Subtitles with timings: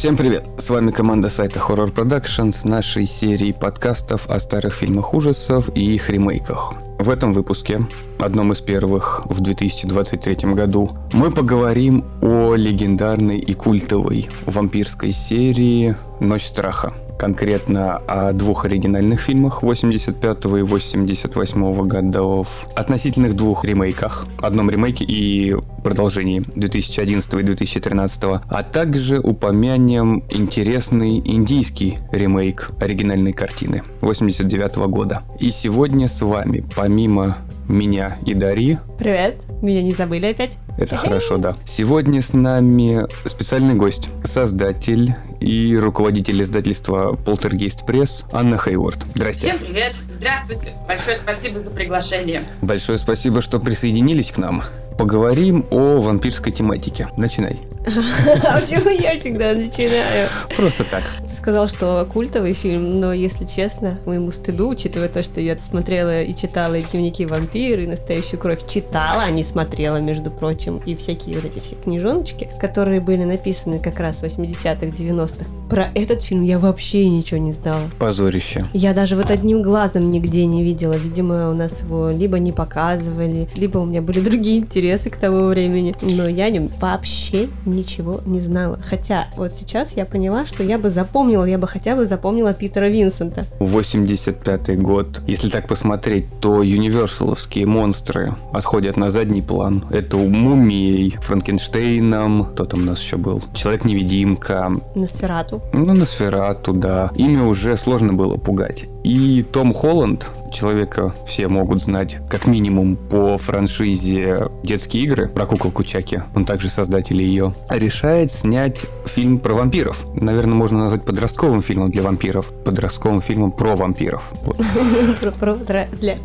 [0.00, 0.48] Всем привет!
[0.56, 5.94] С вами команда сайта Horror Production с нашей серией подкастов о старых фильмах ужасов и
[5.94, 6.72] их ремейках.
[6.98, 7.80] В этом выпуске,
[8.18, 16.46] одном из первых в 2023 году, мы поговорим о легендарной и культовой вампирской серии «Ночь
[16.46, 25.04] страха», конкретно о двух оригинальных фильмах 85 и 88 годов, относительных двух ремейках, одном ремейке
[25.04, 35.20] и продолжении 2011 и 2013, а также упомянем интересный индийский ремейк оригинальной картины 89 года.
[35.40, 37.36] И сегодня с вами, помимо
[37.68, 38.78] меня и Дари.
[38.98, 40.56] Привет, меня не забыли опять.
[40.78, 41.54] Это хорошо, да.
[41.66, 48.98] Сегодня с нами специальный гость, создатель и руководитель издательства Полтергейст Пресс Анна Хейворд.
[49.14, 49.48] Здрасте.
[49.48, 50.72] Всем привет, здравствуйте.
[50.86, 52.44] Большое спасибо за приглашение.
[52.62, 54.62] Большое спасибо, что присоединились к нам.
[54.98, 57.08] Поговорим о вампирской тематике.
[57.16, 57.58] Начинай.
[58.44, 60.28] А почему я всегда начинаю?
[60.56, 61.02] Просто так.
[61.26, 66.34] Сказал, что культовый фильм, но, если честно, моему стыду, учитывая то, что я смотрела и
[66.34, 71.36] читала и дневники вампира, и настоящую кровь читала, а не смотрела, между прочим, и всякие
[71.36, 75.46] вот эти все книжоночки, которые были написаны как раз в 80-х, 90-х.
[75.70, 77.82] Про этот фильм я вообще ничего не знала.
[77.98, 78.66] Позорище.
[78.72, 80.94] Я даже вот одним глазом нигде не видела.
[80.94, 85.46] Видимо, у нас его либо не показывали, либо у меня были другие интересы к тому
[85.46, 85.94] времени.
[86.02, 88.78] Но я о нем вообще ничего не знала.
[88.82, 92.86] Хотя вот сейчас я поняла, что я бы запомнила, я бы хотя бы запомнила Питера
[92.86, 93.46] Винсента.
[93.58, 95.20] 85 год.
[95.26, 99.84] Если так посмотреть, то юниверсаловские монстры отходят на задний план.
[99.90, 103.42] Это у Мумией, Франкенштейном, кто там у нас еще был?
[103.54, 104.72] Человек-невидимка.
[104.94, 105.62] Носферату.
[105.72, 107.10] Ну, Носферату, да.
[107.16, 108.84] Ими уже сложно было пугать.
[109.04, 115.84] И Том Холланд, человека все могут знать как минимум по франшизе «Детские игры» про куколку
[115.84, 120.04] Чаки, он также создатель ее, решает снять фильм про вампиров.
[120.14, 124.32] Наверное, можно назвать подростковым фильмом для вампиров, подростковым фильмом про вампиров.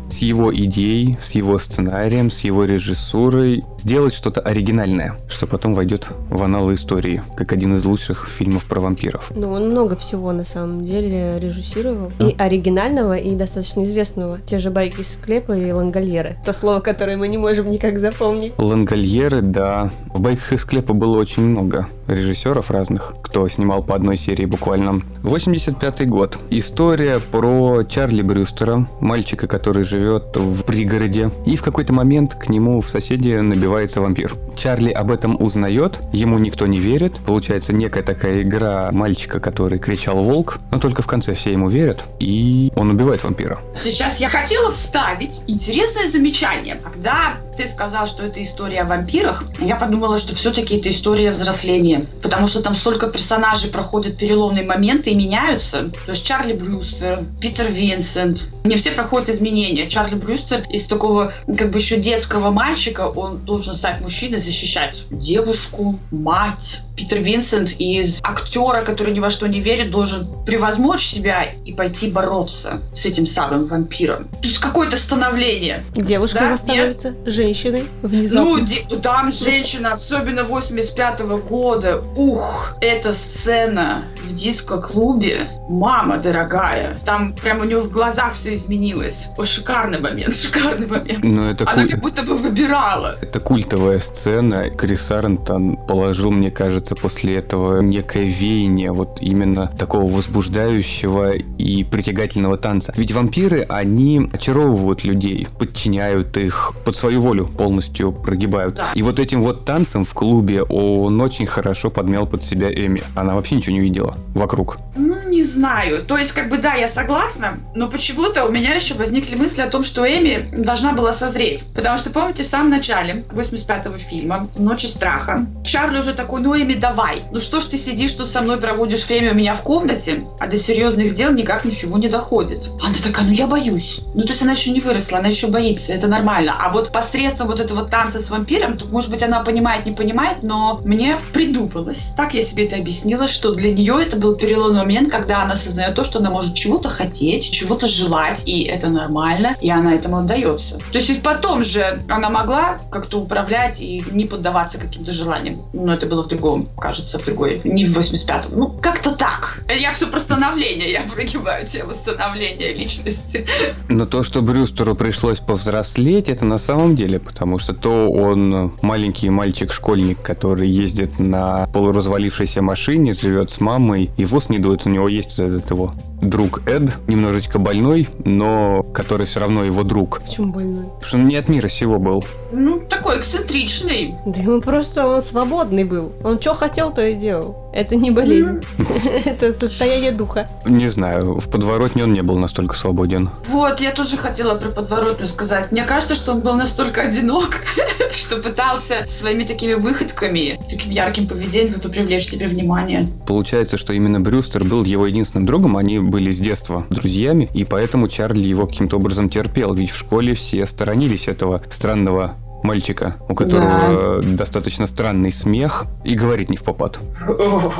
[0.08, 6.08] С его идеей, с его сценарием, с его режиссурой сделать что-то оригинальное, что потом войдет
[6.30, 9.30] в аналы истории, как один из лучших фильмов про вампиров.
[9.34, 12.10] Ну, он много всего на самом деле режиссировал.
[12.18, 12.34] И
[12.66, 14.38] оригинального, и достаточно известного.
[14.44, 16.36] Те же из склепа и лангольеры.
[16.44, 18.52] То слово, которое мы не можем никак запомнить.
[18.58, 19.90] Лангольеры, да.
[20.12, 25.00] В байках из склепа было очень много режиссеров разных, кто снимал по одной серии буквально.
[25.22, 26.38] 85 год.
[26.50, 31.30] История про Чарли Брюстера, мальчика, который живет в пригороде.
[31.44, 34.34] И в какой-то момент к нему в соседи набивается вампир.
[34.56, 37.14] Чарли об этом узнает, ему никто не верит.
[37.26, 42.04] Получается некая такая игра мальчика, который кричал «Волк», но только в конце все ему верят,
[42.18, 43.58] и он убивает вампира.
[43.74, 46.78] Сейчас я хотела вставить интересное замечание.
[46.82, 52.08] Когда ты сказал, что это история о вампирах, я подумала, что все-таки это история взросления.
[52.22, 55.90] Потому что там столько персонажей проходят переломные моменты и меняются.
[56.04, 58.48] То есть Чарли Брюстер, Питер Винсент.
[58.64, 59.88] Не все проходят изменения.
[59.88, 65.98] Чарли Брюстер из такого как бы еще детского мальчика, он должен стать мужчиной, защищать девушку,
[66.10, 66.80] мать.
[66.96, 72.10] Питер Винсент из актера, который ни во что не верит, должен превозмочь себя и пойти
[72.10, 74.28] бороться с этим самым вампиром.
[74.28, 75.84] То есть какое-то становление.
[75.94, 76.56] Девушка да?
[76.56, 77.14] становится
[77.46, 78.66] женщиной внезапно.
[78.90, 82.02] Ну, там женщина, особенно 85 -го года.
[82.16, 85.48] Ух, эта сцена в диско-клубе.
[85.68, 86.98] Мама дорогая.
[87.04, 89.28] Там прямо у него в глазах все изменилось.
[89.38, 91.24] О, шикарный момент, шикарный момент.
[91.24, 91.90] Но ну, это Она куль...
[91.90, 93.16] как будто бы выбирала.
[93.22, 94.70] Это культовая сцена.
[94.70, 102.56] Крис Арнтон положил, мне кажется, после этого некое веяние вот именно такого возбуждающего и притягательного
[102.56, 102.92] танца.
[102.96, 108.74] Ведь вампиры, они очаровывают людей, подчиняют их под свою волю полностью прогибают.
[108.74, 108.90] Да.
[108.94, 113.02] И вот этим вот танцем в клубе он очень хорошо подмял под себя Эми.
[113.14, 114.78] Она вообще ничего не видела вокруг.
[114.96, 116.02] Ну, не знаю.
[116.02, 119.68] То есть, как бы, да, я согласна, но почему-то у меня еще возникли мысли о
[119.68, 121.64] том, что Эми должна была созреть.
[121.74, 126.74] Потому что, помните, в самом начале 85-го фильма «Ночи страха» Чарли уже такой, ну, Эми,
[126.74, 127.22] давай.
[127.32, 130.46] Ну что ж ты сидишь тут со мной, проводишь время у меня в комнате, а
[130.46, 132.70] до серьезных дел никак ничего не доходит.
[132.82, 134.00] Она такая, ну я боюсь.
[134.14, 136.56] Ну, то есть она еще не выросла, она еще боится, это нормально.
[136.58, 140.42] А вот посредством вот этого танца с вампиром, то, может быть, она понимает, не понимает,
[140.42, 142.12] но мне придумалось.
[142.16, 145.94] Так я себе это объяснила, что для нее это был переломный момент, когда она осознает
[145.94, 150.78] то, что она может чего-то хотеть, чего-то желать, и это нормально, и она этому отдается.
[150.92, 155.60] То есть потом же она могла как-то управлять и не поддаваться каким-то желаниям.
[155.72, 158.56] Но это было в другом, кажется, в другой, не в 85-м.
[158.58, 159.62] Ну, как-то так.
[159.68, 163.46] Я все про становление, я прогибаю тему становления личности.
[163.88, 168.72] Но то, что Брюстеру пришлось повзрослеть, это на самом деле роли, потому что то он
[168.82, 174.90] маленький мальчик-школьник, который ездит на полуразвалившейся машине, живет с мамой, и ВОЗ не дует, у
[174.90, 180.20] него есть этот его друг Эд, немножечко больной, но который все равно его друг.
[180.22, 180.84] Почему больной?
[180.84, 182.24] Потому что он не от мира сего был.
[182.52, 184.14] Ну, такой эксцентричный.
[184.26, 186.12] Да ему просто он свободный был.
[186.24, 187.56] Он что хотел, то и делал.
[187.72, 188.62] Это не болезнь.
[189.24, 190.48] Это состояние духа.
[190.64, 193.30] Не знаю, в подворотне он не был настолько свободен.
[193.48, 195.72] Вот, я тоже хотела про подворотню сказать.
[195.72, 197.62] Мне кажется, что он был настолько одинок,
[198.12, 203.08] что пытался своими такими выходками, таким ярким поведением привлечь себе внимание.
[203.26, 208.08] Получается, что именно Брюстер был его единственным другом, они были с детства друзьями, и поэтому
[208.08, 214.22] Чарли его каким-то образом терпел, ведь в школе все сторонились этого странного мальчика, у которого
[214.22, 216.98] достаточно странный смех и говорит не в попад.
[217.28, 217.74] Ох,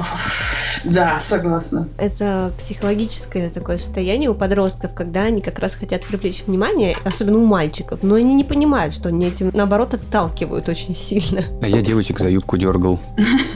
[0.84, 1.88] Да, согласна.
[1.98, 7.46] Это психологическое такое состояние у подростков, когда они как раз хотят привлечь внимание, особенно у
[7.46, 11.42] мальчиков, но они не понимают, что они этим, наоборот, отталкивают очень сильно.
[11.62, 13.00] А я девочек за юбку дергал.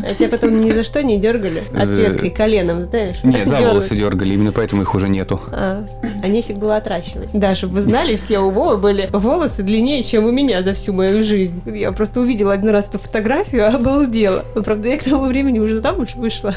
[0.04, 1.62] А тебя потом ни за что не дергали?
[1.74, 3.22] Ответкой, коленом, знаешь?
[3.22, 5.40] Нет, за волосы дергали, именно поэтому их уже нету.
[5.52, 5.86] А,
[6.22, 7.28] а нефиг было отращивать.
[7.32, 10.92] Да, чтобы вы знали, все у Вовы были волосы длиннее, чем у меня за всю
[10.92, 11.62] мою жизнь.
[11.66, 14.44] Я просто увидела один раз эту фотографию, обалдела.
[14.54, 16.54] Но, правда, я к тому времени уже замуж вышла.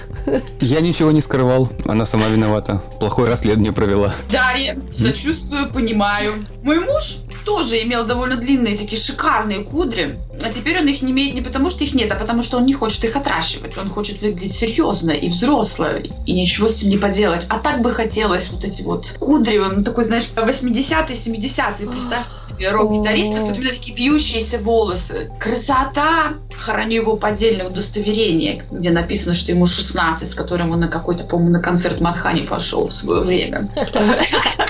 [0.61, 2.81] Я ничего не скрывал, она сама виновата.
[2.99, 4.13] Плохое расследование провела.
[4.31, 6.33] Дарья, сочувствую, понимаю.
[6.63, 11.35] Мой муж тоже имел довольно длинные такие шикарные кудри, а теперь он их не имеет
[11.35, 13.77] не потому, что их нет, а потому, что он не хочет их отращивать.
[13.77, 15.87] Он хочет выглядеть серьезно и взросло,
[16.25, 17.45] и ничего с этим не поделать.
[17.49, 22.71] А так бы хотелось вот эти вот кудри, он такой, знаешь, 80-е, 70-е, представьте себе,
[22.71, 25.31] рок-гитаристов, вот именно такие вьющиеся волосы.
[25.39, 26.33] Красота!
[26.57, 31.53] Храню его поддельное удостоверение, где написано, что ему 16, с которым он на какой-то, по-моему,
[31.53, 33.69] на концерт Манхани пошел в свое время.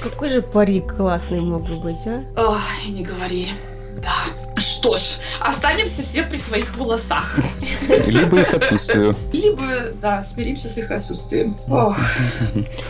[0.00, 2.22] Какой же парик классный мог бы быть, а?
[2.36, 3.48] Ой, не говори.
[4.02, 4.47] Да.
[4.58, 5.00] Что ж,
[5.40, 7.36] останемся все при своих волосах.
[8.06, 9.14] Либо их отсутствию.
[9.32, 9.62] Либо,
[10.00, 11.56] да, смиримся с их отсутствием.
[11.68, 11.96] Ох,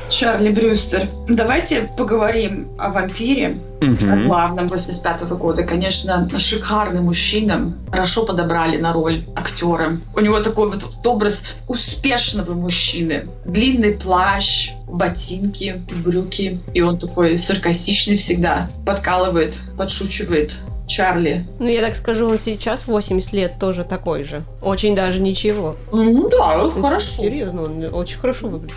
[0.08, 1.08] Чарли Брюстер.
[1.28, 4.26] Давайте поговорим о вампире, о Мгм.
[4.28, 5.62] главном 85 года.
[5.62, 7.74] Конечно, шикарный мужчина.
[7.90, 9.98] Хорошо подобрали на роль актера.
[10.16, 13.28] У него такой вот образ успешного мужчины.
[13.44, 16.60] Длинный плащ, ботинки, брюки.
[16.74, 18.70] И он такой саркастичный всегда.
[18.86, 20.56] Подкалывает, подшучивает.
[20.88, 21.46] Чарли.
[21.58, 24.42] Ну, я так скажу, он сейчас 80 лет тоже такой же.
[24.62, 25.76] Очень даже ничего.
[25.92, 27.22] Ну да, Ну, хорошо.
[27.22, 28.74] Серьезно, он очень хорошо выглядит.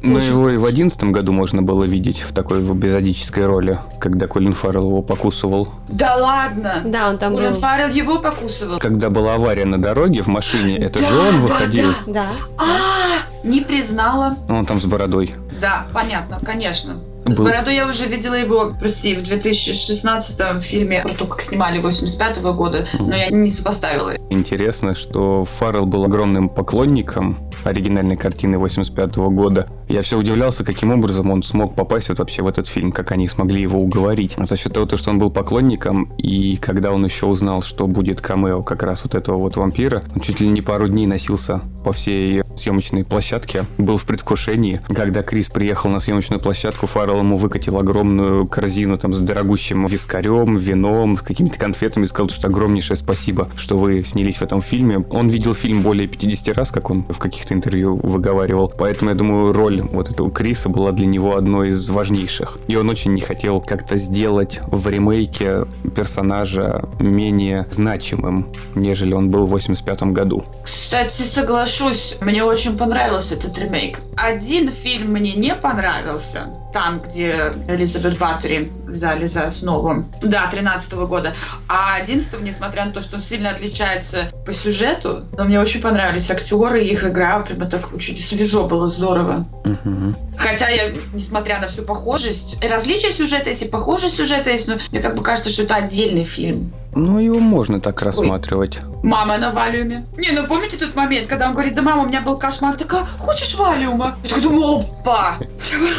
[0.00, 3.80] Но Слушай, его и в одиннадцатом году можно было видеть в такой в эпизодической роли,
[3.98, 5.70] когда Колин Фаррелл его покусывал.
[5.88, 6.82] Да ладно.
[6.84, 7.58] Да, он там Колин был.
[7.60, 8.78] Фаррелл его покусывал.
[8.78, 11.88] Когда была авария на дороге в машине, это же Да, он да, выходил.
[12.06, 12.12] да.
[12.12, 12.30] Да.
[12.58, 14.36] А, не признала.
[14.48, 15.34] Он там с бородой.
[15.60, 16.94] Да, понятно, конечно.
[17.26, 17.44] С Был.
[17.44, 22.86] бородой я уже видела его, прости, в 2016 фильме про то, как снимали 85 года,
[22.98, 24.14] но я не сопоставила.
[24.30, 29.68] Интересно, что Фаррелл был огромным поклонником оригинальной картины 85 года.
[29.88, 33.28] Я все удивлялся, каким образом он смог попасть вот вообще в этот фильм, как они
[33.28, 34.34] смогли его уговорить.
[34.36, 37.86] А За счет того, то, что он был поклонником, и когда он еще узнал, что
[37.86, 41.60] будет камео как раз вот этого вот вампира, он чуть ли не пару дней носился
[41.84, 44.80] по всей съемочной площадке, был в предвкушении.
[44.88, 50.56] Когда Крис приехал на съемочную площадку, Фаррелл ему выкатил огромную корзину там с дорогущим вискарем,
[50.56, 55.04] вином, какими-то конфетами, и сказал, что огромнейшее спасибо, что вы снялись в этом фильме.
[55.10, 59.52] Он видел фильм более 50 раз, как он в каких-то интервью выговаривал, поэтому я думаю,
[59.52, 62.58] роль вот этого Криса была для него одной из важнейших.
[62.68, 65.64] И он очень не хотел как-то сделать в ремейке
[65.96, 70.44] персонажа менее значимым, нежели он был в 85 году.
[70.62, 74.00] Кстати, соглашусь, мне очень понравился этот ремейк.
[74.16, 81.34] Один фильм мне не понравился, там, где Элизабет Баттери взяли за основу, да, 13 года.
[81.68, 86.30] А 11 несмотря на то, что он сильно отличается по сюжету, но мне очень понравились
[86.30, 89.46] актеры, их игра, прямо так очень свежо было, здорово.
[89.64, 90.16] Мгм.
[90.36, 95.00] Хотя я, несмотря на всю похожесть, различия сюжета есть и похожесть сюжета есть, но мне
[95.00, 96.72] как бы кажется, что это отдельный фильм.
[96.94, 98.78] Ну, его можно так рассматривать.
[99.02, 100.06] Мама на валиуме.
[100.16, 103.04] Не, ну помните тот момент, когда он говорит, да мама, у меня был кошмар, такая,
[103.18, 104.16] хочешь валиума?
[104.22, 105.36] Я такая думаю, опа!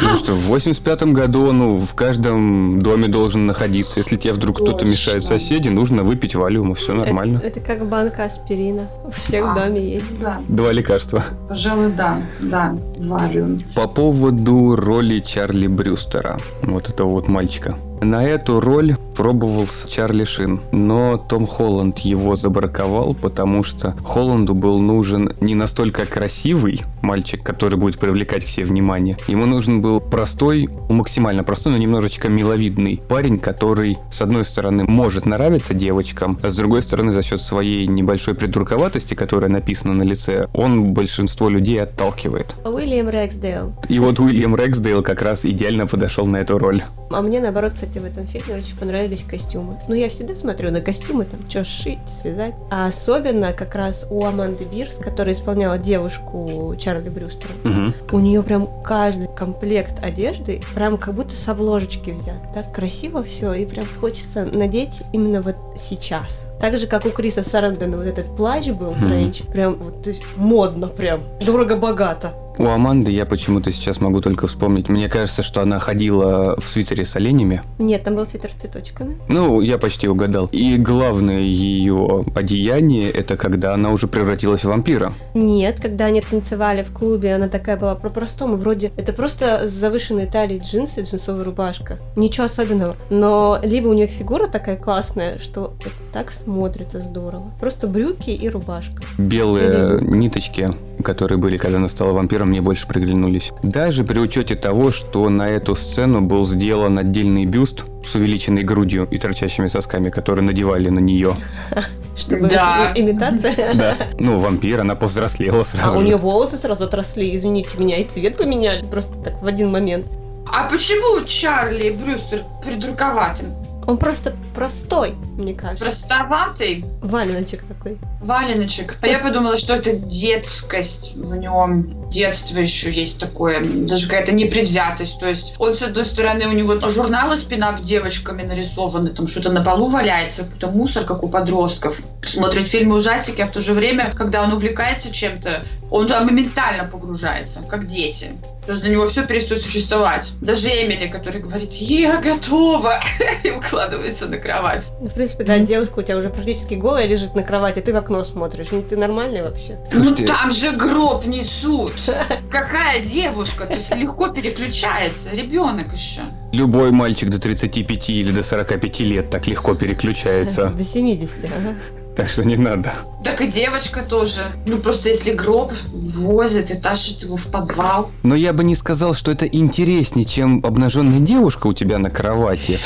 [0.02, 3.98] Ну что, 85 году, ну, в каждом доме должен находиться.
[4.00, 7.38] Если тебе вдруг кто-то мешает соседи, нужно выпить валиума, все нормально.
[7.38, 8.86] Это, это как банка аспирина.
[9.04, 9.54] У всех в А.
[9.54, 10.20] доме есть.
[10.20, 11.24] Да, Два лекарства.
[11.48, 13.62] пожалуй, да, да, валиум.
[13.74, 17.74] По поводу роли Чарли Брюстера, вот этого вот мальчика.
[18.00, 24.78] На эту роль пробовался Чарли Шин, но Том Холланд его забраковал, потому что Холланду был
[24.78, 29.16] нужен не настолько красивый мальчик, который будет привлекать к себе внимание.
[29.26, 35.26] Ему нужен был простой, максимально простой, но немножечко миловидный парень, который, с одной стороны, может
[35.26, 40.48] нравиться девочкам, а с другой стороны, за счет своей небольшой придурковатости, которая написана на лице,
[40.54, 42.54] он большинство людей отталкивает.
[42.64, 43.72] Уильям Рексдейл.
[43.88, 46.82] И вот Уильям Рексдейл как раз идеально подошел на эту роль.
[47.10, 49.78] А мне, наоборот, кстати, в этом фильме очень понравились костюмы.
[49.88, 52.54] Ну, я всегда смотрю на костюмы, там, что сшить, связать.
[52.70, 57.52] А особенно как раз у Аманды Бирс, которая исполняла девушку Чарли Брюстера.
[57.64, 58.16] Угу.
[58.16, 62.36] У нее прям каждый комплект одежды прям как будто с обложечки взят.
[62.54, 66.44] Так красиво все, и прям хочется надеть именно вот сейчас.
[66.60, 70.22] Так же, как у Криса Сарандена вот этот плащ был, тренч, прям вот, то есть
[70.36, 72.34] модно прям, дорого-богато.
[72.60, 74.90] У Аманды я почему-то сейчас могу только вспомнить.
[74.90, 77.62] Мне кажется, что она ходила в свитере с оленями.
[77.78, 79.16] Нет, там был свитер с цветочками.
[79.28, 80.46] Ну, я почти угадал.
[80.52, 85.14] И главное ее одеяние это когда она уже превратилась в вампира.
[85.32, 88.56] Нет, когда они танцевали в клубе, она такая была по-простому.
[88.56, 91.98] Вроде это просто с завышенной талией джинсы, джинсовая рубашка.
[92.14, 92.94] Ничего особенного.
[93.08, 97.52] Но либо у нее фигура такая классная, что это так смотрится здорово.
[97.58, 99.02] Просто брюки и рубашка.
[99.16, 103.52] Белые Или ниточки, которые были, когда она стала вампиром, мне больше приглянулись.
[103.62, 109.06] Даже при учете того, что на эту сцену был сделан отдельный бюст с увеличенной грудью
[109.10, 111.34] и торчащими сосками, которые надевали на нее.
[112.16, 112.92] Чтобы Да.
[112.96, 113.74] имитация.
[113.74, 113.96] Да.
[114.18, 116.06] Ну, вампир, она повзрослела А сразу у же.
[116.06, 120.06] нее волосы сразу отросли, извините меня, и цвет поменяли просто так в один момент.
[120.52, 123.46] А почему Чарли Брюстер придурковатым?
[123.90, 125.84] Он просто простой, мне кажется.
[125.84, 127.98] Простоватый Валеночек такой.
[128.20, 128.96] валеночек.
[129.00, 132.08] А я подумала, что это детскость в нем.
[132.08, 135.18] Детство еще есть такое, даже какая-то непредвзятость.
[135.18, 139.50] То есть он, с одной стороны, у него журналы с пинап девочками нарисованы, там что-то
[139.50, 142.00] на полу валяется, какой-то мусор, как у подростков.
[142.22, 146.84] Смотрит фильмы ужастики, а в то же время, когда он увлекается чем-то, он туда моментально
[146.84, 148.30] погружается, как дети.
[148.66, 150.30] То есть для него все перестает существовать.
[150.40, 153.00] Даже Эмили, который говорит, я готова,
[153.42, 154.92] и укладывается на кровать.
[155.00, 157.96] Ну, в принципе, когда девушка у тебя уже практически голая лежит на кровати, ты в
[157.96, 158.68] окно смотришь.
[158.70, 159.78] Ну, ты нормальный вообще.
[159.90, 161.92] Слушайте, Ну там же гроб несут.
[162.50, 163.66] Какая девушка?
[163.66, 165.30] То есть легко переключается.
[165.34, 166.20] Ребенок еще.
[166.52, 170.68] любой мальчик до 35 или до 45 лет так легко переключается.
[170.68, 171.74] До 70, ага.
[172.16, 172.92] Так что не надо.
[173.24, 174.40] Так и девочка тоже.
[174.66, 178.10] Ну просто если гроб возят и тащат его в подвал.
[178.22, 182.78] Но я бы не сказал, что это интереснее, чем обнаженная девушка у тебя на кровати.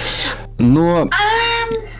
[0.58, 1.08] Но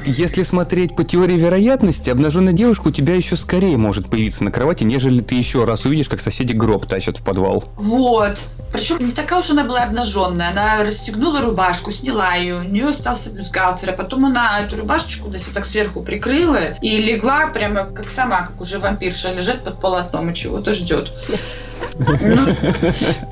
[0.07, 4.85] если смотреть по теории вероятности, обнаженная девушка у тебя еще скорее может появиться на кровати,
[4.85, 7.65] нежели ты еще раз увидишь, как соседи гроб тащат в подвал.
[7.77, 8.45] Вот.
[8.73, 10.51] Причем не такая уж она была обнаженная.
[10.51, 15.39] Она расстегнула рубашку, сняла ее, у нее остался бюстгальтер, а потом она эту рубашечку до
[15.53, 20.35] так сверху прикрыла и легла прямо как сама, как уже вампирша, лежит под полотном и
[20.35, 21.13] чего-то ждет.
[21.99, 22.47] Ну,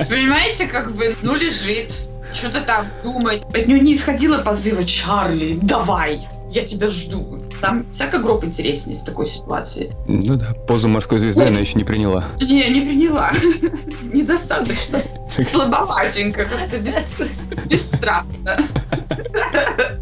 [0.09, 1.93] понимаете, как бы, ну лежит,
[2.33, 3.45] что-то там думает.
[3.45, 6.21] От нее не исходило позыва Чарли, давай,
[6.53, 7.39] я тебя жду.
[7.61, 9.95] Там всяко гроб интереснее в такой ситуации.
[10.07, 12.25] Ну да, позу морской звезды она еще не приняла.
[12.41, 13.33] Не, не приняла.
[14.13, 15.01] Недостаточно.
[15.39, 16.79] Слабоватенько, как-то
[17.69, 18.57] бесстрастно.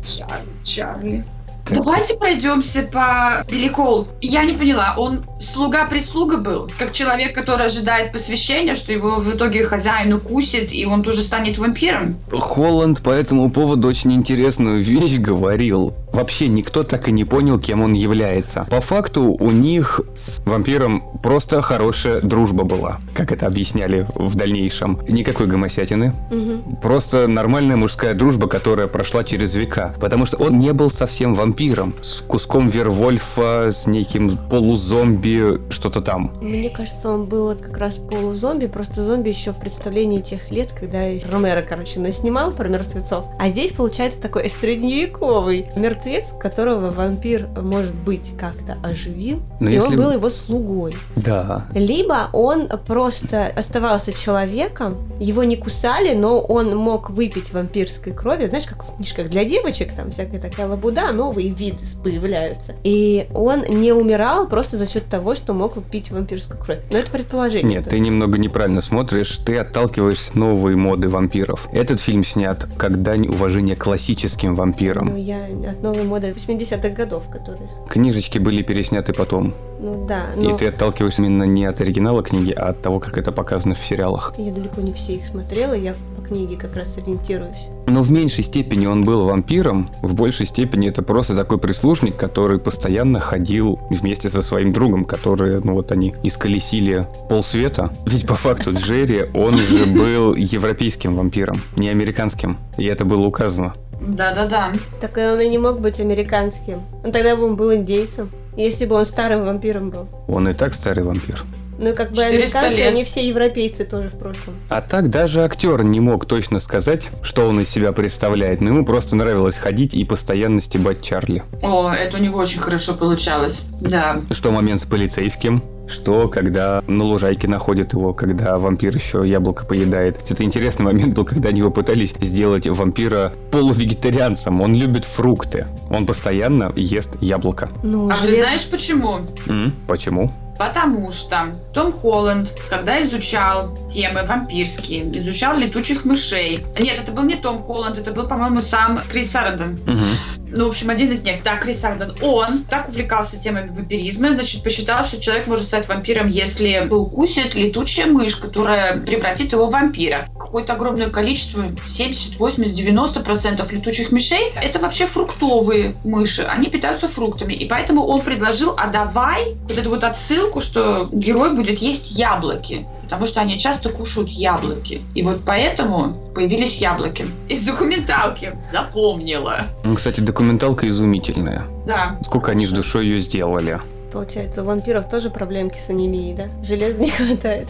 [0.02, 1.24] Чарли, Чарли.
[1.70, 4.08] Давайте пройдемся по Беликол.
[4.20, 6.70] Я не поняла, он слуга-прислуга был?
[6.78, 11.58] Как человек, который ожидает посвящения, что его в итоге хозяин укусит, и он тоже станет
[11.58, 12.18] вампиром?
[12.30, 15.94] Холланд по этому поводу очень интересную вещь говорил.
[16.12, 18.66] Вообще никто так и не понял, кем он является.
[18.68, 25.00] По факту у них с вампиром просто хорошая дружба была, как это объясняли в дальнейшем.
[25.08, 26.76] Никакой гомосятины, Мгм.
[26.82, 29.94] Просто нормальная мужская дружба, которая прошла через века.
[30.00, 31.59] Потому что он не был совсем вампиром.
[31.60, 36.32] С куском Вервольфа, с неким полузомби, что-то там.
[36.40, 40.72] Мне кажется, он был вот как раз полузомби, просто зомби еще в представлении тех лет,
[40.72, 41.00] когда
[41.30, 43.26] Ромеро, короче, наснимал про мертвецов.
[43.38, 49.88] А здесь получается такой средневековый мертвец, которого вампир, может быть, как-то оживил, Но и если-
[49.88, 50.94] он был его слугой.
[51.14, 51.66] Да.
[51.74, 58.46] Либо он просто оставался человеком, его не кусали, но он мог выпить вампирской крови.
[58.46, 61.12] Знаешь, как в книжках для девочек, там всякая такая лабуда,
[61.50, 62.74] новые виды появляются.
[62.84, 66.80] И он не умирал просто за счет того, что мог пить вампирскую кровь.
[66.90, 67.78] Но это предположение.
[67.78, 69.38] Нет, ты немного неправильно смотришь.
[69.44, 71.68] Ты отталкиваешься от новой моды вампиров.
[71.72, 75.16] Этот фильм снят как дань уважения классическим Ну, вампирам.
[75.16, 75.38] я
[75.68, 77.68] от новая мода 80-х годов, которые...
[77.88, 79.54] Книжечки были пересняты потом.
[79.80, 83.16] Ну да, но И ты отталкиваешься именно не от оригинала книги, а от того, как
[83.16, 84.34] это показано в сериалах.
[84.36, 87.68] я далеко не все их смотрела, я по книге как раз ориентируюсь.
[87.86, 92.58] Но в меньшей степени он был вампиром, в большей степени это просто такой прислужник, который
[92.58, 97.90] постоянно ходил вместе со своим другом, которые, ну вот они исколесили полсвета.
[98.06, 102.56] Ведь по факту Джерри, он же был европейским вампиром, не американским.
[102.78, 103.74] И это было указано.
[104.00, 104.72] Да-да-да.
[105.00, 106.80] Так он и не мог быть американским.
[107.04, 108.30] Он тогда бы он был индейцем.
[108.56, 110.08] Если бы он старым вампиром был.
[110.26, 111.44] Он и так старый вампир.
[111.80, 112.88] Ну, как бы 400 американцы, лет.
[112.92, 114.54] они все европейцы тоже, впрочем.
[114.68, 118.84] А так даже актер не мог точно сказать, что он из себя представляет, но ему
[118.84, 121.42] просто нравилось ходить и постоянно стебать Чарли.
[121.62, 123.64] О, это у него очень хорошо получалось.
[123.80, 124.20] Да.
[124.30, 130.18] Что момент с полицейским, что когда на лужайке находят его, когда вампир еще яблоко поедает.
[130.28, 134.60] Это интересный момент был, когда они его пытались сделать вампира полувегетарианцем.
[134.60, 135.66] Он любит фрукты.
[135.90, 137.70] Он постоянно ест яблоко.
[137.82, 139.20] Ну, А ты желез- знаешь почему?
[139.48, 140.30] М, Почему?
[140.60, 146.66] Потому что Том Холланд, когда изучал темы вампирские, изучал летучих мышей.
[146.78, 149.80] Нет, это был не Том Холланд, это был, по-моему, сам Крис Сарден.
[149.86, 150.39] Мгм.
[150.52, 152.14] Ну, в общем, один из них, да, Крис Сарден.
[152.22, 158.06] Он так увлекался темами вампиризма, значит, посчитал, что человек может стать вампиром, если укусит летучая
[158.06, 160.26] мышь, которая превратит его в вампира.
[160.38, 166.42] Какое-то огромное количество, 70, 80, 90 процентов летучих мышей, это вообще фруктовые мыши.
[166.42, 167.54] Они питаются фруктами.
[167.54, 172.86] И поэтому он предложил, а давай вот эту вот отсылку, что герой будет есть яблоки.
[173.04, 175.02] Потому что они часто кушают яблоки.
[175.14, 177.26] И вот поэтому появились яблоки.
[177.48, 178.52] Из документалки.
[178.70, 179.60] Запомнила.
[179.84, 181.64] Ну, кстати, документалка изумительная.
[181.86, 182.16] Да.
[182.24, 183.78] Сколько они с душой ее сделали.
[184.10, 186.44] Получается, у вампиров тоже проблемки с анемией, да?
[186.64, 187.68] Железа не хватает.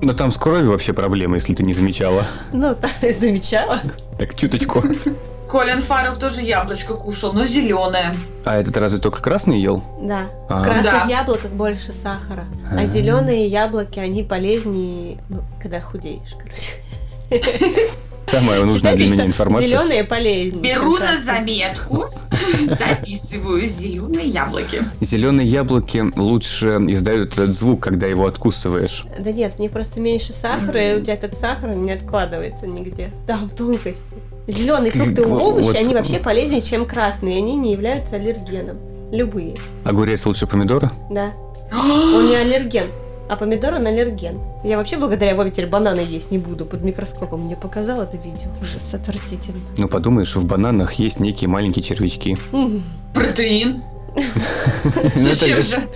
[0.00, 2.24] Но там с кровью вообще проблема, если ты не замечала.
[2.52, 3.80] Ну, так и замечала.
[4.16, 4.80] Так, чуточку.
[5.48, 8.14] Колин Фаррелл тоже яблочко кушал, но зеленое.
[8.44, 9.82] А этот разве только красный ел?
[10.00, 10.28] Да.
[10.48, 10.60] А.
[10.60, 11.04] В красных Да.
[11.08, 12.44] яблоках больше сахара.
[12.70, 12.78] А.
[12.78, 16.74] А зеленые яблоки, они полезнее, ну, когда худеешь, короче.
[18.26, 19.66] Самая нужная для меня информация.
[19.68, 20.74] Зеленые полезнее.
[20.74, 22.06] Беру на заметку,
[22.68, 24.82] записываю зеленые яблоки.
[25.00, 29.04] Зеленые яблоки лучше издают этот звук, когда его откусываешь.
[29.18, 33.10] Да нет, в них просто меньше сахара, и у тебя этот сахар не откладывается нигде.
[33.26, 34.00] Там тонкости.
[34.46, 37.38] Зеленые фрукты и овощи, вот- они вообще полезнее, чем красные.
[37.38, 38.78] Они не являются аллергеном.
[39.12, 40.90] Любые, Огурец лучше помидора?
[41.10, 41.30] да.
[41.72, 42.86] Он не аллерген,
[43.28, 44.38] а помидор он аллерген.
[44.62, 46.66] Я вообще благодаря Вове теперь бананы есть не буду.
[46.66, 48.48] Под микроскопом мне показал это видео.
[48.60, 49.60] Ужас, отвратительно.
[49.78, 52.36] Ну, подумаешь, в бананах есть некие маленькие червячки.
[53.14, 53.82] Протеин.
[54.14, 55.88] Ну, Зачем же?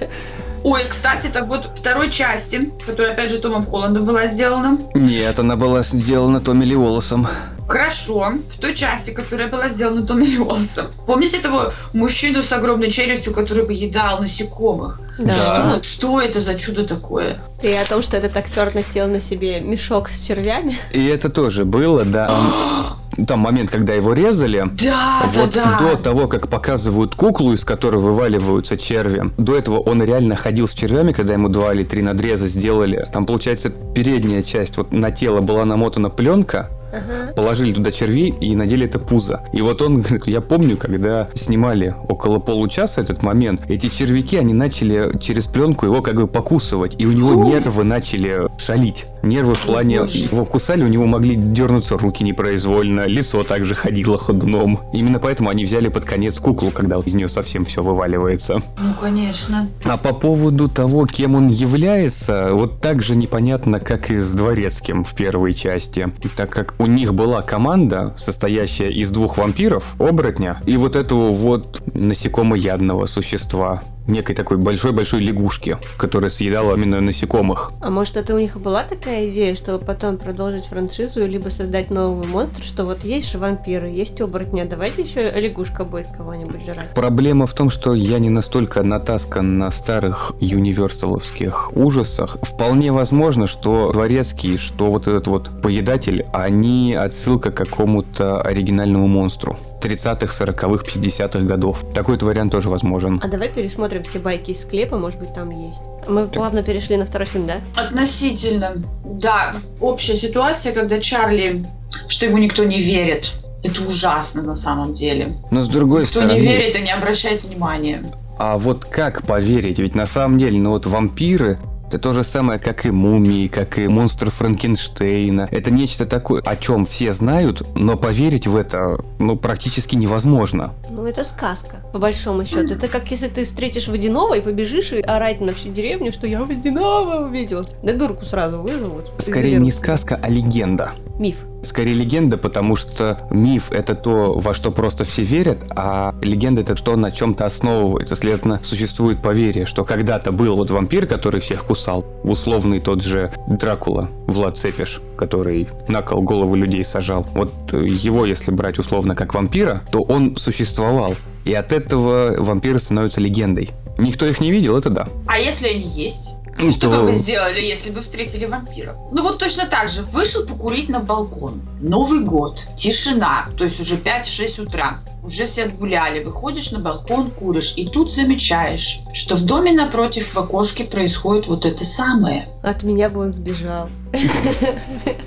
[0.65, 4.79] Ой, кстати, так вот второй части, которая опять же Томом Холландом была сделана.
[4.95, 7.29] Нет, она была сделана Томми Ли Уоллесом.
[7.69, 10.87] Хорошо, в той части, которая была сделана Томми Ли Уоллесом.
[11.07, 15.01] Помните того мужчину с огромной челюстью, который поедал насекомых?
[15.19, 15.81] Да.
[15.81, 17.39] Что, что это за чудо такое?
[17.63, 20.75] И о том, что этот актер носил на себе мешок с червями.
[20.93, 22.97] И это тоже было, да.
[23.27, 24.65] Там момент, когда его резали.
[24.83, 26.03] Да, Вот да, до да.
[26.03, 31.13] того, как показывают куклу, из которой вываливаются черви, до этого он реально ходил с червями,
[31.13, 33.07] когда ему два или три надреза сделали.
[33.13, 37.33] Там, получается, передняя часть, вот на тело была намотана пленка, Ага.
[37.35, 39.43] положили туда червей и надели это пузо.
[39.53, 44.55] И вот он говорит, я помню, когда снимали около получаса этот момент, эти червяки, они
[44.55, 47.47] начали через пленку его как бы покусывать, и у него Ух.
[47.47, 49.07] нервы начали шалить.
[49.23, 50.19] Нервы в плане, Боже.
[50.19, 54.81] его кусали, у него могли дернуться руки непроизвольно, лицо также ходило ходуном.
[54.93, 58.61] Именно поэтому они взяли под конец куклу, когда из нее совсем все вываливается.
[58.79, 59.69] Ну, конечно.
[59.85, 65.05] А по поводу того, кем он является, вот так же непонятно, как и с Дворецким
[65.05, 66.13] в первой части.
[66.37, 71.83] Так как у них была команда, состоящая из двух вампиров, оборотня, и вот этого вот
[71.95, 73.83] насекомоядного существа.
[74.09, 77.73] Некой такой большой-большой лягушки, которая съедала именно насекомых.
[77.83, 81.91] А может, это у них и была такая идея, чтобы потом продолжить франшизу, либо создать
[81.91, 86.89] новый монстр, что вот есть же вампиры, есть оборотня, давайте еще лягушка будет кого-нибудь жрать.
[86.95, 92.39] Проблема в том, что я не настолько натаскан на старых юниверсаловских ужасах.
[92.41, 99.59] Вполне возможно, что Дворецкий, что вот этот вот поедатель, они отсылка к какому-то оригинальному монстру.
[99.81, 101.85] 30-х, 40-х, 50-х годов.
[101.95, 103.21] Такой вариант тоже возможен.
[103.23, 105.83] А давай пересмотрим все байки из склепа, может быть, там есть.
[106.09, 107.57] Мы плавно перешли на второй фильм, да?
[107.77, 108.73] Относительно.
[109.05, 111.65] Да, общая ситуация, когда Чарли,
[112.09, 113.33] что ему никто не верит.
[113.63, 115.35] Это ужасно на самом деле.
[115.51, 118.05] Но с другой Кто стороны, не верит и не обращает внимания.
[118.39, 119.79] а вот как поверить?
[119.81, 121.59] Ведь на самом деле, ну вот вампиры,
[121.89, 125.49] Это то же самое, как и мумии, как и монстр Франкенштейна.
[125.51, 130.75] Это нечто такое, о чем все знают, но поверить в это ну, практически невозможно.
[130.91, 132.75] Ну, это сказка, по большому счету.
[132.75, 136.45] Это как если ты встретишь водяного и побежишь и орать на всю деревню, что я
[136.45, 137.67] водяного увидел.
[137.83, 139.11] Да дурку сразу вызовут.
[139.19, 140.93] Скорее не сказка, а легенда.
[141.19, 141.45] Миф.
[141.65, 146.77] Скорее легенда, потому что миф это то, во что просто все верят, а легенда это
[146.77, 148.15] что на чем-то основывается.
[148.15, 154.09] Следовательно, существует поверье, что когда-то был вот вампир, который всех кусал, условный тот же Дракула,
[154.27, 157.27] Влад Цепиш, который на кол голову людей сажал.
[157.35, 161.15] Вот его, если брать условно как вампира, то он существовал.
[161.45, 163.71] И от этого вампиры становятся легендой.
[163.99, 165.09] Никто их не видел, это да.
[165.27, 166.38] А если они есть?
[166.61, 168.97] Ну, что бы вы сделали, если бы встретили вампира?
[169.13, 170.03] Ну вот точно так же.
[170.03, 171.63] Вышел покурить на балкон.
[171.81, 172.67] Новый год.
[172.77, 173.47] Тишина.
[173.57, 174.99] То есть уже 5-6 утра.
[175.23, 176.25] Уже все отгуляли.
[176.25, 177.75] Выходишь на балкон, куришь.
[177.77, 182.49] И тут замечаешь, что в доме напротив в окошке происходит вот это самое.
[182.63, 183.89] От меня бы он сбежал.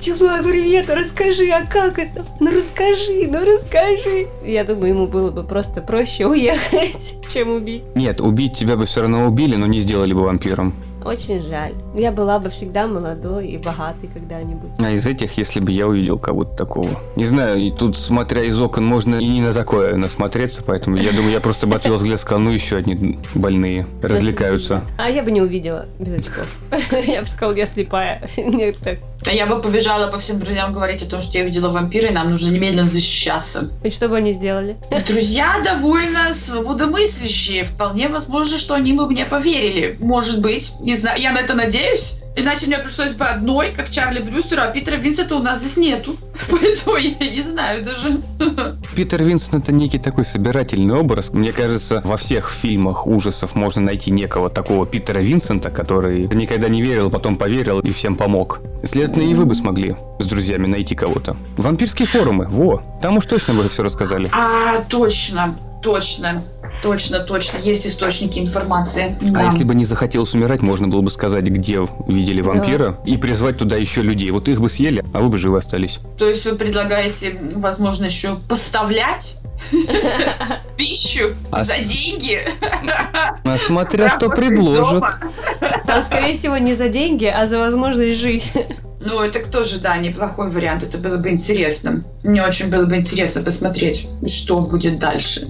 [0.02, 2.26] Чувак, привет, расскажи, а как это?
[2.40, 4.28] Ну расскажи, ну расскажи.
[4.44, 7.84] Я думаю, ему было бы просто проще уехать, чем убить.
[7.96, 10.74] Нет, убить тебя бы все равно убили, но не сделали бы вампиром.
[11.04, 11.74] Очень жаль.
[11.96, 14.70] Я была бы всегда молодой и богатой когда-нибудь.
[14.78, 16.90] А из этих, если бы я увидел кого-то такого.
[17.16, 21.12] Не знаю, и тут, смотря из окон, можно и не на такое насмотреться, поэтому я
[21.12, 24.84] думаю, я просто бы отвел взгляд, сказал, ну еще одни больные развлекаются.
[24.98, 26.48] А я бы не увидела без очков.
[27.08, 28.22] Я бы сказала, я слепая.
[28.38, 29.00] Нет, так.
[29.28, 32.14] А я бы побежала по всем друзьям говорить о том, что я видела вампира, и
[32.14, 33.70] нам нужно немедленно защищаться.
[33.84, 34.78] И что бы они сделали?
[35.08, 37.66] Друзья довольно свободомыслящие.
[37.66, 39.98] Вполне возможно, что они бы мне поверили.
[40.00, 40.74] Может быть.
[40.82, 42.16] Не знаю, я на это надеюсь.
[42.36, 46.16] Иначе мне пришлось бы одной, как Чарли Брюстеру, а Питера Винсента у нас здесь нету.
[46.50, 48.22] Поэтому я не знаю даже.
[48.96, 51.32] Питер Винсент это некий такой собирательный образ.
[51.32, 56.82] Мне кажется, во всех фильмах ужасов можно найти некого такого Питера Винсента, который никогда не
[56.82, 58.62] верил, потом поверил и всем помог.
[58.86, 61.36] Следовательно, и вы бы смогли с друзьями найти кого-то.
[61.58, 64.30] Вампирские форумы, во, там уж точно бы все рассказали.
[64.32, 66.44] А, точно, точно.
[66.82, 69.16] Точно, точно, есть источники информации.
[69.22, 69.42] А да.
[69.44, 73.12] если бы не захотелось умирать, можно было бы сказать, где видели вампира, да.
[73.12, 74.32] и призвать туда еще людей.
[74.32, 76.00] Вот их бы съели, а вы бы живы остались.
[76.18, 79.38] То есть вы предлагаете, возможно, еще поставлять
[80.78, 82.42] пищу а за деньги.
[83.44, 85.04] А смотря что предложат.
[85.86, 88.52] Там, скорее всего, не за деньги, а за возможность жить.
[89.00, 90.84] Ну, это тоже, да, неплохой вариант.
[90.84, 92.04] Это было бы интересно.
[92.24, 95.48] Мне очень было бы интересно посмотреть, что будет дальше.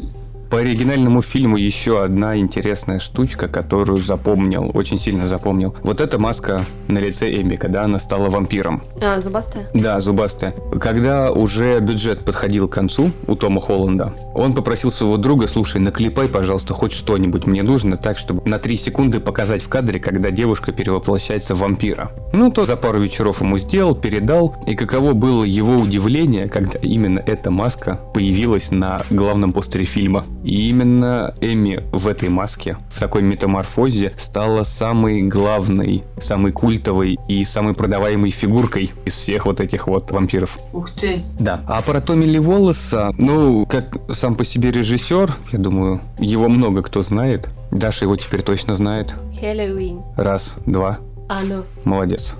[0.51, 5.73] По оригинальному фильму еще одна интересная штучка, которую запомнил, очень сильно запомнил.
[5.81, 8.83] Вот эта маска на лице Эми, когда она стала вампиром.
[9.01, 9.69] А, зубастая?
[9.73, 10.53] Да, зубастая.
[10.77, 16.27] Когда уже бюджет подходил к концу у Тома Холланда, он попросил своего друга, слушай, наклепай,
[16.27, 20.73] пожалуйста, хоть что-нибудь мне нужно, так, чтобы на три секунды показать в кадре, когда девушка
[20.73, 22.11] перевоплощается в вампира.
[22.33, 27.19] Ну, то за пару вечеров ему сделал, передал, и каково было его удивление, когда именно
[27.19, 30.25] эта маска появилась на главном постере фильма.
[30.43, 37.45] И именно Эми в этой маске, в такой метаморфозе, стала самой главной, самой культовой и
[37.45, 40.58] самой продаваемой фигуркой из всех вот этих вот вампиров.
[40.73, 41.21] Ух ты!
[41.39, 41.62] Да.
[41.67, 46.82] А про Томми Ли Волоса, ну, как сам по себе режиссер, я думаю, его много
[46.82, 47.49] кто знает.
[47.71, 49.13] Даша его теперь точно знает.
[49.39, 50.01] Хэллоуин.
[50.17, 50.99] Раз, два,
[51.43, 51.63] ну.
[51.86, 52.36] Молодец.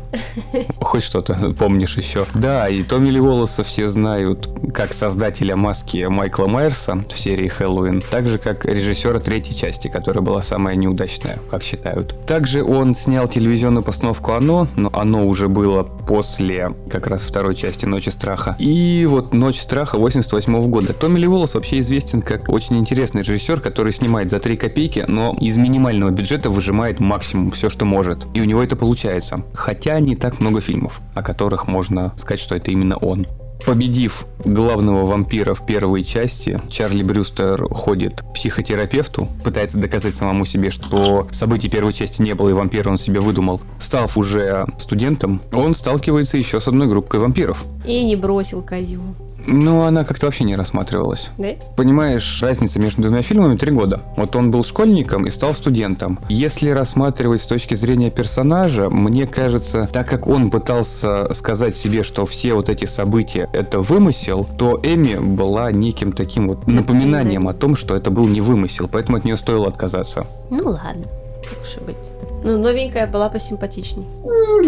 [0.80, 2.26] Хоть что-то помнишь еще.
[2.34, 8.02] Да, и Томми Ли Волоса все знают как создателя маски Майкла Майерса в серии Хэллоуин,
[8.02, 12.16] так же как режиссера третьей части, которая была самая неудачная, как считают.
[12.26, 17.86] Также он снял телевизионную постановку «Оно», но «Оно» уже было после как раз второй части
[17.86, 18.56] «Ночи страха».
[18.60, 20.94] И вот «Ночь страха» 88 года.
[20.94, 25.36] Томми Ли Волос вообще известен как очень интересный режиссер, который снимает за 3 копейки, но
[25.40, 28.26] из минимального бюджета выжимает максимум все, что может.
[28.34, 29.44] И у него это получается.
[29.54, 33.28] Хотя не так много фильмов, о которых можно сказать, что это именно он.
[33.66, 40.72] Победив главного вампира в первой части, Чарли Брюстер ходит к психотерапевту, пытается доказать самому себе,
[40.72, 43.62] что событий первой части не было и вампира он себе выдумал.
[43.80, 47.64] Став уже студентом, он сталкивается еще с одной группой вампиров.
[47.86, 49.02] И не бросил козю.
[49.48, 51.30] Ну, она как-то вообще не рассматривалась.
[51.38, 51.50] Да?
[51.76, 54.02] Понимаешь, разница между двумя фильмами три года.
[54.16, 56.20] Вот он был школьником и стал студентом.
[56.30, 62.26] Если рассматривать с точки зрения персонажа, мне кажется, так как он пытался сказать себе, что
[62.26, 67.76] все вот эти события это вымысел, то Эми была неким таким вот напоминанием о том,
[67.76, 70.26] что это был не вымысел, поэтому от нее стоило отказаться.
[70.50, 71.06] Ну ладно,
[71.44, 71.98] так уж и быть.
[72.44, 74.06] Ну, новенькая была посимпатичней.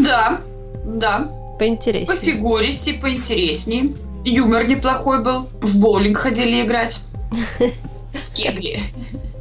[0.03, 0.39] Да,
[0.85, 1.27] да.
[1.59, 2.17] Поинтереснее.
[2.17, 3.93] По фигуристи, поинтереснее.
[4.25, 5.49] Юмор неплохой был.
[5.61, 7.01] В боулинг ходили играть.
[8.21, 8.79] С кегли.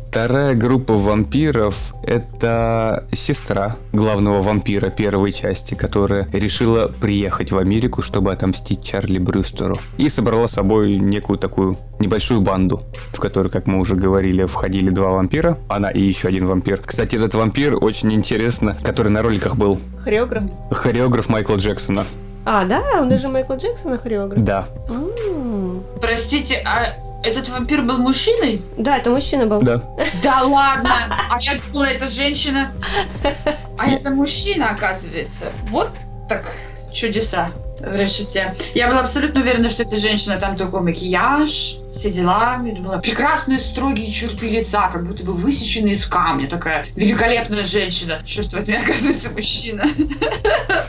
[0.09, 8.31] Вторая группа вампиров— это сестра главного вампира первой части, которая решила приехать в Америку, чтобы
[8.31, 9.79] отомстить Чарли Брюстеру.
[9.97, 12.83] И собрала с собой некую такую небольшую банду,
[13.14, 16.83] в которой, как мы уже говорили, входили два вампира, она и еще один вампир.
[16.85, 19.81] Кстати, этот вампир очень интересно, который на роликах был.
[19.99, 20.45] Хореограф?
[20.73, 22.05] Хореограф Майкла Джексона.
[22.44, 22.83] А, да?
[23.00, 24.42] Он даже Майкла Джексона хореограф?
[24.42, 24.66] Да.
[24.88, 25.83] М.
[26.00, 28.62] Простите, а этот вампир был мужчиной?
[28.76, 29.61] Да, это мужчина был.
[29.62, 29.81] Да.
[30.22, 30.90] Да ладно!
[31.31, 32.72] А я думала, это женщина.
[33.78, 35.46] А это мужчина, оказывается.
[35.70, 35.90] Вот
[36.28, 36.44] так
[36.92, 37.50] чудеса
[37.83, 38.55] в решете.
[38.75, 42.61] Я была абсолютно уверена, что это женщина, там такой макияж, все дела.
[42.64, 46.49] Я думала, прекрасные строгие черты лица, как будто бы высечены из камня.
[46.49, 48.18] Такая великолепная женщина.
[48.25, 49.85] Черт возьми, оказывается, мужчина.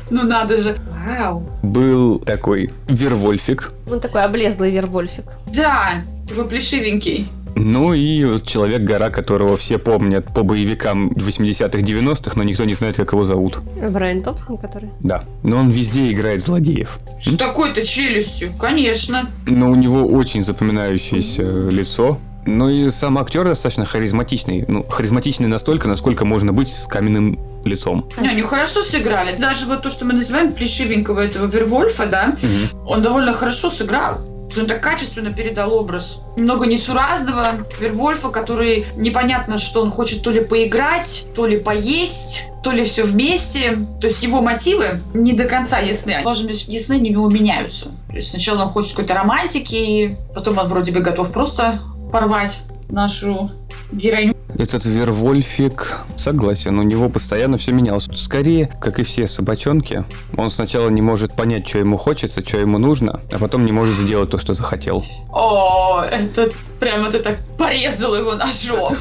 [0.09, 0.79] Ну надо же.
[1.07, 1.47] Вау.
[1.63, 5.25] Был такой Вервольфик, Он такой облезлый вервольфик.
[5.47, 7.27] Да, такой плешивенький.
[7.55, 13.13] Ну и Человек-гора, которого все помнят по боевикам 80-х, 90-х, но никто не знает, как
[13.13, 13.59] его зовут.
[13.89, 14.89] Брайан Томпсон, который?
[15.01, 15.23] Да.
[15.43, 16.99] Но он везде играет злодеев.
[17.23, 19.27] С такой-то челюстью, конечно.
[19.45, 22.17] Но у него очень запоминающееся лицо.
[22.45, 24.65] Ну и сам актер достаточно харизматичный.
[24.67, 28.09] Ну, харизматичный настолько, насколько можно быть с каменным лицом.
[28.19, 29.35] Не, они хорошо сыграли.
[29.37, 32.35] Даже вот то, что мы называем плешивенького этого Вервольфа, да,
[32.85, 34.19] он довольно хорошо сыграл.
[34.57, 36.19] Он так качественно передал образ.
[36.35, 42.71] Немного несуразного Вервольфа, который непонятно, что он хочет то ли поиграть, то ли поесть, то
[42.71, 43.77] ли все вместе.
[43.99, 46.11] То есть его мотивы не до конца ясны.
[46.11, 47.91] Они должны быть ясны, они него меняются.
[48.07, 51.79] То есть сначала он хочет какой-то романтики, потом он вроде бы готов просто
[52.11, 53.51] порвать нашу
[53.91, 54.35] героиню.
[54.57, 58.07] Этот Вервольфик, согласен, у него постоянно все менялось.
[58.13, 60.03] Скорее, как и все собачонки,
[60.37, 63.97] он сначала не может понять, что ему хочется, что ему нужно, а потом не может
[63.97, 65.03] сделать то, что захотел.
[65.31, 68.95] О, это прямо ты так порезал его ножом.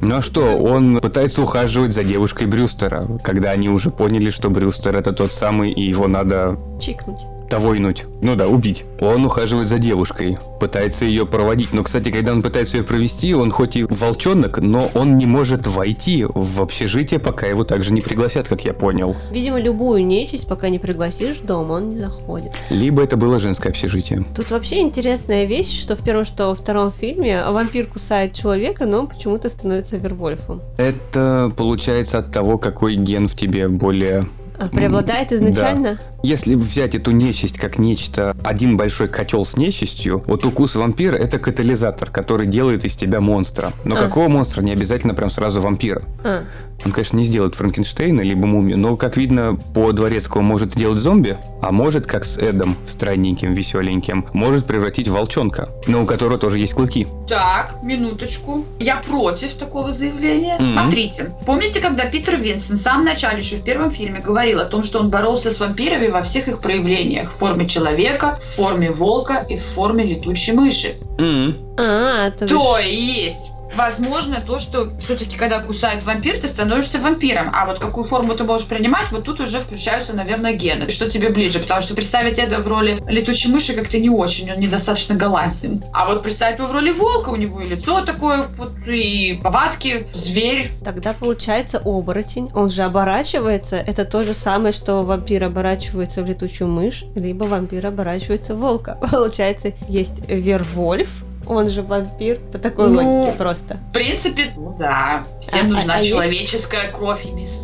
[0.00, 4.96] Ну а что, он пытается ухаживать за девушкой Брюстера, когда они уже поняли, что Брюстер
[4.96, 7.20] это тот самый, и его надо Чикнуть.
[7.50, 8.04] Тавойнуть.
[8.22, 8.84] Ну да, убить.
[9.00, 11.74] Он ухаживает за девушкой, пытается ее проводить.
[11.74, 15.66] Но, кстати, когда он пытается ее провести, он хоть и волчонок, но он не может
[15.66, 19.16] войти в общежитие, пока его также не пригласят, как я понял.
[19.32, 22.52] Видимо, любую нечисть, пока не пригласишь в дом, он не заходит.
[22.70, 24.24] Либо это было женское общежитие.
[24.36, 29.00] Тут вообще интересная вещь, что в первом, что во втором фильме вампир кусает человека, но
[29.00, 30.62] он почему-то становится вервольфом.
[30.76, 34.26] Это получается от того, какой ген в тебе более...
[34.58, 35.98] А преобладает изначально?
[36.22, 41.38] Если взять эту нечисть как нечто, один большой котел с нечистью, вот укус вампира это
[41.38, 43.72] катализатор, который делает из тебя монстра.
[43.84, 43.98] Но А.
[44.02, 44.62] какого монстра?
[44.62, 46.02] Не обязательно прям сразу вампира.
[46.22, 46.44] А,
[46.84, 51.36] Он, конечно, не сделает Франкенштейна либо мумию, но, как видно, по дворецкому может сделать зомби,
[51.60, 56.58] а может, как с Эдом, странненьким, веселеньким, может превратить в волчонка, но у которого тоже
[56.58, 57.06] есть клыки.
[57.28, 58.64] Так, минуточку.
[58.78, 60.54] Я против такого заявления.
[60.56, 60.64] Мгм.
[60.64, 61.32] Смотрите.
[61.44, 65.00] Помните, когда Питер Винсент в самом начале, еще в первом фильме, говорил о том, что
[65.00, 67.32] он боролся с вампирами во всех их проявлениях?
[67.34, 70.94] В форме человека, в форме волка и в форме летучей мыши.
[71.18, 71.56] М.
[71.76, 73.49] а то То есть...
[73.80, 77.50] Возможно, то, что все-таки, когда кусает вампир, ты становишься вампиром.
[77.54, 80.90] А вот какую форму ты можешь принимать, вот тут уже включаются, наверное, гены.
[80.90, 81.60] Что тебе ближе?
[81.60, 85.82] Потому что представить это в роли летучей мыши как-то не очень, он недостаточно галантен.
[85.94, 90.06] А вот представить его в роли волка, у него и лицо такое, вот и повадки,
[90.12, 90.70] зверь.
[90.84, 92.50] Тогда получается оборотень.
[92.54, 93.76] Он же оборачивается.
[93.76, 98.98] Это то же самое, что вампир оборачивается в летучую мышь, либо вампир оборачивается в волка.
[99.10, 103.76] Получается, есть Вервольф, он же вампир, по такой Ну, логике просто.
[103.90, 107.60] В принципе, ну да, всем А- нужна а- а есть- человеческая кровь и мясо.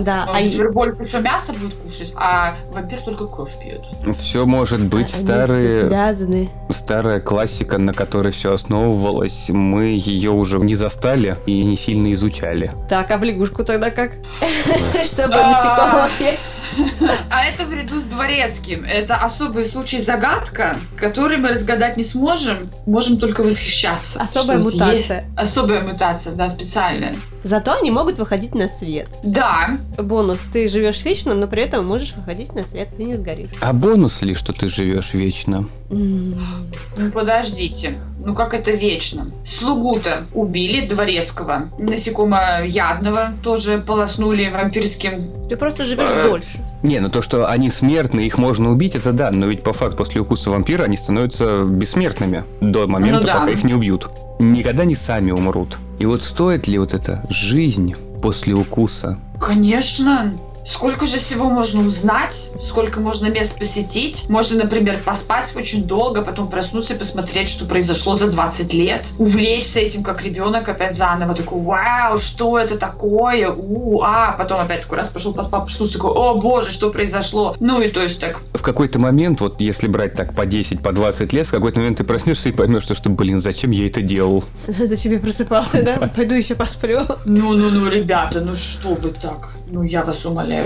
[0.00, 3.82] Да, Может а быть, е- Вервольф еще мясо будет кушать, а вампир только кровь пьет.
[4.18, 6.50] Все может быть Они все старые, связаны.
[6.70, 9.46] старая классика, на которой все основывалось.
[9.48, 12.70] Мы ее уже не застали и не сильно изучали.
[12.88, 14.12] Так, а в лягушку тогда как?
[15.04, 15.50] Чтобы А.
[15.50, 16.50] насекомых есть.
[17.30, 18.84] А это в ряду с дворецким.
[18.84, 22.70] Это особый случай загадка, который мы разгадать не сможем.
[22.86, 24.20] Можем только восхищаться.
[24.20, 25.24] Особая вот мутация.
[25.36, 27.16] Особая мутация, да, специальная.
[27.44, 29.08] Зато они могут выходить на свет.
[29.22, 33.50] Да, Бонус, ты живешь вечно, но при этом можешь выходить на свет, ты не сгоришь.
[33.60, 35.66] А бонус ли, что ты живешь вечно?
[35.90, 37.94] Ну подождите.
[38.24, 39.30] Ну как это вечно?
[39.44, 41.68] Слугу-то убили дворецкого.
[41.78, 45.48] Насекомоядного тоже полоснули вампирским.
[45.48, 46.24] Ты просто живешь Э.
[46.24, 46.58] дольше.
[46.82, 49.96] Не, ну то, что они смертны, их можно убить, это да, но ведь по факту
[49.98, 53.32] после укуса вампира они становятся бессмертными до момента, Ну да.
[53.40, 54.08] пока их не убьют.
[54.38, 55.78] Никогда не сами умрут.
[55.98, 59.18] И вот стоит ли вот эта жизнь после укуса?
[59.40, 60.32] Конечно,
[60.68, 64.28] сколько же всего можно узнать, сколько можно мест посетить.
[64.28, 69.06] Можно, например, поспать очень долго, потом проснуться и посмотреть, что произошло за 20 лет.
[69.18, 71.34] Увлечься этим, как ребенок, опять заново.
[71.34, 73.50] Такой, вау, что это такое?
[73.50, 77.56] У, а, потом опять такой раз пошел поспал, проснулся, такой, о боже, что произошло?
[77.60, 78.42] Ну и то есть так.
[78.52, 81.98] В какой-то момент, вот если брать так по 10, по 20 лет, в какой-то момент
[81.98, 84.44] ты проснешься и поймешь, что, что блин, зачем я это делал?
[84.66, 86.10] Зачем я просыпался, да?
[86.16, 87.06] Пойду еще посплю.
[87.24, 89.54] Ну-ну-ну, ребята, ну что вы так?
[89.70, 90.57] Ну я вас умоляю.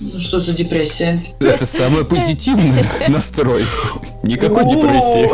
[0.00, 1.20] Ну что за депрессия?
[1.40, 3.64] Это самый позитивный настрой.
[4.22, 5.28] Никакой депрессии.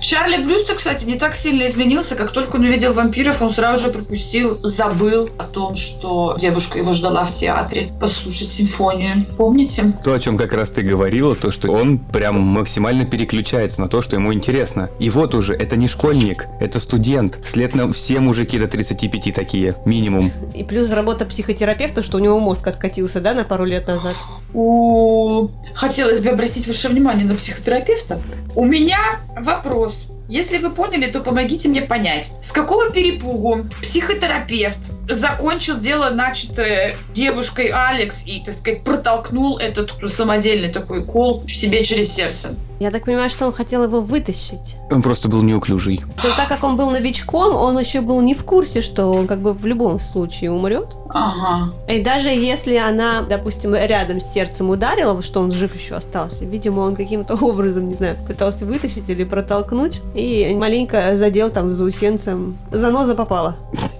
[0.00, 3.92] Чарли Брюстер, кстати, не так сильно изменился, как только он увидел вампиров, он сразу же
[3.92, 9.26] пропустил, забыл о том, что девушка его ждала в театре послушать симфонию.
[9.36, 9.92] Помните?
[10.02, 14.00] То, о чем как раз ты говорила, то, что он прям максимально переключается на то,
[14.02, 14.90] что ему интересно.
[14.98, 17.38] И вот уже, это не школьник, это студент.
[17.44, 20.30] Следовательно, все мужики до 35 такие, минимум.
[20.54, 24.14] И плюс работа психотерапевта, что у него мозг откатился, да, на пару лет назад.
[24.54, 25.48] У...
[25.74, 28.20] Хотелось бы обратить ваше внимание на психотерапевта.
[28.54, 29.89] У меня вопрос.
[30.30, 37.66] Если вы поняли, то помогите мне понять, с какого перепугу психотерапевт закончил дело, начатое девушкой
[37.66, 42.54] Алекс, и, так сказать, протолкнул этот самодельный такой кол в себе через сердце.
[42.80, 44.76] Я так понимаю, что он хотел его вытащить.
[44.90, 46.00] Он просто был неуклюжий.
[46.22, 49.40] То так как он был новичком, он еще был не в курсе, что он как
[49.40, 50.96] бы в любом случае умрет.
[51.10, 51.74] Ага.
[51.90, 56.80] И даже если она, допустим, рядом с сердцем ударила, что он жив еще остался, видимо,
[56.80, 62.56] он каким-то образом, не знаю, пытался вытащить или протолкнуть, и маленько задел там заусенцем.
[62.70, 63.56] Заноза попала.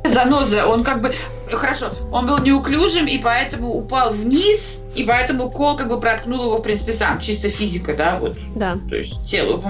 [0.06, 1.14] Заноза, он как бы...
[1.50, 6.58] Хорошо, он был неуклюжим, и поэтому упал вниз, и поэтому кол как бы проткнул его,
[6.58, 7.20] в принципе, сам.
[7.20, 8.36] Чисто физика, да, вот.
[8.54, 8.78] Да.
[8.88, 9.62] То есть тело.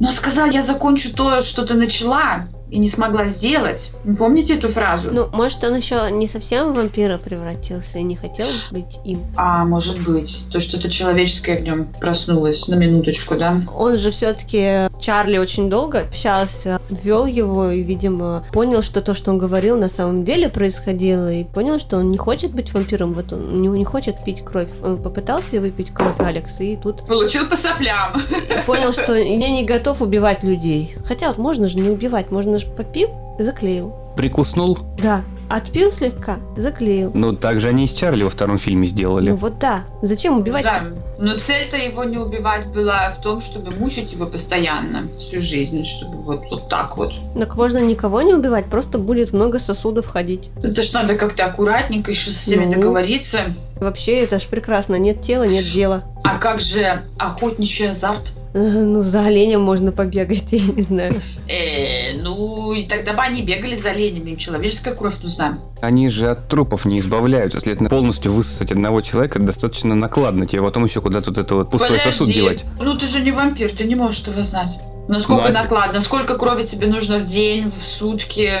[0.00, 3.90] Но сказал, я закончу то, что ты начала, и не смогла сделать.
[4.18, 5.10] Помните эту фразу?
[5.12, 9.20] Ну, может, он еще не совсем в вампира превратился и не хотел быть им.
[9.36, 10.46] А, может быть.
[10.50, 13.60] То, что-то человеческое в нем проснулось на минуточку, да?
[13.76, 19.32] Он же все-таки Чарли очень долго общался, вел его и, видимо, понял, что то, что
[19.32, 23.34] он говорил, на самом деле происходило, и понял, что он не хочет быть вампиром, вот
[23.34, 24.68] он не, не хочет пить кровь.
[24.82, 28.22] Он попытался выпить кровь Алекса, и тут Получил по соплям.
[28.64, 30.96] понял, что я не готов убивать людей.
[31.04, 33.94] Хотя вот можно же не убивать, можно же попил заклеил.
[34.16, 34.78] Прикуснул?
[35.02, 37.10] Да, отпил слегка, заклеил.
[37.14, 39.30] Ну, так же они и с Чарли во втором фильме сделали.
[39.30, 39.84] Ну вот да.
[40.02, 40.64] Зачем убивать?
[40.64, 40.82] Да.
[41.18, 46.18] Но цель-то его не убивать была в том, чтобы мучить его постоянно всю жизнь, чтобы
[46.18, 47.12] вот, вот так вот.
[47.38, 50.50] Так можно никого не убивать, просто будет много сосудов ходить.
[50.62, 52.72] Это ж надо как-то аккуратненько еще со всеми Ну.
[52.72, 53.40] договориться.
[53.80, 54.96] Вообще, это ж прекрасно.
[54.96, 56.02] Нет тела, нет дела.
[56.24, 58.34] А как же охотничий азарт?
[58.92, 61.14] Ну, за оленем можно побегать, я не знаю.
[61.48, 65.58] Э, ну, и тогда бы они бегали за оленями, им человеческая кровь нужна.
[65.80, 67.60] Они же от трупов не избавляются.
[67.60, 70.46] Следовательно, полностью высосать одного человека достаточно накладно.
[70.46, 72.64] Тебе потом еще куда-то вот это вот пустой сосуд делать.
[72.80, 74.78] Ну, ты же не вампир, ты не можешь этого знать.
[75.08, 78.52] Насколько Ну, а- накладно, сколько крови тебе нужно в день, в сутки.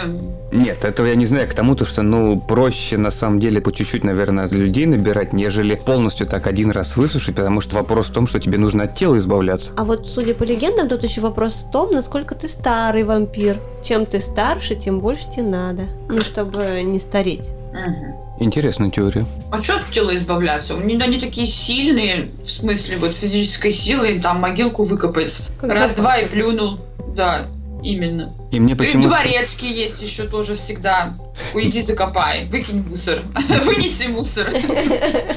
[0.52, 1.48] Нет, этого я не знаю.
[1.48, 5.76] К тому, то, что, ну, проще на самом деле по чуть-чуть, наверное, людей набирать, нежели
[5.76, 9.16] полностью так один раз высушить, потому что вопрос в том, что тебе нужно от тела
[9.18, 9.72] избавляться.
[9.76, 13.56] А вот, судя по легендам, тут еще вопрос в том, насколько ты старый вампир.
[13.82, 15.82] Чем ты старше, тем больше тебе надо.
[16.08, 17.48] Ну, чтобы не стареть.
[18.38, 19.24] Интересная теория.
[19.50, 20.76] А что от тела избавляться?
[20.76, 25.34] Они, они такие сильные, в смысле, вот физической силы, им там могилку выкопать.
[25.60, 26.80] Раз-два и плюнул.
[27.14, 27.42] Да,
[27.82, 28.34] именно.
[28.52, 29.08] И мне И почему-то...
[29.08, 31.14] дворецкий есть еще тоже всегда.
[31.54, 33.20] Уйди закопай, выкинь мусор,
[33.64, 34.46] вынеси мусор.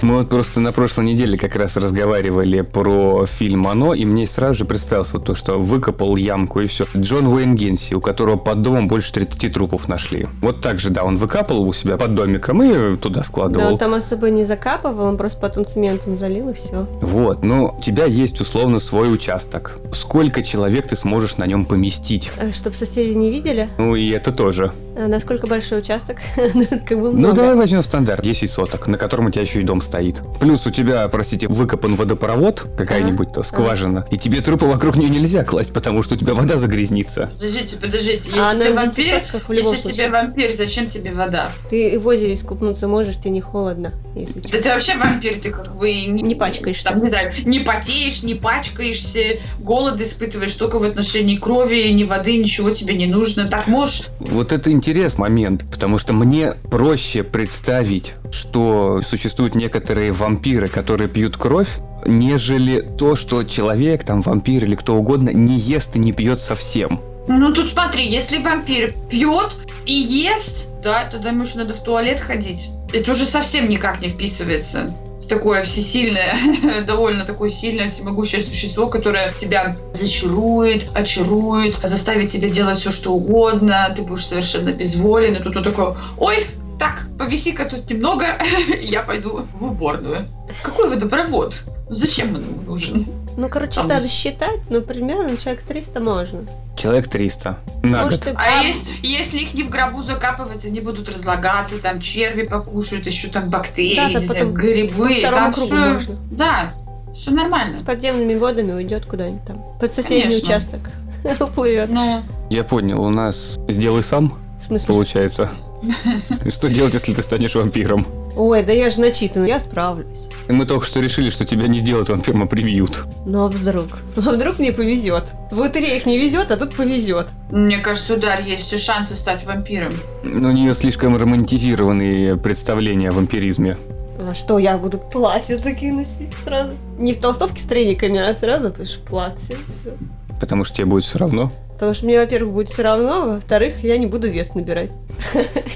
[0.01, 4.60] Мы вот просто на прошлой неделе как раз разговаривали про фильм «Оно», и мне сразу
[4.60, 6.86] же представилось вот то, что выкопал ямку и все.
[6.95, 10.28] Джон Уэйн Генси, у которого под домом больше 30 трупов нашли.
[10.41, 13.71] Вот так же, да, он выкапывал у себя под домиком и туда Да, складывал.
[13.73, 16.86] он там особо не закапывал, он просто потом цементом залил и все.
[17.01, 19.80] Вот, ну, у тебя есть условно свой участок.
[19.93, 22.30] Сколько человек ты сможешь на нем поместить?
[22.54, 24.72] Чтобы соседи не видели, Ну, и это тоже.
[24.97, 27.36] А насколько большой участок, как бы Ну, много.
[27.36, 30.21] давай возьмем стандарт 10 соток, на котором у тебя еще и дом стоит.
[30.39, 35.43] Плюс у тебя, простите, выкопан водопровод, какая-нибудь то скважина, и тебе трупы вокруг нее нельзя
[35.43, 37.29] класть, потому что у тебя вода загрязнится.
[37.34, 39.05] Подождите, подождите, если А ты вампир,
[39.49, 39.93] если случае.
[39.93, 41.49] тебе вампир, зачем тебе вода?
[41.69, 45.75] Ты в озере искупнуться можешь, тебе не холодно, если Да ты вообще вампир, ты как
[45.75, 46.86] бы не, Не пачкаешься.
[46.89, 52.38] Там, не знаю, не потеешь, не пачкаешься, голод испытываешь только в отношении крови, ни воды,
[52.38, 53.47] ничего тебе не нужно.
[53.49, 54.08] Так можешь?
[54.19, 61.38] Вот это интересный момент, потому что мне проще представить, что существуют некоторые вампиры, которые пьют
[61.38, 66.39] кровь, нежели то, что человек, там, вампир или кто угодно, не ест и не пьет
[66.39, 67.00] совсем.
[67.28, 69.54] Ну тут смотри, если вампир пьет
[69.88, 72.69] и ест, да, тогда ему еще надо в туалет ходить.
[72.94, 74.94] это уже совсем никак не вписывается
[75.28, 76.36] такое всесильное,
[76.88, 83.94] довольно такое сильное, всемогущее существо, которое тебя зачарует, очарует, заставит тебя делать все, что угодно,
[83.96, 86.48] ты будешь совершенно безволен, и тут он такой, ой,
[86.80, 88.26] так, повиси-ка тут немного,
[88.82, 90.28] я пойду в уборную.
[90.62, 91.63] Какой водопровод?
[91.90, 93.06] Зачем он нужен?
[93.38, 96.40] Ну, короче, Там надо считать, но примерно человек 300 можно.
[96.77, 97.58] Человек 300.
[97.83, 98.33] На Может, год.
[98.33, 103.06] и А если, если их не в гробу закапывать, они будут разлагаться, там черви покушают,
[103.06, 105.21] еще там бактерии, Да, там потом знаю, грибы.
[105.21, 106.15] по там кругу всё- можно.
[106.31, 106.73] Да,
[107.13, 107.75] все нормально.
[107.75, 109.65] С подземными водами уйдет куда-нибудь там.
[109.81, 110.46] Под соседний Конечно.
[110.48, 110.79] участок
[111.42, 111.90] уплывет.
[111.90, 114.88] Ну, Я понял, у нас сделай сам, В смысле?
[114.88, 115.50] получается.
[116.50, 118.06] Что делать, если ты станешь вампиром?
[118.36, 120.27] Ой, да я же начитана, я справлюсь.
[120.48, 123.04] И Мы только что решили, что тебя не сделают вампиром, а прибьют.
[123.25, 123.88] Ну а вдруг?
[124.17, 125.31] А вдруг мне повезет?
[125.52, 127.27] В лотереях не везет, а тут повезет.
[127.50, 129.94] мне кажется, у Дарьи есть все шансы стать вампиром.
[130.23, 133.77] Но у нее слишком романтизированные представления о вампиризме.
[134.19, 136.73] А что, я буду платье такие носить сразу?
[136.98, 139.92] Не в толстовке с трениками, а сразу, пишешь, платье, все.
[140.40, 141.52] Потому что тебе будет все равно.
[141.76, 144.92] Потому что мне, во-первых, будет все равно, а во-вторых, я не буду вес набирать.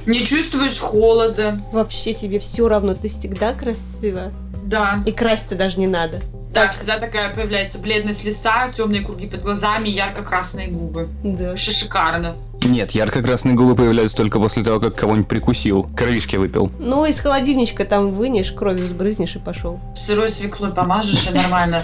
[0.06, 1.60] Не чувствуешь холода.
[1.74, 4.32] Вообще тебе все равно, ты всегда красива.
[4.64, 5.04] Да.
[5.06, 6.22] И краситься даже не надо.
[6.54, 11.10] Да, всегда такая появляется бледность лица, темные круги под глазами, ярко-красные губы.
[11.24, 11.50] Да.
[11.50, 12.36] Вообще шикарно.
[12.64, 15.88] Нет, ярко-красные губы появляются только после того, как кого-нибудь прикусил.
[15.96, 16.72] Кровишки выпил.
[16.80, 19.80] Ну, из холодильничка там вынешь, кровью сбрызнешь и пошел.
[19.96, 21.84] Сырой свеклой помажешь и нормально.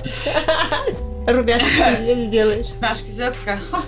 [1.27, 2.67] Рубяшки не сделаешь.
[2.79, 3.81] Такая, «Ха».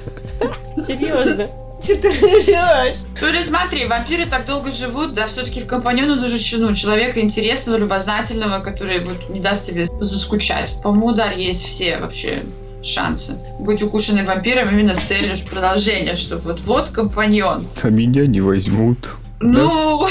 [0.87, 1.47] Серьезно.
[1.81, 3.03] Че ты ржешь?
[3.21, 7.77] Ну или смотри, вампиры так долго живут, да, все-таки в компаньону нужно ну, человека интересного,
[7.77, 10.75] любознательного, который вот не даст тебе заскучать.
[10.81, 12.43] По-моему, удар есть все вообще
[12.83, 17.67] шансы быть укушенным вампиром именно с целью продолжения, что вот-вот компаньон.
[17.81, 19.09] А меня не возьмут.
[19.39, 20.07] Ну,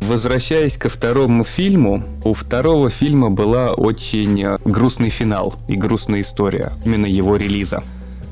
[0.00, 6.74] Возвращаясь ко второму фильму, у второго фильма была очень э, грустный финал и грустная история
[6.84, 7.82] именно его релиза.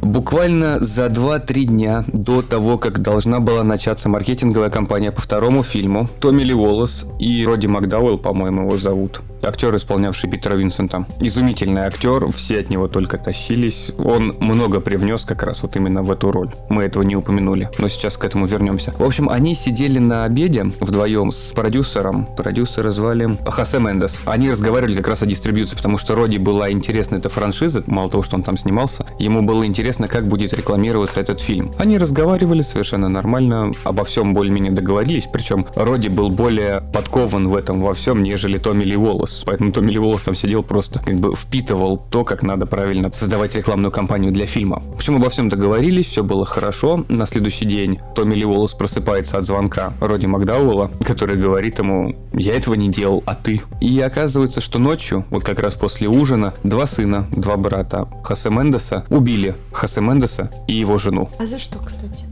[0.03, 6.09] Буквально за 2-3 дня до того, как должна была начаться маркетинговая кампания по второму фильму,
[6.21, 11.07] Томми Ли Уоллес и Роди Макдауэлл, по-моему, его зовут, актер, исполнявший Питера Винсента.
[11.21, 13.93] Изумительный актер, все от него только тащились.
[13.99, 16.51] Он много привнес как раз вот именно в эту роль.
[16.69, 18.93] Мы этого не упомянули, но сейчас к этому вернемся.
[18.99, 22.27] В общем, они сидели на обеде вдвоем с продюсером.
[22.37, 24.19] Продюсера звали Хосе Мендес.
[24.25, 28.25] Они разговаривали как раз о дистрибьюции, потому что Роди была интересна эта франшиза, мало того,
[28.25, 31.73] что он там снимался, ему было интересно, как будет рекламироваться этот фильм.
[31.79, 37.81] Они разговаривали совершенно нормально, обо всем более-менее договорились, причем Роди был более подкован в этом
[37.81, 39.43] во всем, нежели Томми Ли Уоллес.
[39.47, 43.55] Поэтому Томми Ли Уоллес там сидел просто как бы впитывал то, как надо правильно создавать
[43.55, 44.83] рекламную кампанию для фильма.
[44.93, 47.05] В общем, обо всем договорились, все было хорошо.
[47.09, 52.55] На следующий день Томми Ли Уоллес просыпается от звонка Роди Макдауэлла, который говорит ему, я
[52.55, 53.63] этого не делал, а ты?
[53.81, 59.05] И оказывается, что ночью, вот как раз после ужина, два сына, два брата Хосе Мендеса
[59.11, 61.29] убили Хосе Мендеса и его жену.
[61.41, 62.25] А за что, кстати?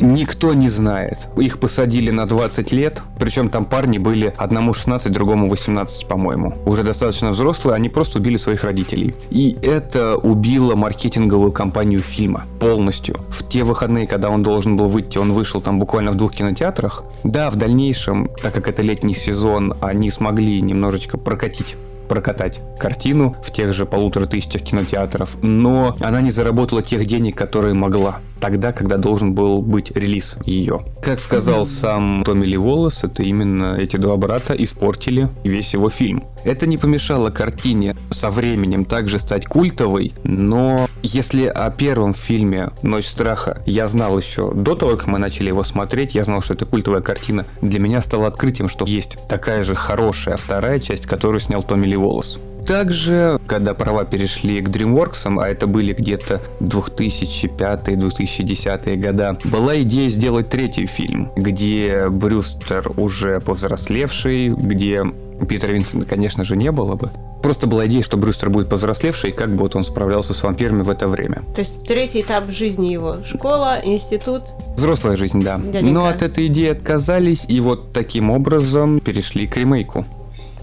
[0.00, 1.18] Никто не знает.
[1.36, 6.54] Их посадили на 20 лет, причем там парни были одному 16, другому 18, по-моему.
[6.64, 9.14] Уже достаточно взрослые, они просто убили своих родителей.
[9.28, 13.20] И это убило маркетинговую кампанию фильма полностью.
[13.28, 17.04] В те выходные, когда он должен был выйти, он вышел там буквально в двух кинотеатрах.
[17.22, 21.76] Да, в дальнейшем, так как это летний сезон, они смогли немножечко прокатить
[22.08, 27.74] прокатать картину в тех же полутора тысячах кинотеатров, но она не заработала тех денег, которые
[27.74, 30.80] могла тогда, когда должен был быть релиз ее.
[31.02, 36.24] Как сказал сам Томми Ли Уоллес, это именно эти два брата испортили весь его фильм.
[36.44, 43.06] Это не помешало картине со временем также стать культовой, но если о первом фильме «Ночь
[43.06, 46.66] страха» я знал еще до того, как мы начали его смотреть, я знал, что это
[46.66, 51.62] культовая картина, для меня стало открытием, что есть такая же хорошая вторая часть, которую снял
[51.62, 52.38] Томми Ли Уоллес.
[52.66, 60.48] Также, когда права перешли к DreamWorks, а это были где-то 2005-2010 года, была идея сделать
[60.48, 65.04] третий фильм, где Брюстер уже повзрослевший, где
[65.48, 67.10] Питера Винсента, конечно же, не было бы.
[67.42, 70.82] Просто была идея, что Брюстер будет повзрослевший, и как бы вот он справлялся с вампирами
[70.82, 71.42] в это время.
[71.54, 73.18] То есть третий этап жизни его.
[73.24, 74.54] Школа, институт.
[74.76, 75.58] Взрослая жизнь, да.
[75.58, 75.92] Дяденька.
[75.92, 80.06] Но от этой идеи отказались, и вот таким образом перешли к ремейку.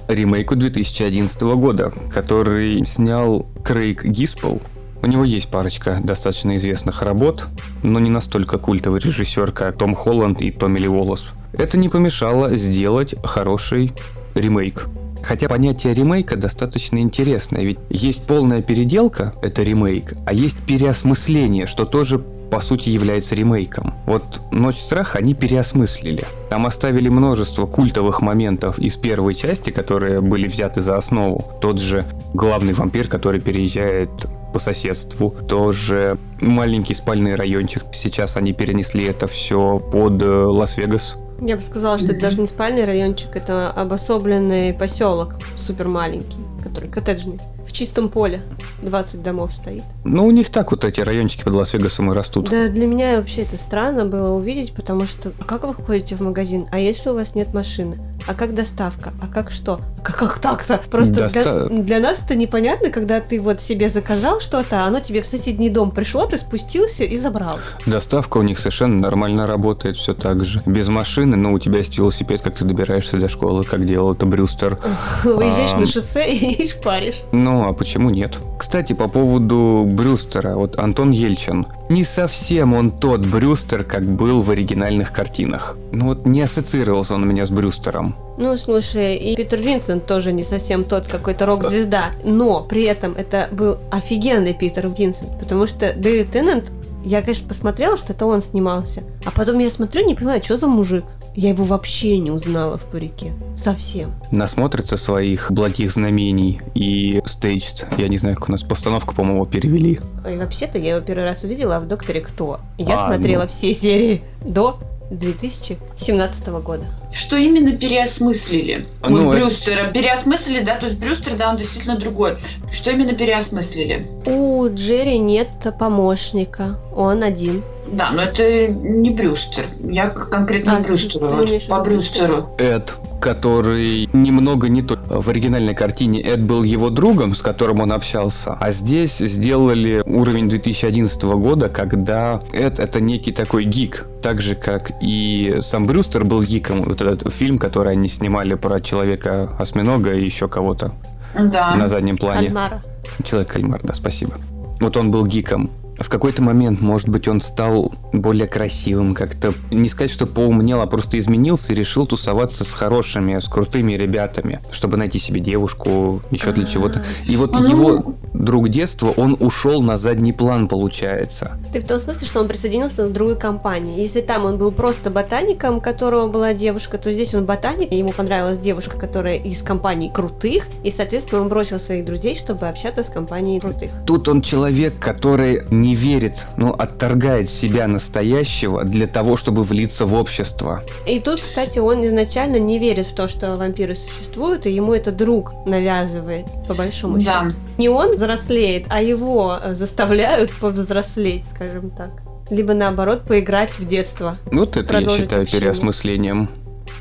[0.08, 4.60] Ремейку 2011 года, который снял Крейг Гиспел.
[5.04, 7.46] У него есть парочка достаточно известных работ,
[7.82, 11.34] но не настолько культовый режиссер, как Том Холланд и Томми Ли Уоллес.
[11.54, 13.94] Это не помешало сделать хороший
[14.36, 14.88] ремейк.
[15.24, 21.86] Хотя понятие ремейка достаточно интересное, ведь есть полная переделка, это ремейк, а есть переосмысление, что
[21.86, 22.20] тоже
[22.52, 23.94] по сути является ремейком.
[24.06, 26.26] Вот «Ночь страха» они переосмыслили.
[26.50, 31.46] Там оставили множество культовых моментов из первой части, которые были взяты за основу.
[31.62, 32.04] Тот же
[32.34, 34.10] главный вампир, который переезжает
[34.54, 37.84] по соседству, тоже маленький спальный райончик.
[37.94, 41.18] Сейчас они перенесли это все под э, Лас-Вегас.
[41.44, 46.90] Я бы сказала, что это даже не спальный райончик, это обособленный поселок, супер маленький, который
[46.90, 47.40] коттеджный.
[47.68, 48.42] В чистом поле
[48.82, 49.84] 20 домов стоит.
[50.04, 52.50] Ну, у них так вот эти райончики под Лас-Вегасом и растут.
[52.50, 56.22] Да, для меня вообще это странно было увидеть, потому что а как вы ходите в
[56.22, 57.98] магазин, а если у вас нет машины?
[58.28, 59.14] А как доставка?
[59.22, 59.80] А как что?
[60.00, 60.80] А как, как так-то?
[60.92, 65.00] Просто Доста- для, для нас это непонятно, когда ты вот себе заказал что-то, а оно
[65.00, 67.58] тебе в соседний дом пришло, ты спустился и забрал.
[67.88, 70.62] Доставка у них совершенно нормально работает, все так же.
[70.68, 74.26] Без машины, но у тебя есть велосипед, как ты добираешься до школы, как делал это
[74.28, 74.78] Брюстер.
[75.24, 75.80] Выезжаешь А.
[75.80, 77.22] на шоссе и шпаришь.
[77.32, 78.38] Ну, а почему нет?
[78.58, 81.66] Кстати, по поводу Брюстера, вот Антон Ельчин.
[81.90, 85.78] Не совсем он тот Брюстер, как был в оригинальных картинах.
[85.92, 88.16] Ну вот не ассоциировался он у меня с Брюстером.
[88.38, 93.50] Ну, слушай, и Питер Винсент тоже не совсем тот какой-то рок-звезда, но при этом это
[93.52, 96.72] был офигенный Питер Винсент, потому что Дэвид Теннант,
[97.04, 100.68] я, конечно, посмотрела, что это он снимался, а потом я смотрю, не понимаю, что за
[100.68, 101.04] мужик.
[101.34, 103.32] Я его вообще не узнала в парике.
[103.56, 104.12] Совсем.
[104.32, 107.86] Насмотрится своих благих знамений и staged.
[107.98, 110.00] Я не знаю, как у нас постановку, по-моему, перевели.
[110.30, 112.60] И вообще-то я его первый раз увидела в «Докторе Кто».
[112.78, 113.48] Я А, смотрела ну.
[113.48, 114.80] все серии до
[115.12, 116.84] 2017 года.
[117.12, 118.88] Что именно переосмыслили?
[119.08, 119.92] Ну, это- Брюстера.
[119.92, 122.38] Переосмыслили, да, то есть Брюстер, да, он действительно другой.
[122.72, 124.08] Что именно переосмыслили?
[124.26, 127.62] У Джерри нет помощника, он один.
[127.92, 129.66] Да, но это не Брюстер.
[129.84, 131.30] Я конкретно А, Брюстеру.
[131.30, 132.50] вот по Брюстеру.
[132.58, 134.98] Эд, который немного не то.
[135.10, 140.48] В оригинальной картине Эд был его другом, с которым он общался, а здесь сделали уровень
[140.50, 146.42] 2011 года, когда Эд это некий такой гик, так же как и сам Брюстер был
[146.44, 146.84] гиком.
[146.84, 150.94] Вот этот фильм, который они снимали про человека-осьминога и еще кого-то
[151.36, 151.76] Да.
[151.76, 152.48] на заднем плане.
[152.48, 152.82] Кальмара.
[153.24, 154.34] Человек-кальмар, да, спасибо.
[154.80, 155.70] Вот он был гиком.
[156.02, 160.88] В какой-то момент, может быть, он стал более красивым, как-то, не сказать, что поумнел, а
[160.88, 166.52] просто изменился и решил тусоваться с хорошими, с крутыми ребятами, чтобы найти себе девушку, еще
[166.52, 167.04] для чего-то.
[167.26, 167.70] И вот Ну.
[167.70, 171.58] его друг детства, он ушел на задний план, получается.
[171.72, 174.00] Ты в том смысле, что он присоединился к другой компании.
[174.00, 177.98] Если там он был просто ботаником, у которого была девушка, то здесь он ботаник, и
[177.98, 183.04] ему понравилась девушка, которая из компаний крутых, и, соответственно, он бросил своих друзей, чтобы общаться
[183.04, 183.92] с компанией крутых.
[184.06, 190.14] Тут он человек, который не верит, ну, отторгает себя настоящего для того, чтобы влиться в
[190.14, 190.84] общество.
[191.06, 195.12] И тут, кстати, он изначально не верит в то, что вампиры существуют, и ему это
[195.12, 197.44] друг навязывает, по большому Да.
[197.46, 197.56] счету.
[197.78, 202.10] Не он взрослеет, а его э, заставляют повзрослеть, скажем так.
[202.50, 204.38] Либо наоборот, поиграть в детство.
[204.46, 205.62] Вот это я считаю общение.
[205.62, 206.50] переосмыслением.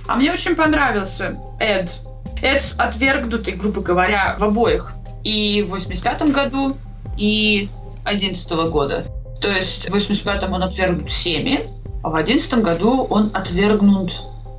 [0.07, 2.01] А мне очень понравился Эд.
[2.43, 4.93] Эд отвергнутый, грубо говоря, в обоих.
[5.25, 6.77] И в 85 году,
[7.19, 7.69] и
[8.05, 9.07] 11 года.
[9.41, 11.69] То есть в 85-м он отвергнут всеми,
[12.03, 14.13] а в 11 году он отвергнут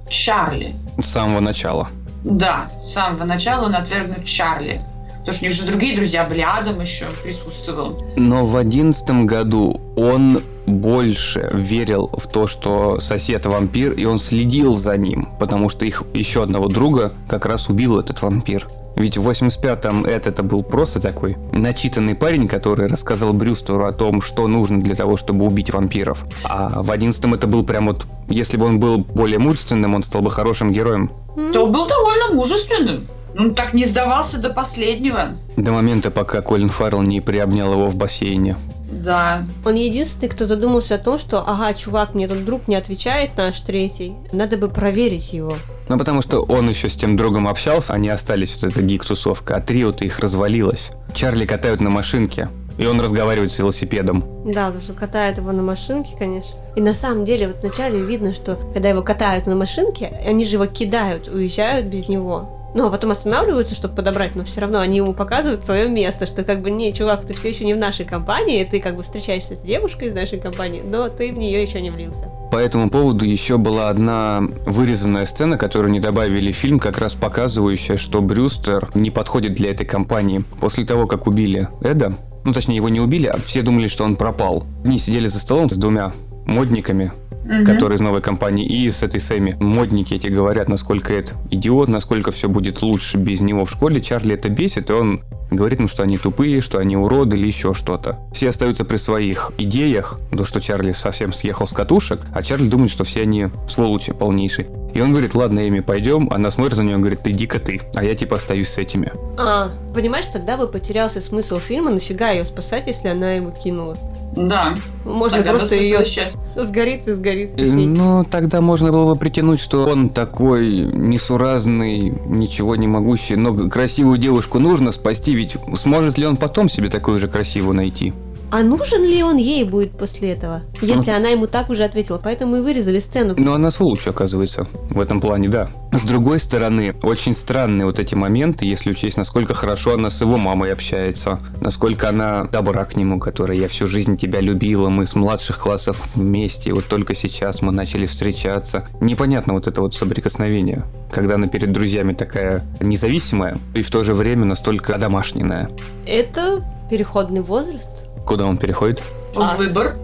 [0.09, 0.75] Чарли.
[1.01, 1.89] С самого начала.
[2.23, 4.85] Да, с самого начала он отвергнут Чарли.
[5.19, 8.01] Потому что у них же другие друзья были, Адам еще присутствовал.
[8.17, 14.77] Но в одиннадцатом году он больше верил в то, что сосед вампир, и он следил
[14.77, 18.67] за ним, потому что их еще одного друга как раз убил этот вампир.
[18.95, 24.21] Ведь в 85-м Эд это был просто такой начитанный парень, который рассказал Брюстеру о том,
[24.21, 26.23] что нужно для того, чтобы убить вампиров.
[26.43, 28.05] А в 11-м это был прям вот...
[28.27, 31.11] Если бы он был более мужественным, он стал бы хорошим героем.
[31.53, 33.07] То он был довольно мужественным.
[33.37, 35.29] Он так не сдавался до последнего.
[35.55, 38.55] До момента, пока Колин Фаррелл не приобнял его в бассейне.
[38.91, 39.43] Да.
[39.65, 43.59] Он единственный, кто задумался о том, что, ага, чувак, мне тут друг не отвечает, наш
[43.61, 45.55] третий, надо бы проверить его.
[45.91, 49.59] Ну, потому что он еще с тем другом общался, они остались, вот эта гик-тусовка, а
[49.59, 50.91] трио-то их развалилось.
[51.13, 54.23] Чарли катают на машинке, и он разговаривает с велосипедом.
[54.45, 56.57] Да, потому что катает его на машинке, конечно.
[56.77, 60.55] И на самом деле, вот вначале видно, что когда его катают на машинке, они же
[60.55, 62.49] его кидают, уезжают без него.
[62.74, 66.43] Ну, а потом останавливаются, чтобы подобрать, но все равно они ему показывают свое место, что
[66.43, 69.55] как бы, не, чувак, ты все еще не в нашей компании, ты как бы встречаешься
[69.55, 72.30] с девушкой из нашей компании, но ты в нее еще не влился.
[72.51, 77.13] По этому поводу еще была одна вырезанная сцена, которую не добавили в фильм, как раз
[77.13, 80.43] показывающая, что Брюстер не подходит для этой компании.
[80.59, 82.13] После того, как убили Эда,
[82.43, 84.65] ну точнее его не убили, а все думали, что он пропал.
[84.84, 86.11] Они сидели за столом с двумя
[86.45, 87.11] модниками,
[87.43, 87.65] Мгм.
[87.65, 89.57] который из новой компании, и с этой Сэмми.
[89.59, 93.99] Модники эти говорят, насколько это идиот, насколько все будет лучше без него в школе.
[94.01, 97.73] Чарли это бесит, и он говорит им, что они тупые, что они уроды или еще
[97.73, 98.19] что-то.
[98.33, 102.91] Все остаются при своих идеях, то, что Чарли совсем съехал с катушек, а Чарли думает,
[102.91, 104.67] что все они сволочи полнейшие.
[104.93, 106.29] И он говорит, ладно, Эми, пойдем.
[106.31, 107.81] Она смотрит на нее и говорит, ты иди-ка ты.
[107.95, 109.11] А я типа остаюсь с этими.
[109.37, 113.97] А, понимаешь, тогда бы потерялся смысл фильма, нафига ее спасать, если она его кинула.
[114.36, 114.75] Да.
[115.03, 116.38] Можно Тогда просто ее исчез.
[116.55, 117.65] сгорит и сгорит Э.
[117.65, 124.17] Ну, тогда можно было бы притянуть, что он такой несуразный, ничего не могущий, но красивую
[124.17, 128.13] девушку нужно спасти, ведь сможет ли он потом себе такую же красивую найти?
[128.52, 130.62] А нужен ли он ей будет после этого?
[130.82, 132.20] Если она ему так уже ответила.
[132.22, 133.34] Поэтому и вырезали сцену.
[133.38, 135.70] Но она сволочь, оказывается, в этом плане, да.
[135.93, 140.36] С другой стороны, очень странные вот эти моменты, если учесть, насколько хорошо она с его
[140.36, 145.16] мамой общается, насколько она добра к нему, которая «я всю жизнь тебя любила, мы с
[145.16, 148.88] младших классов вместе, вот только сейчас мы начали встречаться».
[148.99, 154.14] Непонятно вот это вот соприкосновение, когда она перед друзьями такая независимая и в то же
[154.14, 155.70] время настолько домашняя.
[156.06, 158.11] Это переходный возраст.
[158.26, 159.01] Куда он переходит?
[159.36, 159.55] А.
[159.55, 159.95] Выбор.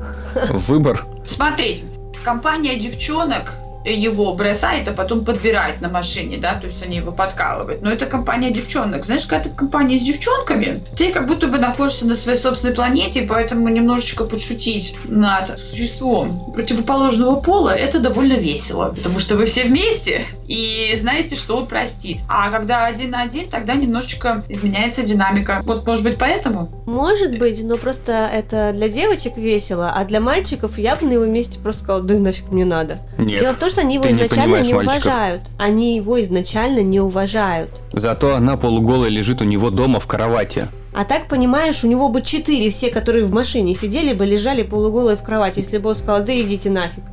[0.50, 1.06] В выбор.
[1.26, 1.84] Смотрите,
[2.24, 3.54] компания девчонок
[3.94, 7.82] его бросает, а потом подбирает на машине, да, то есть они его подкалывают.
[7.82, 9.06] Но это компания девчонок.
[9.06, 12.74] Знаешь, когда ты в компании с девчонками, ты как будто бы находишься на своей собственной
[12.74, 19.66] планете, поэтому немножечко подшутить над существом противоположного пола, это довольно весело, потому что вы все
[19.66, 22.20] вместе и знаете, что он простит.
[22.30, 25.62] А когда один на один, тогда немножечко изменяется динамика.
[25.64, 26.70] Вот, может быть, поэтому?
[26.86, 31.26] Может быть, но просто это для девочек весело, а для мальчиков я бы на его
[31.26, 33.00] месте просто сказала, да нафиг мне надо.
[33.18, 33.40] Нет.
[33.42, 35.06] Дело в том, что они его ты не изначально не мальчиков.
[35.06, 35.42] уважают.
[35.58, 37.70] Они его изначально не уважают.
[37.94, 40.68] Зато она полуголая лежит у него дома в кровати.
[40.94, 45.16] А так, понимаешь, у него бы четыре, все, которые в машине сидели бы, лежали полуголые
[45.16, 47.04] в кровати, если бы он сказал, да идите нафиг.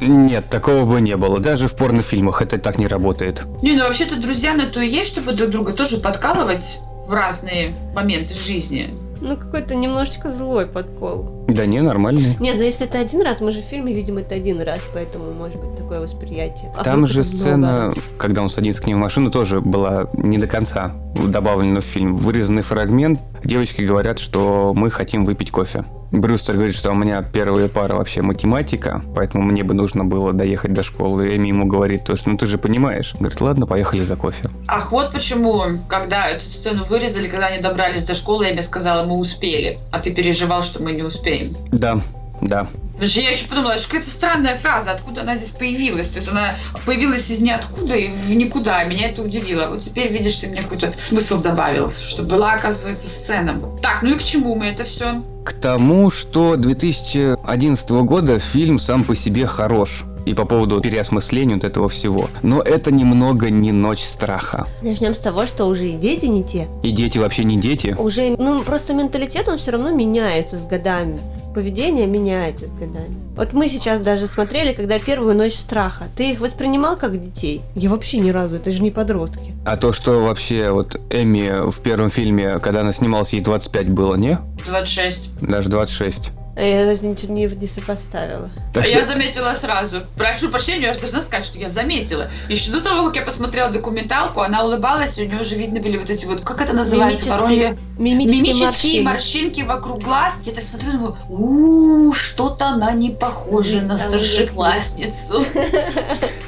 [0.00, 1.38] Нет, такого бы не было.
[1.40, 3.42] Даже в порнофильмах это так не работает.
[3.62, 7.74] Не, ну вообще-то друзья на то и есть, чтобы друг друга тоже подкалывать в разные
[7.94, 8.94] моменты жизни.
[9.20, 11.35] Ну, какой-то немножечко злой подкол.
[11.48, 12.36] Да не, нормально.
[12.40, 15.32] Нет, ну если это один раз, мы же в фильме видим это один раз, поэтому
[15.32, 16.72] может быть такое восприятие.
[16.76, 20.46] А Там же сцена, когда он садится к ним в машину, тоже была не до
[20.46, 20.92] конца
[21.24, 22.16] добавлена в фильм.
[22.16, 23.20] Вырезанный фрагмент.
[23.44, 25.84] Девочки говорят, что мы хотим выпить кофе.
[26.12, 30.72] Брюстер говорит, что у меня первая пара вообще математика, поэтому мне бы нужно было доехать
[30.72, 31.36] до школы.
[31.36, 33.14] Эми ему говорит, то, что ну ты же понимаешь.
[33.18, 34.50] Говорит, ладно, поехали за кофе.
[34.68, 39.04] Ах, вот почему, когда эту сцену вырезали, когда они добрались до школы, я мне сказала,
[39.04, 41.02] мы успели, а ты переживал, что мы не
[41.36, 41.56] успеем.
[41.72, 42.00] Да,
[42.40, 42.66] да.
[42.92, 46.08] Потому что я еще подумала, что какая-то странная фраза, откуда она здесь появилась.
[46.08, 46.56] То есть она
[46.86, 48.82] появилась из ниоткуда и в никуда.
[48.84, 49.68] Меня это удивило.
[49.68, 53.60] Вот теперь видишь, ты мне какой-то смысл добавил, что была, оказывается, сцена.
[53.82, 55.22] Так, ну и к чему мы это все?
[55.44, 60.04] К тому, что 2011 года фильм сам по себе хорош.
[60.26, 62.28] И по поводу переосмысления вот этого всего.
[62.42, 64.66] Но это немного не ночь страха.
[64.82, 66.66] Начнем с того, что уже и дети не те.
[66.82, 67.94] И дети вообще не дети.
[67.98, 71.20] Уже, ну, просто менталитет, он все равно меняется с годами.
[71.54, 73.16] Поведение меняется с годами.
[73.36, 76.04] Вот мы сейчас даже смотрели, когда первую ночь страха.
[76.16, 77.62] Ты их воспринимал как детей?
[77.74, 79.54] Я вообще ни разу, это же не подростки.
[79.64, 84.16] А то, что вообще вот Эми в первом фильме, когда она снималась, ей 25 было,
[84.16, 84.38] не?
[84.66, 85.40] 26.
[85.40, 86.32] Даже 26.
[86.56, 88.48] А Я даже ничего не, не сопоставила.
[88.72, 90.00] Так а что- я заметила сразу.
[90.16, 92.28] Прошу прощения, я же должна сказать, что я заметила.
[92.48, 95.98] Еще до того, как я посмотрела документалку, она улыбалась, и у нее уже видно были
[95.98, 97.78] вот эти вот, как это называется, Мимические, воронье?
[97.98, 99.02] мимические, Мимические морщины.
[99.04, 100.40] морщинки вокруг глаз.
[100.46, 105.44] Я так смотрю, думаю, у что-то она не похожа на старшеклассницу.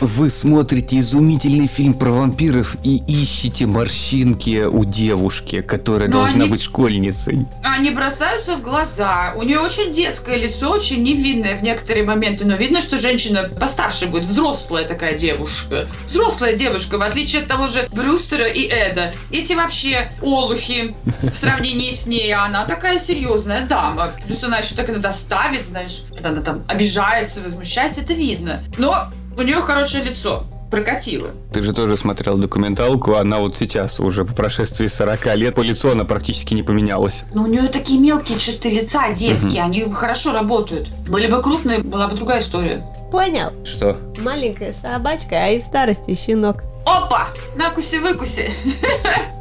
[0.00, 6.50] Вы смотрите изумительный фильм про вампиров и ищете морщинки у девушки, которая Но должна они-
[6.50, 7.46] быть школьницей.
[7.62, 9.34] Они бросаются в глаза.
[9.36, 14.06] У нее очень детское лицо, очень невинное в некоторые моменты, но видно, что женщина постарше
[14.06, 15.88] будет, взрослая такая девушка.
[16.06, 19.12] Взрослая девушка, в отличие от того же Брюстера и Эда.
[19.32, 24.12] Эти вообще олухи в сравнении с ней, а она такая серьезная дама.
[24.24, 28.62] Плюс она еще так иногда ставит, знаешь, она там обижается, возмущается, это видно.
[28.78, 30.46] Но у нее хорошее лицо.
[30.70, 31.30] Прокатило.
[31.52, 35.90] Ты же тоже смотрел документалку, она вот сейчас, уже по прошествии 40 лет, по лицу
[35.90, 37.24] она практически не поменялась.
[37.32, 40.88] Но у нее такие мелкие черты лица детские, они хорошо работают.
[41.08, 42.84] Были бы крупные, была бы другая история.
[43.10, 43.52] Понял.
[43.64, 43.96] Что?
[44.20, 46.62] Маленькая собачка, а и в старости щенок.
[46.84, 47.28] Опа!
[47.56, 48.50] Накуси-выкуси!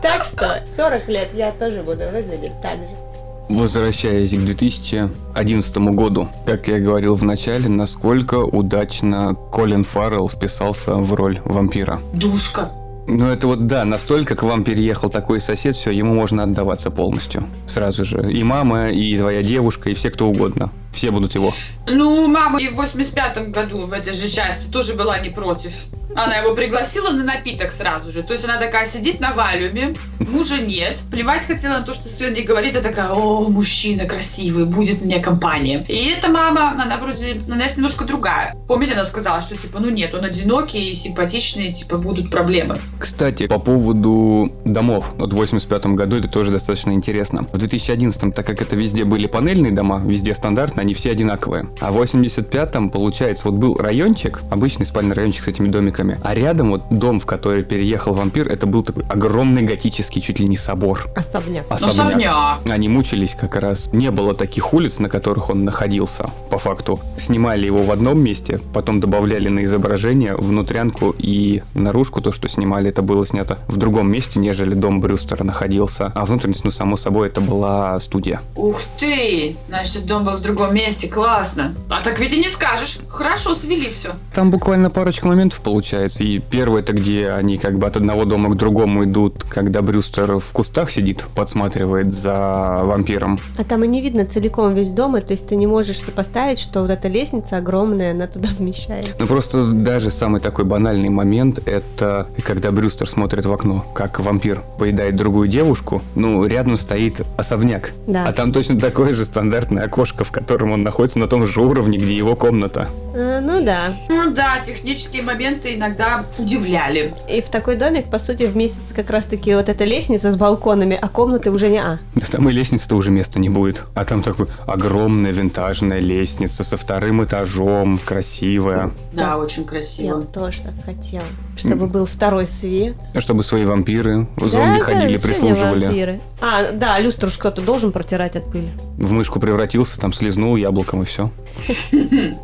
[0.01, 3.07] Так что 40 лет я тоже буду выглядеть так же.
[3.50, 11.14] Возвращаясь к 2011 году, как я говорил в начале, насколько удачно Колин Фаррелл вписался в
[11.14, 12.00] роль вампира.
[12.14, 12.72] Душка.
[13.08, 17.45] Ну это вот да, настолько к вам переехал такой сосед, все, ему можно отдаваться полностью.
[17.66, 18.32] Сразу же.
[18.32, 20.70] И мама, и твоя девушка, и все кто угодно.
[20.98, 21.54] Все будут его.
[21.88, 25.72] Ну, мама и в 85-м году в этой же части тоже была не против.
[26.16, 28.24] Она его пригласила на напиток сразу же.
[28.24, 31.00] То есть она такая сидит на валюме, мужа нет.
[31.12, 35.20] Плевать хотела на то, что сын ей говорит, а такая, о, мужчина красивый, будет мне
[35.20, 35.86] компания.
[35.88, 38.56] И эта мама, она вроде, она есть немножко другая.
[38.68, 42.78] Помните, она сказала, что типа, ну нет, он одинокий и симпатичный, типа, будут проблемы.
[43.00, 45.14] Кстати, по поводу домов.
[45.18, 47.45] Вот в 85 году это тоже достаточно интересно.
[47.52, 51.65] В 2011, так как это везде были панельные дома, везде стандартно, они все одинаковые.
[51.81, 56.71] А в 85-м, получается, вот был райончик, обычный спальный райончик с этими домиками, а рядом
[56.71, 61.07] вот дом, в который переехал вампир, это был такой огромный готический чуть ли не собор.
[61.13, 61.65] Особняк.
[61.69, 62.59] Ну, особняк.
[62.69, 63.89] Они мучились как раз.
[63.91, 67.01] Не было таких улиц, на которых он находился, по факту.
[67.19, 72.91] Снимали его в одном месте, потом добавляли на изображение внутрянку и наружку то, что снимали,
[72.91, 76.13] это было снято в другом месте, нежели дом Брюстера находился.
[76.15, 78.39] А внутренность, ну, само собой, это была студия.
[78.55, 79.57] Ух ты!
[79.67, 81.73] Значит, дом был в другом месте, классно.
[81.89, 82.99] А так ведь и не скажешь.
[83.09, 84.11] Хорошо свели все.
[84.34, 86.23] Там буквально парочка моментов получается.
[86.23, 90.39] И первое это где они как бы от одного дома к другому идут, когда Брюстер
[90.39, 93.39] в кустах сидит, подсматривает за вампиром.
[93.57, 96.59] А там и не видно целиком весь дом, и то есть ты не можешь сопоставить,
[96.59, 99.15] что вот эта лестница огромная, она туда вмещает.
[99.19, 104.61] Ну просто даже самый такой банальный момент это когда Брюстер смотрит в окно, как вампир
[104.78, 106.01] поедает другую девушку.
[106.15, 107.91] Ну, рядом стоит особняк.
[108.05, 108.25] Да.
[108.28, 111.97] А там точно такое же стандартное окошко, в котором он находится на том же уровне,
[111.97, 112.88] где его комната.
[113.15, 113.93] А, ну да.
[114.09, 117.13] Ну да, технические моменты иногда удивляли.
[117.30, 121.07] И в такой домик, по сути, вместится как раз-таки вот эта лестница с балконами, а
[121.07, 121.99] комнаты уже не а.
[122.15, 123.84] Да там и лестницы-то уже места не будет.
[123.95, 128.91] А там такой огромная винтажная лестница со вторым этажом, красивая.
[129.13, 129.38] Да, Да.
[129.38, 130.18] очень Я красиво.
[130.20, 131.24] бы тоже так хотела.
[131.58, 132.95] Чтобы был второй свет.
[133.18, 135.86] Чтобы свои вампиры в Да, зомби да, ходили, мне прислуживали.
[135.86, 136.20] вампиры?
[136.39, 138.70] А, да, люстру кто-то должен протирать от пыли.
[138.97, 141.32] В мышку превратился, там слезнул яблоком и все.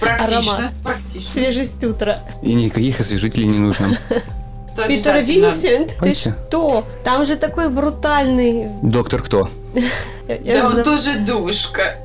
[0.00, 0.70] Практично.
[0.82, 1.30] Практично.
[1.32, 2.20] Свежесть утра.
[2.42, 3.96] И никаких освежителей не нужно.
[4.88, 5.22] Питер.
[5.22, 6.84] Винсент, ты что?
[7.04, 8.66] Там же такой брутальный...
[8.82, 9.48] Доктор кто?
[10.26, 11.96] Да он тоже душка.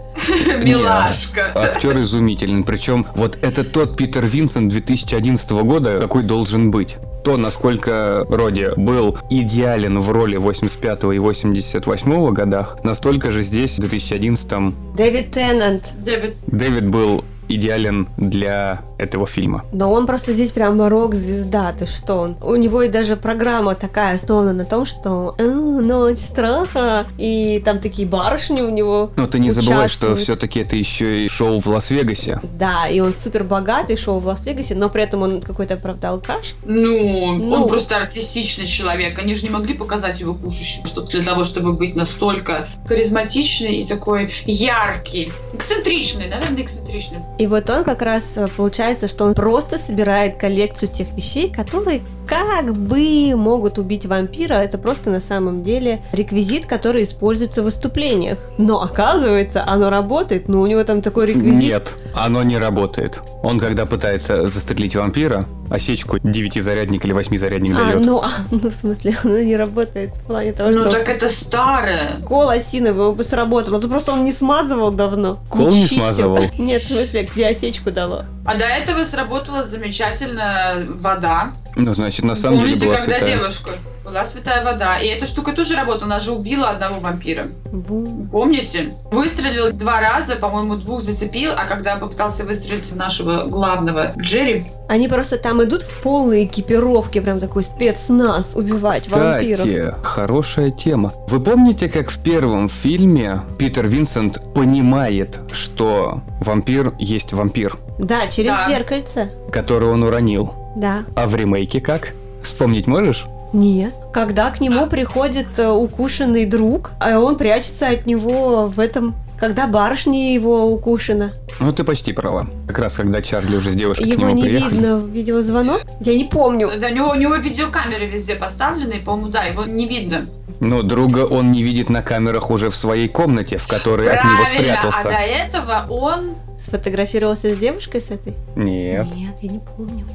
[0.60, 1.52] Милашка.
[1.56, 2.64] Актер изумителен.
[2.64, 6.98] Причем вот это тот Питер Винсент 2011 года, какой должен быть.
[7.24, 13.82] То, насколько Роди был идеален в роли 85 и 88 годах, настолько же здесь, в
[13.82, 15.92] 2011 Дэвид Теннант.
[15.98, 19.64] Дэвид, Дэвид был идеален для этого фильма.
[19.72, 22.16] Но он просто здесь прям рок-звезда, ты что?
[22.16, 22.38] Он?
[22.42, 27.80] У него и даже программа такая основана на том, что «А, ночь страха, и там
[27.80, 31.68] такие барышни у него Но ты не забывай, что все-таки это еще и шоу в
[31.68, 32.40] Лас-Вегасе.
[32.58, 36.56] Да, и он супер богатый, шоу в Лас-Вегасе, но при этом он какой-то, правда, алкаш.
[36.66, 37.54] ну, Ну.
[37.54, 39.18] он просто артистичный человек.
[39.20, 43.88] Они же не могли показать его кушающим, что для того, чтобы быть настолько харизматичный и
[43.88, 45.32] такой яркий.
[45.54, 47.20] Эксцентричный, наверное, эксцентричный.
[47.38, 48.48] И вот он как раз э,
[48.90, 54.54] получается, что он просто собирает коллекцию тех вещей, которые как бы могут убить вампира.
[54.54, 58.38] Это просто на самом деле реквизит, который используется в выступлениях.
[58.60, 61.62] Но оказывается, оно работает, но у него там такой реквизит.
[61.62, 63.20] Нет, оно не работает.
[63.42, 68.06] Он, когда пытается застрелить вампира, осечку 9-зарядник или 8-зарядник А, дает.
[68.06, 71.28] ну, а, ну, в смысле, оно не работает в плане того, Ну что так это
[71.30, 72.22] старое.
[72.28, 73.76] кол осиновый бы сработал.
[73.76, 75.40] А то просто он не смазывал давно.
[75.50, 76.00] Кол не чистил.
[76.02, 76.40] смазывал?
[76.58, 78.26] Нет, в смысле, где осечку дало.
[78.46, 81.52] А до этого сработала замечательная вода.
[81.76, 83.38] Ну, значит, на самом Помните, деле была когда святая.
[83.38, 83.72] девушка
[84.04, 84.98] была святая вода.
[85.00, 87.50] И эта штука тоже работала, она же убила одного вампира.
[87.72, 88.28] Бу.
[88.32, 88.90] Помните?
[89.12, 95.08] Выстрелил два раза, по-моему, двух зацепил, а когда попытался выстрелить в нашего главного Джерри, Они
[95.08, 99.60] просто там идут в полной экипировке, прям такой спецназ, убивать вампиров.
[99.60, 101.14] Кстати, хорошая тема.
[101.28, 108.52] Вы помните, как в первом фильме Питер Винсент понимает, что вампир есть вампир, Да, через
[108.52, 108.66] Да.
[108.68, 109.30] зеркальце.
[109.52, 110.54] который он уронил?
[110.76, 111.04] Да.
[111.16, 112.14] А в ремейке как?
[112.42, 113.26] Вспомнить можешь?
[113.54, 113.94] Нет.
[114.14, 119.16] Когда к нему приходит э, укушенный друг, а он прячется от него в этом...
[119.40, 121.32] Когда барышня его укушена.
[121.62, 122.48] Ну, ты почти права.
[122.68, 124.74] Как раз когда Чарли уже с девушкой к Его нему не приехали.
[124.74, 125.84] видно в видеозвонок?
[126.02, 126.70] Я не помню.
[126.78, 130.28] Да, у него, у него видеокамеры везде поставлены, и, по-моему, да, его не видно.
[130.60, 134.36] Но друга он не видит на камерах уже в своей комнате, в которой от него
[134.44, 135.04] Правильно, а спрятался.
[135.04, 136.36] до этого он...
[136.60, 138.34] Сфотографировался с девушкой с этой?
[138.58, 139.08] Нет.
[139.16, 140.06] Нет, я не помню.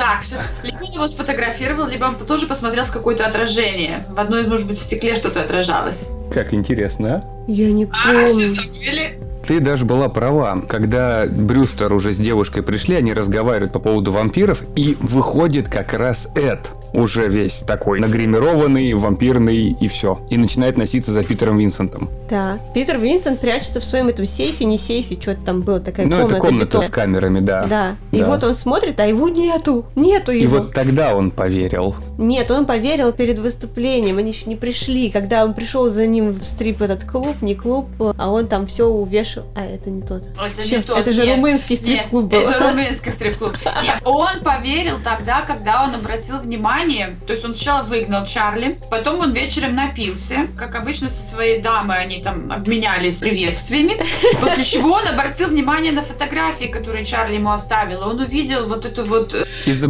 [0.00, 0.22] Так,
[0.62, 4.06] либо он его сфотографировал, либо он тоже посмотрел в какое-то отражение.
[4.08, 6.08] В одной, может быть, в стекле что-то отражалось.
[6.32, 7.44] Как интересно, а?
[7.50, 8.48] Я не А, все помню.
[8.48, 9.18] забыли?
[9.46, 10.62] Ты даже была права.
[10.66, 16.28] Когда Брюстер уже с девушкой пришли, они разговаривают по поводу вампиров, и выходит как раз
[16.34, 16.70] Эд.
[16.92, 20.18] Уже весь такой нагримированный, вампирный и все.
[20.30, 22.10] И начинает носиться за Питером Винсентом.
[22.28, 22.58] Да.
[22.74, 26.34] Питер Винсент прячется в своем этом сейфе, не сейфе, что-то там было, такая ну, комната.
[26.36, 26.82] это комната бетон.
[26.84, 27.64] с камерами, да.
[27.66, 27.96] Да.
[28.12, 28.26] И Да.
[28.26, 29.86] вот он смотрит, а его нету.
[29.96, 30.58] Нету И его.
[30.58, 31.94] вот тогда он поверил.
[32.18, 35.10] Нет, он поверил перед выступлением, они еще не пришли.
[35.10, 37.86] Когда он пришел за ним в стрип этот клуб, не клуб,
[38.18, 39.44] а он там все увешал.
[39.56, 40.22] А, это не тот.
[40.28, 41.36] Это не тот, это же нет.
[41.36, 42.50] румынский стрип-клуб Нет, был.
[42.50, 43.52] это румынский стрип-клуб.
[43.82, 46.79] Нет, он поверил тогда, когда он обратил внимание,
[47.26, 52.00] то есть он сначала выгнал Чарли, потом он вечером напился, как обычно со своей дамой
[52.00, 54.00] они там обменялись приветствиями,
[54.40, 58.06] после чего он обратил внимание на фотографии, которые Чарли ему оставила.
[58.06, 59.34] Он увидел вот эту вот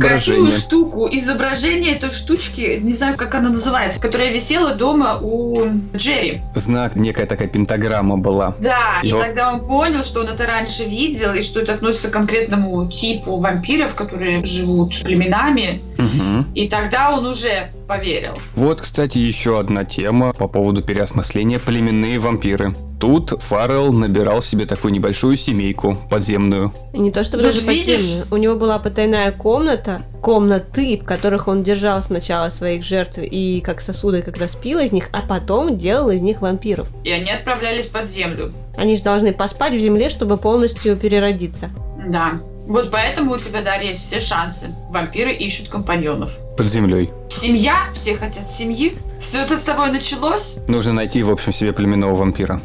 [0.00, 5.64] красивую штуку, изображение этой штучки, не знаю, как она называется, которая висела дома у
[5.94, 6.42] Джерри.
[6.56, 8.54] Знак, некая такая пентаграмма была.
[8.58, 11.74] Да, и И вот- тогда он понял, что он это раньше видел, и что это
[11.74, 15.80] относится к конкретному типу вампиров, которые живут племенами.
[15.96, 16.46] Мгм.
[16.54, 18.32] И тогда он уже поверил.
[18.54, 22.74] Вот, кстати, еще одна тема по поводу переосмысления племенные вампиры.
[23.00, 26.72] Тут Фаррелл набирал себе такую небольшую семейку подземную.
[26.92, 27.96] И Не то чтобы Вот даже видишь?
[27.96, 28.26] подземную.
[28.30, 33.80] У него была потайная комната, комнаты, в которых он держал сначала своих жертв и как
[33.80, 36.88] сосуды как раз пил из них, а потом делал из них вампиров.
[37.04, 38.52] И они отправлялись под землю.
[38.76, 41.70] Они же должны поспать в земле, чтобы полностью переродиться.
[42.06, 42.32] Да.
[42.70, 44.68] Вот поэтому у тебя, Дарья, есть все шансы.
[44.90, 46.30] Вампиры ищут компаньонов.
[46.56, 47.10] Под землей.
[47.28, 48.96] Семья, все хотят семьи.
[49.18, 50.54] Все это с тобой началось?
[50.68, 52.60] Нужно найти, в общем, себе племенного вампира.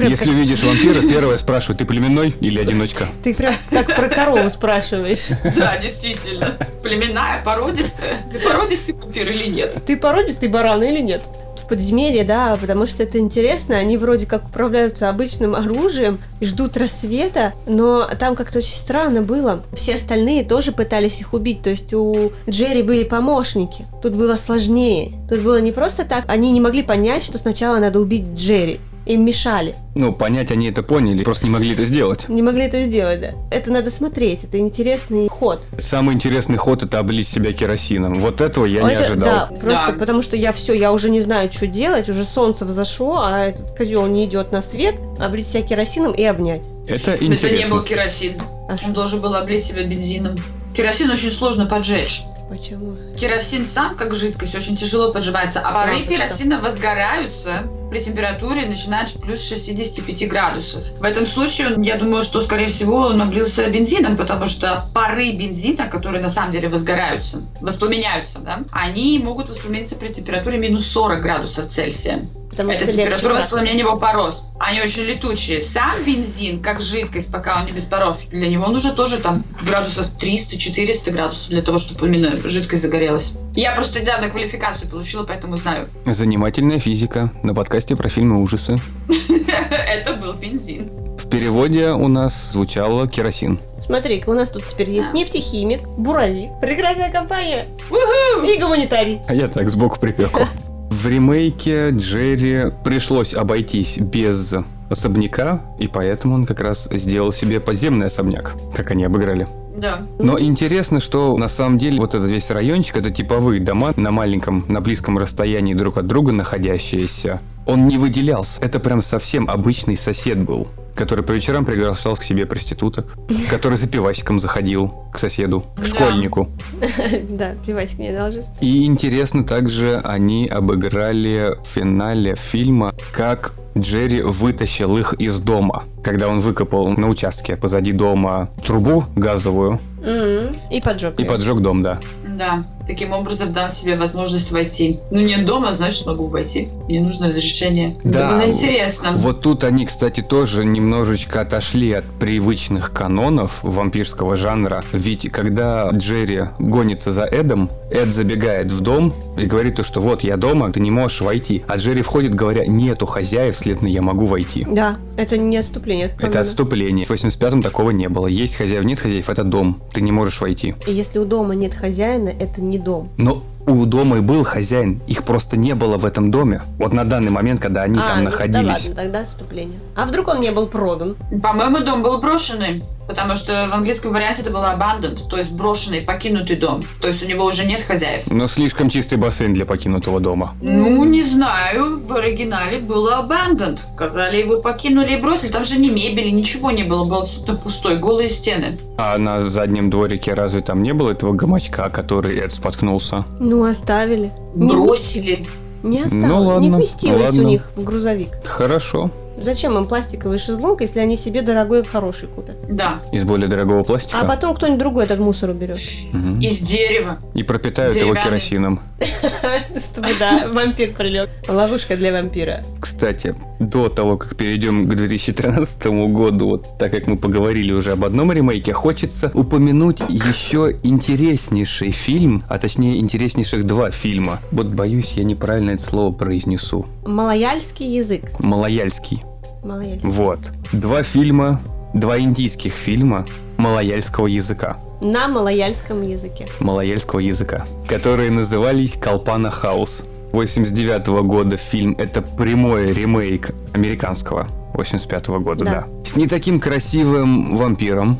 [0.00, 3.06] Если увидишь вампира, первое спрашивай, ты племенной или одиночка?
[3.22, 5.28] ты прям как про корову спрашиваешь.
[5.56, 6.56] Да, действительно.
[6.82, 8.16] Племенная, породистая.
[8.32, 9.80] Ты породистый вампир или нет?
[9.86, 11.22] Ты породистый баран или нет?
[11.58, 13.76] В подземелье, да, потому что это интересно.
[13.76, 19.62] Они вроде как управляются обычным оружием и ждут рассвета, но там как-то очень странно было.
[19.72, 23.84] Все остальные тоже пытались их убить, то есть у Джерри были помощники.
[24.02, 25.12] Тут было сложнее.
[25.28, 28.80] Тут было не просто так, они не могли понять, что сначала надо убить Джерри.
[29.06, 29.76] Им мешали.
[29.94, 32.28] Ну, понять они это поняли, просто не могли это сделать.
[32.28, 33.30] Не могли это сделать, да.
[33.52, 35.62] Это надо смотреть, это интересный ход.
[35.78, 38.14] Самый интересный ход это облить себя керосином.
[38.20, 39.48] Вот этого я не Это- ожидал.
[39.48, 39.98] Да, просто Да.
[39.98, 43.76] потому что я все, я уже не знаю, что делать, уже солнце взошло, а этот
[43.76, 46.68] козел не идет на свет, облить себя керосином и обнять.
[46.88, 47.76] Это Это не интересно.
[47.76, 48.34] был керосин.
[48.68, 48.92] А Он что?
[48.92, 50.36] должен был облить себя бензином.
[50.74, 52.22] Керосин очень сложно поджечь.
[52.48, 52.96] Почему?
[53.16, 59.12] Керосин сам, как жидкость, очень тяжело поджимается, а пары керосина возгораются при температуре, начиная с
[59.12, 60.92] плюс 65 градусов.
[60.98, 65.86] В этом случае, я думаю, что, скорее всего, он облился бензином, потому что пары бензина,
[65.86, 71.66] которые на самом деле возгораются, воспламеняются, да, они могут воспламениться при температуре минус 40 градусов
[71.66, 72.20] Цельсия.
[72.56, 74.46] Потому Это что легче температура воспламенения его порос.
[74.58, 75.60] Они очень летучие.
[75.60, 80.10] Сам бензин, как жидкость, пока он не без паров, для него нужно тоже там градусов
[80.18, 83.34] 300-400 градусов для того, чтобы именно жидкость загорелась.
[83.54, 85.88] Я просто недавно квалификацию получила, поэтому знаю.
[86.06, 88.78] Занимательная физика на подкасте про фильмы ужасы.
[89.68, 90.90] Это был бензин.
[91.18, 93.58] В переводе у нас звучало керосин.
[93.84, 98.46] Смотри, у нас тут теперь есть нефтехимик, буровик, прекрасная компания Уху!
[98.46, 99.20] и гуманитарий.
[99.28, 100.40] А я так сбоку припеку.
[101.02, 104.54] В ремейке Джерри пришлось обойтись без
[104.88, 109.46] особняка, и поэтому он как раз сделал себе подземный особняк, как они обыграли.
[109.76, 110.06] Да.
[110.18, 114.64] Но интересно, что на самом деле вот этот весь райончик это типовые дома на маленьком,
[114.68, 117.40] на близком расстоянии друг от друга находящиеся.
[117.66, 118.60] Он не выделялся.
[118.60, 123.16] Это прям совсем обычный сосед был, который по вечерам приглашал к себе проституток,
[123.50, 125.86] который за пивасиком заходил к соседу, к Да.
[125.86, 126.48] школьнику.
[127.28, 128.44] Да, пивасик не должен.
[128.60, 136.28] И интересно также они обыграли в финале фильма, как Джерри вытащил их из дома, когда
[136.28, 141.18] он выкопал на участке позади дома трубу газовую М, И поджег.
[141.20, 141.98] и поджег дом, да.
[142.26, 142.64] Да.
[142.86, 145.00] Таким образом дам себе возможность войти.
[145.10, 146.68] Ну, нет дома, значит, могу войти.
[146.88, 147.96] Не нужно разрешение.
[148.04, 148.28] Да.
[148.28, 149.12] Это было интересно.
[149.16, 154.84] Вот тут они, кстати, тоже немножечко отошли от привычных канонов вампирского жанра.
[154.92, 160.22] Ведь когда Джерри гонится за Эдом, Эд забегает в дом и говорит то, что вот
[160.22, 161.64] я дома, ты не можешь войти.
[161.68, 164.66] А Джерри входит, говоря, нету хозяев, следовательно, я могу войти.
[164.68, 166.40] Да, это не отступление от Это канона.
[166.40, 167.04] отступление.
[167.06, 168.26] В 85-м такого не было.
[168.26, 169.80] Есть хозяев, нет хозяев, это дом.
[169.92, 170.74] Ты не можешь войти.
[170.86, 173.10] И если у дома нет хозяина, это не дом.
[173.16, 176.62] Но у дома и был хозяин, их просто не было в этом доме.
[176.78, 178.64] Вот на данный момент, когда они а, там ну, находились.
[178.64, 179.78] Да ладно, тогда отступление.
[179.94, 181.16] А вдруг он не был продан?
[181.42, 182.84] По-моему, дом был брошенный.
[183.06, 186.82] Потому что в английском варианте это было abandoned, то есть брошенный, покинутый дом.
[187.00, 188.24] То есть у него уже нет хозяев.
[188.26, 190.54] Но слишком чистый бассейн для покинутого дома.
[190.60, 193.78] Ну, не знаю, в оригинале было abandoned.
[193.94, 195.50] Сказали, его покинули и бросили.
[195.50, 198.78] Там же ни мебели, ничего не было, был абсолютно пустой, голые стены.
[198.98, 203.24] А на заднем дворике разве там не было этого гамачка, который Эд споткнулся?
[203.38, 204.32] Ну, оставили.
[204.54, 205.44] Бросили.
[205.82, 207.42] Не осталось, Ну ладно, не вместилось ладно.
[207.42, 208.30] у них в грузовик.
[208.44, 209.10] Хорошо.
[209.38, 212.56] Зачем им пластиковый шезлонг, если они себе дорогой хороший купят?
[212.68, 214.20] Да, Из более дорогого пластика.
[214.20, 215.80] А потом кто-нибудь другой этот мусор уберет.
[216.12, 216.40] Мгм.
[216.40, 217.18] из дерева.
[217.34, 218.80] И пропитают его керосином.
[219.76, 221.28] Чтобы, да, вампир прилег.
[221.48, 222.64] Ловушка для вампира.
[222.80, 228.04] Кстати, до того, как перейдем к 2013 году, вот так как мы поговорили уже об
[228.04, 234.40] одном ремейке, хочется упомянуть еще интереснейший фильм, а точнее интереснейших два фильма.
[234.50, 236.86] Вот боюсь, я неправильно это слово произнесу.
[237.04, 238.38] Малояльский язык.
[238.40, 239.22] Малояльский.
[239.66, 240.08] Малояльский.
[240.08, 240.38] Вот.
[240.72, 241.60] Два фильма,
[241.94, 244.78] два индийских фильма малояльского языка.
[245.00, 246.46] На малояльском языке.
[246.60, 250.02] малояльского языка, которые назывались Калпана Хаус.
[250.32, 255.70] 89 года фильм это прямой ремейк американского 85 года, да.
[255.70, 255.86] Да.
[256.04, 258.18] С не таким красивым вампиром,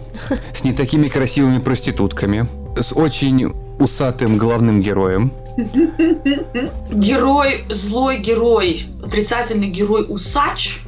[0.55, 2.47] с не такими красивыми проститутками,
[2.81, 5.33] с очень усатым главным героем.
[6.91, 10.81] Герой, злой герой, отрицательный герой усач.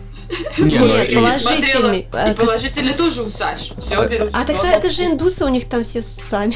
[0.58, 2.06] Не, ну, Нет, и- положительный.
[2.12, 3.70] А, И положительный тоже усач.
[3.78, 4.30] Все берут.
[4.32, 4.66] А так всё.
[4.68, 6.54] это же индусы, у них там все с усами.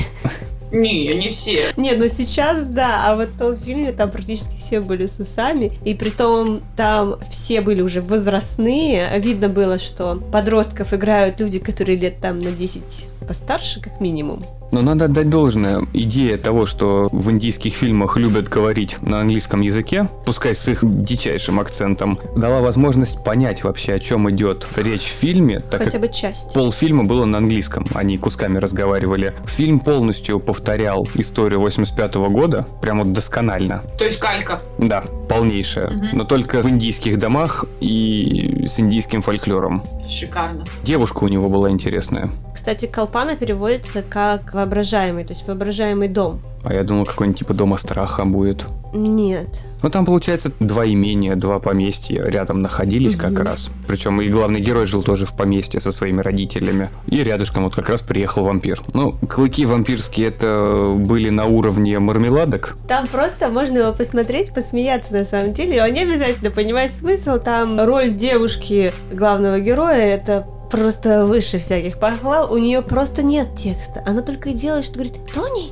[0.73, 1.73] Не, не все.
[1.77, 5.79] Не, ну сейчас да, а вот в том фильме там практически все были с усами,
[5.85, 11.99] и при том там все были уже возрастные, видно было, что подростков играют люди, которые
[11.99, 14.45] лет там на 10 постарше, как минимум.
[14.73, 15.83] Но надо отдать должное.
[15.93, 21.61] Идея того, что в индийских фильмах любят говорить на английском языке, пускай с их дичайшим
[21.61, 26.09] акцентом, дала возможность понять вообще, о чем идет речь в фильме, так Хотя как бы
[26.09, 26.55] часть.
[26.55, 29.35] полфильма было на английском, они кусками разговаривали.
[29.45, 33.83] Фильм полностью повторял историю 85 года, прям вот досконально.
[33.99, 34.61] То есть калька.
[34.79, 35.91] Да, полнейшая.
[35.91, 36.09] Мгм.
[36.15, 39.83] Но только в индийских домах и с индийским фольклором.
[40.09, 40.65] Шикарно.
[40.83, 42.31] Девушка у него была интересная.
[42.63, 46.41] Кстати, Калпана переводится как воображаемый, то есть воображаемый дом.
[46.63, 48.65] А я думал, какой-нибудь типа дома страха будет.
[48.95, 49.63] Нет.
[49.83, 53.43] Ну, там, получается, два имения, два поместья рядом находились как Мгм.
[53.43, 53.73] раз.
[53.89, 56.89] Причем и главный герой жил тоже в поместье со своими родителями.
[57.09, 58.81] И рядышком вот как раз приехал вампир.
[58.95, 62.77] Ну, клыки вампирские это были на уровне мармеладок.
[62.87, 65.85] Там просто можно его посмотреть, посмеяться на самом деле.
[65.85, 67.39] И не обязательно понимать смысл.
[67.45, 72.53] Там роль девушки главного героя это просто выше всяких похвал.
[72.53, 74.03] У нее просто нет текста.
[74.07, 75.71] Она только и делает, что говорит Тони,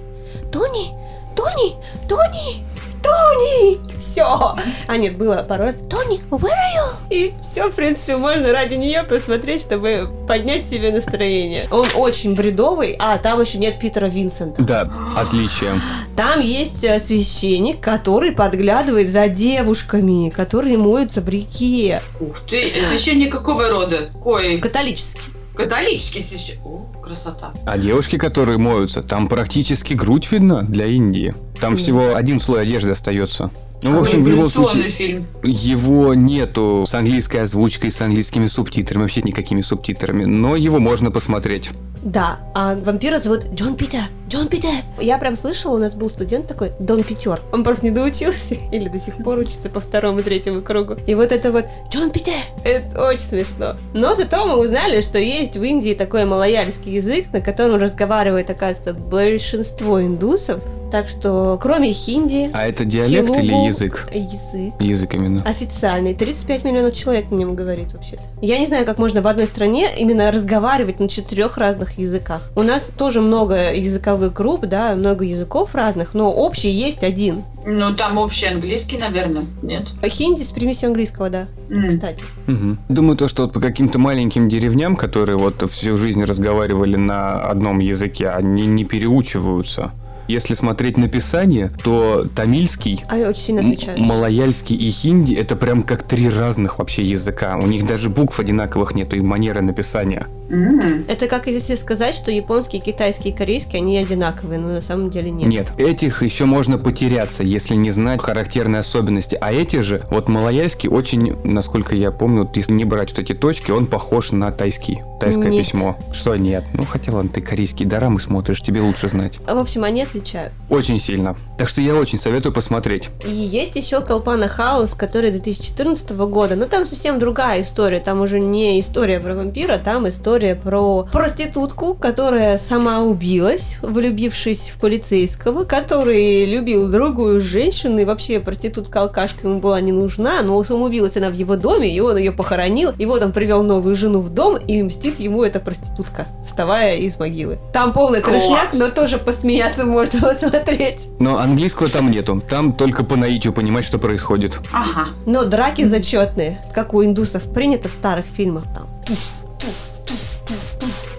[0.52, 0.90] Тони,
[1.34, 1.74] Тони,
[2.06, 2.64] Тони,
[3.02, 3.99] Тони.
[4.10, 4.56] Все.
[4.88, 6.90] А нет, было пару раз Тони, where are you?
[7.10, 11.68] И все, в принципе, можно ради нее посмотреть, чтобы поднять себе настроение.
[11.70, 14.62] Он очень бредовый, а там еще нет Питера Винсента.
[14.62, 15.80] Да, отличие.
[16.16, 22.02] Там есть э, священник, который подглядывает за девушками, которые моются в реке.
[22.18, 22.72] Ух ты.
[22.88, 24.10] Священник какого рода?
[24.22, 24.58] Кой?
[24.58, 25.22] Католический.
[25.54, 26.66] Католический священник.
[26.66, 27.52] О, красота.
[27.64, 31.32] А девушки, которые моются, там практически грудь видно для Индии.
[31.60, 31.82] Там Нет.
[31.82, 33.50] всего один слой одежды остается.
[33.82, 35.26] Ну, в общем, в любом случае, фильм.
[35.42, 41.70] его нету с английской озвучкой, с английскими субтитрами, вообще никакими субтитрами, но его можно посмотреть.
[42.02, 44.04] Да, а вампира зовут Джон Питер.
[44.28, 44.70] Джон Питер.
[45.00, 47.40] Я прям слышала, у нас был студент такой, Дон Питер.
[47.52, 50.96] Он просто не доучился или до сих пор учится по второму, третьему кругу.
[51.06, 52.32] И вот это вот Джон Питер.
[52.64, 53.76] Это очень смешно.
[53.92, 58.94] Но зато мы узнали, что есть в Индии такой малояльский язык, на котором разговаривает, оказывается,
[58.94, 60.62] большинство индусов.
[60.90, 63.66] Так что, кроме хинди, А это диалект или Телугу.
[63.68, 64.08] язык?
[64.12, 65.42] язык Язык именно.
[65.44, 66.14] Официальный.
[66.14, 68.22] 35 миллионов человек на нем говорит вообще-то.
[68.42, 72.50] Я не знаю, как можно в одной стране именно разговаривать на четырех разных языках.
[72.56, 77.42] У нас тоже много языковых групп, да, много языков разных, но общий есть один.
[77.66, 79.44] Ну, там общий английский, наверное.
[79.62, 79.82] Нет?
[80.04, 81.88] Хинди с примесью английского, да, М.
[81.88, 82.24] кстати.
[82.46, 82.78] Мгм.
[82.88, 87.78] Думаю, то, что вот по каким-то маленьким деревням, которые вот всю жизнь разговаривали на одном
[87.78, 89.92] языке, они не переучиваются.
[90.30, 93.60] Если смотреть написание, то тамильский, Они очень
[93.96, 97.58] малояльский и хинди это прям как три разных вообще языка.
[97.60, 100.28] У них даже букв одинаковых нету и манеры написания.
[100.50, 105.30] Это как если сказать, что японский, китайский и корейский, они одинаковые, но на самом деле
[105.30, 105.48] нет.
[105.48, 109.38] Нет, этих еще можно потеряться, если не знать характерные особенности.
[109.40, 113.32] А эти же, вот малояльский очень, насколько я помню, вот если не брать вот эти
[113.32, 115.66] точки, он похож на тайский, тайское Нет.
[115.66, 115.96] письмо.
[116.12, 116.64] Что нет?
[116.74, 119.38] Ну, хотя ладно, ты корейские дорамы смотришь, тебе лучше знать.
[119.46, 120.52] В общем, они отличают.
[120.68, 121.36] Очень сильно.
[121.58, 123.08] Так что я очень советую посмотреть.
[123.24, 128.40] И есть еще Колпана Хаус, который 2014 года, но там совсем другая история, там уже
[128.40, 135.64] не история про вампира, там история история про проститутку, которая сама убилась, влюбившись в полицейского,
[135.64, 141.34] который любил другую женщину, и вообще проститутка-алкашка ему была не нужна, но самоубилась она в
[141.34, 144.82] его доме, и он ее похоронил, и вот он привел новую жену в дом, и
[144.82, 147.58] мстит ему эта проститутка, вставая из могилы.
[147.74, 148.36] Там полный Класс.
[148.36, 151.08] трешняк, но тоже посмеяться можно посмотреть.
[151.18, 152.42] Но английского там нету.
[152.48, 154.58] Там только по наитию понимать, что происходит.
[154.72, 155.08] Ага.
[155.26, 158.86] Но драки зачетные, как у индусов принято в старых фильмах там.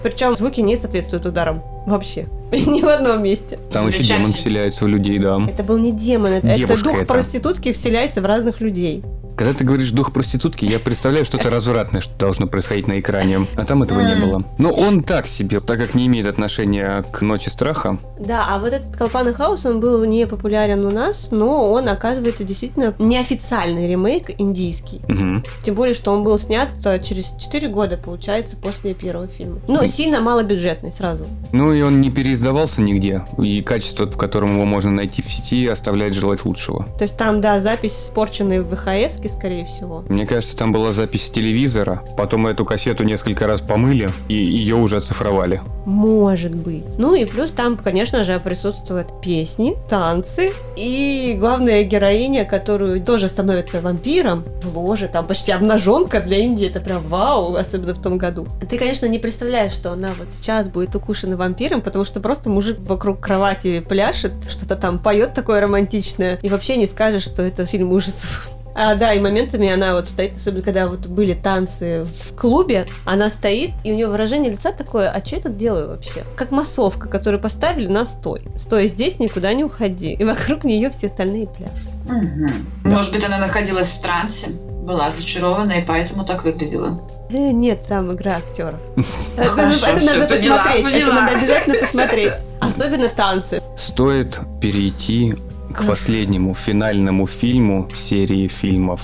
[0.03, 2.27] Причем звуки не соответствуют ударам вообще.
[2.51, 3.59] Ни в одном месте.
[3.71, 5.37] Там еще демон вселяется в людей, да.
[5.47, 7.05] Это был не демон, это, это Девушка дух это.
[7.05, 9.03] проститутки вселяется в разных людей.
[9.37, 13.47] Когда ты говоришь дух проститутки, я представляю что-то развратное, что должно происходить на экране.
[13.55, 14.43] А там этого не было.
[14.57, 17.97] Но он так себе, так как не имеет отношения к ночи страха.
[18.19, 22.43] Да, а вот этот Колпан Хаус, он был не популярен у нас, но он, оказывается,
[22.43, 25.01] действительно неофициальный ремейк индийский.
[25.07, 25.43] Мгм.
[25.63, 29.59] Тем более, что он был снят э, через 4 года, получается, после первого фильма.
[29.67, 31.25] Ну, сильно малобюджетный сразу.
[31.51, 33.23] Ну и он не переиздавался нигде.
[33.37, 36.85] И качество, в котором его можно найти в сети, оставляет желать лучшего.
[36.97, 40.03] То есть там, да, запись спорченной в ВХС, скорее всего.
[40.09, 44.75] Мне кажется, там была запись с телевизора, потом эту кассету несколько раз помыли, и ее
[44.75, 45.61] уже оцифровали.
[45.85, 46.85] Может быть.
[46.97, 53.81] Ну и плюс там, конечно же, присутствуют песни, танцы и главная героиня, которую тоже становится
[53.81, 58.45] вампиром в ложе, там почти обнаженка для Индии, это прям вау, особенно в том году.
[58.69, 62.77] Ты, конечно, не представляешь, что она вот сейчас будет укушена вампиром, потому что просто мужик
[62.81, 67.91] вокруг кровати пляшет, что-то там поет такое романтичное, и вообще не скажешь, что это фильм
[67.91, 68.49] ужасов.
[68.73, 73.29] А, да, и моментами она вот стоит, особенно когда вот были танцы в клубе, она
[73.29, 76.23] стоит, и у нее выражение лица такое, а что я тут делаю вообще?
[76.37, 78.43] Как массовка, которую поставили на стой.
[78.55, 80.13] Стой здесь, никуда не уходи.
[80.13, 81.71] И вокруг нее все остальные пляж.
[82.05, 82.65] Мгм.
[82.85, 87.01] Может быть, она находилась в трансе, была зачарована и поэтому так выглядела.
[87.33, 88.79] Э, нет, там игра актеров.
[89.37, 92.33] Это, Хорошо, это надо поняла, посмотреть, это надо обязательно посмотреть.
[92.59, 93.61] Особенно танцы.
[93.77, 95.35] Стоит перейти
[95.73, 99.01] к последнему финальному фильму в серии фильмов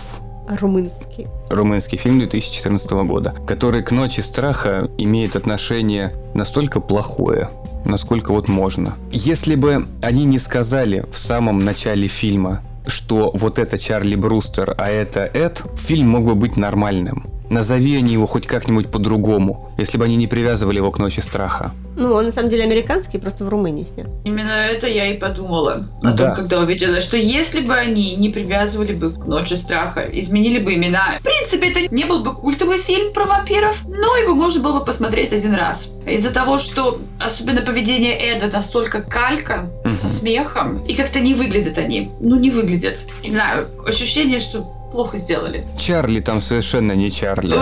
[0.60, 1.28] Румынский.
[1.50, 7.50] румынский фильм 2014 года, который к «Ночи страха» имеет отношение настолько плохое,
[7.86, 8.96] насколько вот можно.
[9.12, 14.90] Если бы они не сказали в самом начале фильма, что вот это Чарли Брустер, а
[14.90, 17.26] это Эд, фильм мог бы быть нормальным.
[17.50, 21.72] Назови они его хоть как-нибудь по-другому, если бы они не привязывали его к «Ночи страха».
[21.96, 24.08] Ну, он на самом деле американский, просто в Румынии снят.
[24.24, 26.14] Именно это я и подумала о Да.
[26.28, 30.76] том, когда увидела, что если бы они не привязывали бы к Ночи Страха, изменили бы
[30.76, 34.80] имена, в принципе, это не был бы культовый фильм про вампиров, но его можно было
[34.80, 35.88] бы посмотреть один раз.
[36.06, 39.92] Из-за того, что особенно поведение Эда настолько калька, Мгм.
[39.92, 42.12] со смехом, и как-то не выглядят они.
[42.20, 43.00] Ну, не выглядят.
[43.24, 44.68] Не знаю, ощущение, что
[44.98, 45.64] плохо сделали.
[45.78, 47.56] Чарли там совершенно не Чарли.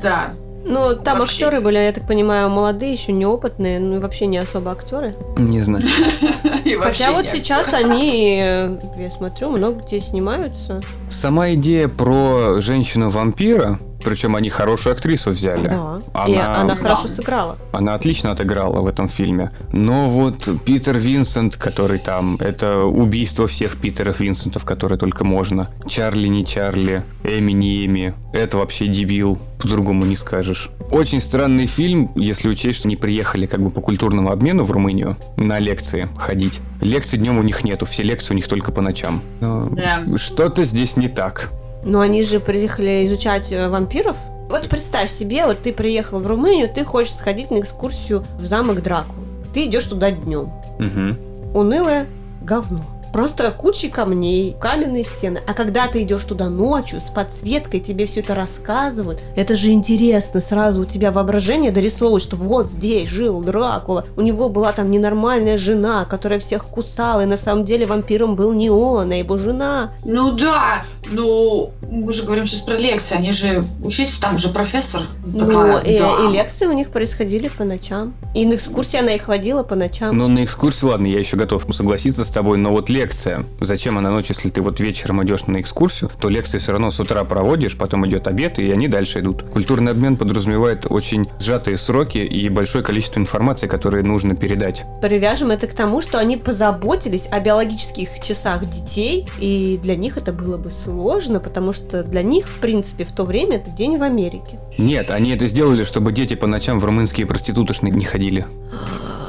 [0.00, 0.34] Да.
[0.64, 1.46] Ну, там Вообще.
[1.46, 5.16] актеры были, я так понимаю, молодые, еще неопытные, ну и вообще не особо актеры.
[5.36, 5.82] Не знаю.
[6.80, 10.80] Хотя вот сейчас они, я смотрю, много где снимаются.
[11.10, 15.68] Сама идея про женщину-вампира, причем они хорошую актрису взяли.
[15.68, 16.00] Да.
[16.12, 16.76] Она- И она Да.
[16.76, 17.56] хорошо сыграла.
[17.72, 19.50] Она отлично отыграла в этом фильме.
[19.72, 25.68] Но вот Питер Винсент, который там, это убийство всех Питеров Винсентов, которые только можно.
[25.88, 28.14] Чарли не Чарли, Эми не Эми.
[28.32, 30.70] Это вообще дебил, по-другому не скажешь.
[30.90, 35.16] Очень странный фильм, если учесть, что они приехали как бы по культурному обмену в Румынию
[35.36, 36.60] на лекции ходить.
[36.80, 39.20] Лекций днем у них нету, все лекции у них только по ночам.
[39.40, 40.00] Но Да.
[40.16, 41.50] Что-то здесь не так.
[41.84, 44.16] Но они же приехали изучать э, вампиров.
[44.48, 48.82] Вот представь себе, вот ты приехал в Румынию, ты хочешь сходить на экскурсию в замок
[48.82, 49.26] Дракулы.
[49.54, 50.50] Ты идешь туда днем.
[50.78, 51.18] Мгм.
[51.54, 52.06] Унылое
[52.42, 52.84] говно.
[53.12, 55.42] Просто куча камней, каменные стены.
[55.46, 59.20] А когда ты идешь туда ночью с подсветкой, тебе все это рассказывают.
[59.36, 60.40] Это же интересно.
[60.40, 64.04] Сразу у тебя воображение дорисовывает, что вот здесь жил Дракула.
[64.16, 67.22] У него была там ненормальная жена, которая всех кусала.
[67.22, 69.92] И на самом деле вампиром был не он, а его жена.
[70.04, 75.02] Ну да, ну мы же говорим сейчас про лекции, они же учиться там уже профессор.
[75.24, 76.28] Ну, и, да.
[76.28, 78.14] и лекции у них происходили по ночам.
[78.34, 80.16] И на экскурсии она их водила по ночам.
[80.16, 83.46] Ну, на экскурсии, ладно, я еще готов согласиться с тобой, но вот лекция.
[83.60, 87.00] Зачем она ночь, если ты вот вечером идешь на экскурсию, то лекции все равно с
[87.00, 89.42] утра проводишь, потом идет обед, и они дальше идут.
[89.42, 94.82] Культурный обмен подразумевает очень сжатые сроки и большое количество информации, которые нужно передать.
[95.00, 100.34] Привяжем это к тому, что они позаботились о биологических часах детей, и для них это
[100.34, 104.02] было бы сложно, потому что для них, в принципе, в то время это день в
[104.02, 104.60] Америке.
[104.76, 108.44] Нет, они это сделали, чтобы дети по ночам в румынские проститутошные не ходили.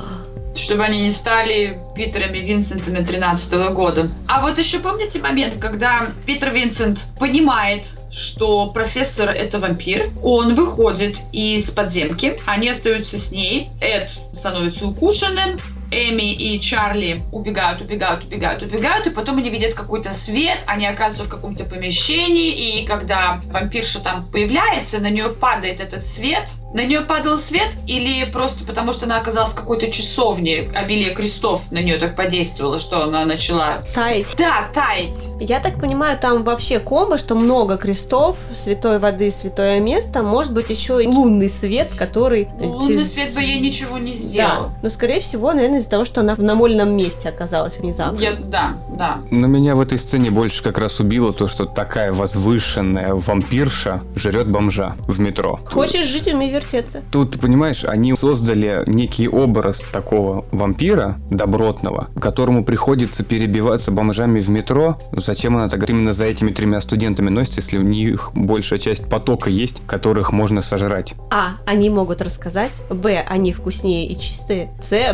[0.56, 4.10] Чтобы они не стали Питерами Винсентами 13 года.
[4.28, 10.12] А вот еще помните момент, когда Питер Винсент понимает, что профессор это вампир.
[10.22, 13.70] Он выходит из подземки, они остаются с ней.
[13.80, 15.58] Эд становится укушенным,
[15.92, 21.24] Эми и Чарли убегают, убегают, убегают, убегают, и потом они видят какой-то свет, они оказываются
[21.26, 27.01] в каком-то помещении, и когда вампирша там появляется, на нее падает этот свет, на нее
[27.01, 31.97] падал свет или просто потому, что она оказалась в какой-то часовне, обилие крестов на нее
[31.97, 33.84] так подействовало, что она начала...
[33.93, 34.28] Таять.
[34.38, 35.28] Да, таять.
[35.42, 40.70] Я так понимаю, там вообще комбо, что много крестов, святой воды, святое место, может быть
[40.70, 42.47] еще и лунный свет, который...
[42.59, 44.68] Лунный через- свет бы ей ничего не сделал.
[44.68, 48.20] Да, но скорее всего, наверное, из-за того, что она в намольном месте оказалась внезапно.
[48.20, 49.17] Я- да, да.
[49.29, 54.47] Но меня в этой сцене больше как раз убило то, что такая возвышенная вампирша жрет
[54.47, 55.59] бомжа в метро.
[55.66, 57.01] Хочешь жить, умей вертеться.
[57.12, 64.97] Тут, понимаешь, они создали некий образ такого вампира добротного, которому приходится перебиваться бомжами в метро.
[65.12, 69.49] Зачем она так именно за этими тремя студентами носится, если у них большая часть потока
[69.49, 71.13] есть, которых можно сожрать?
[71.32, 71.53] А.
[71.66, 72.82] Они могут рассказать.
[72.89, 73.25] Б.
[73.28, 74.70] Они вкуснее и чистые.
[74.82, 75.13] С.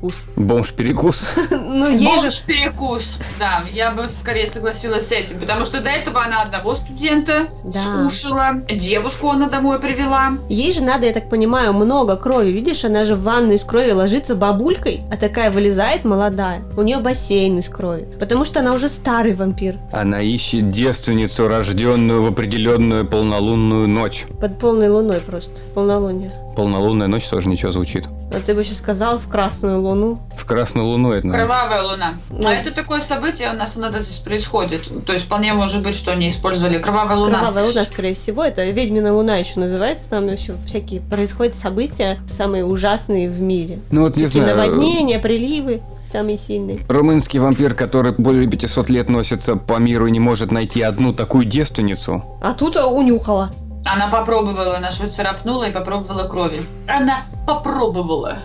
[0.00, 0.24] Бомж-перекус.
[0.36, 1.24] Бомж-перекус.
[1.50, 1.98] Ну.
[1.98, 3.18] Бомж-перекус.
[3.38, 8.60] Да, я бы скорее согласилась с этим, потому что до этого она одного студента скушала,
[8.68, 10.32] девушку она домой привела.
[10.48, 12.50] Ей же надо, я так понимаю, много крови.
[12.50, 16.62] Видишь, она же в ванну из крови ложится бабулькой, а такая вылезает молодая.
[16.76, 18.08] У нее бассейн из крови.
[18.18, 19.78] Потому что она уже старый вампир.
[19.92, 24.26] Она ищет девственницу, рожденную в определенную полнолунную ночь.
[24.40, 25.60] Под полной луной просто.
[25.60, 26.32] В полнолуние.
[26.56, 28.06] Полнолунная ночь тоже ничего звучит.
[28.32, 30.18] А ты бы еще сказал в красную луну.
[30.36, 31.28] В красную луну это.
[31.28, 32.14] Кровавая луна.
[32.30, 32.46] Ну.
[32.46, 34.82] А это такое событие у нас иногда здесь происходит.
[35.04, 37.40] То есть вполне может быть, что они использовали кровавая луна.
[37.40, 40.08] Кровавая луна, скорее всего, это ведьмина луна еще называется.
[40.10, 43.80] Там еще всякие происходят события самые ужасные в мире.
[43.90, 44.56] Ну вот не Всякие знаю.
[44.70, 46.78] наводнения, приливы самые сильные.
[46.88, 51.44] Румынский вампир, который более 500 лет носится по миру и не может найти одну такую
[51.44, 52.24] девственницу.
[52.42, 53.50] А тут унюхала.
[53.84, 56.60] Она попробовала, она что царапнула и попробовала крови.
[56.86, 58.38] Она попробовала.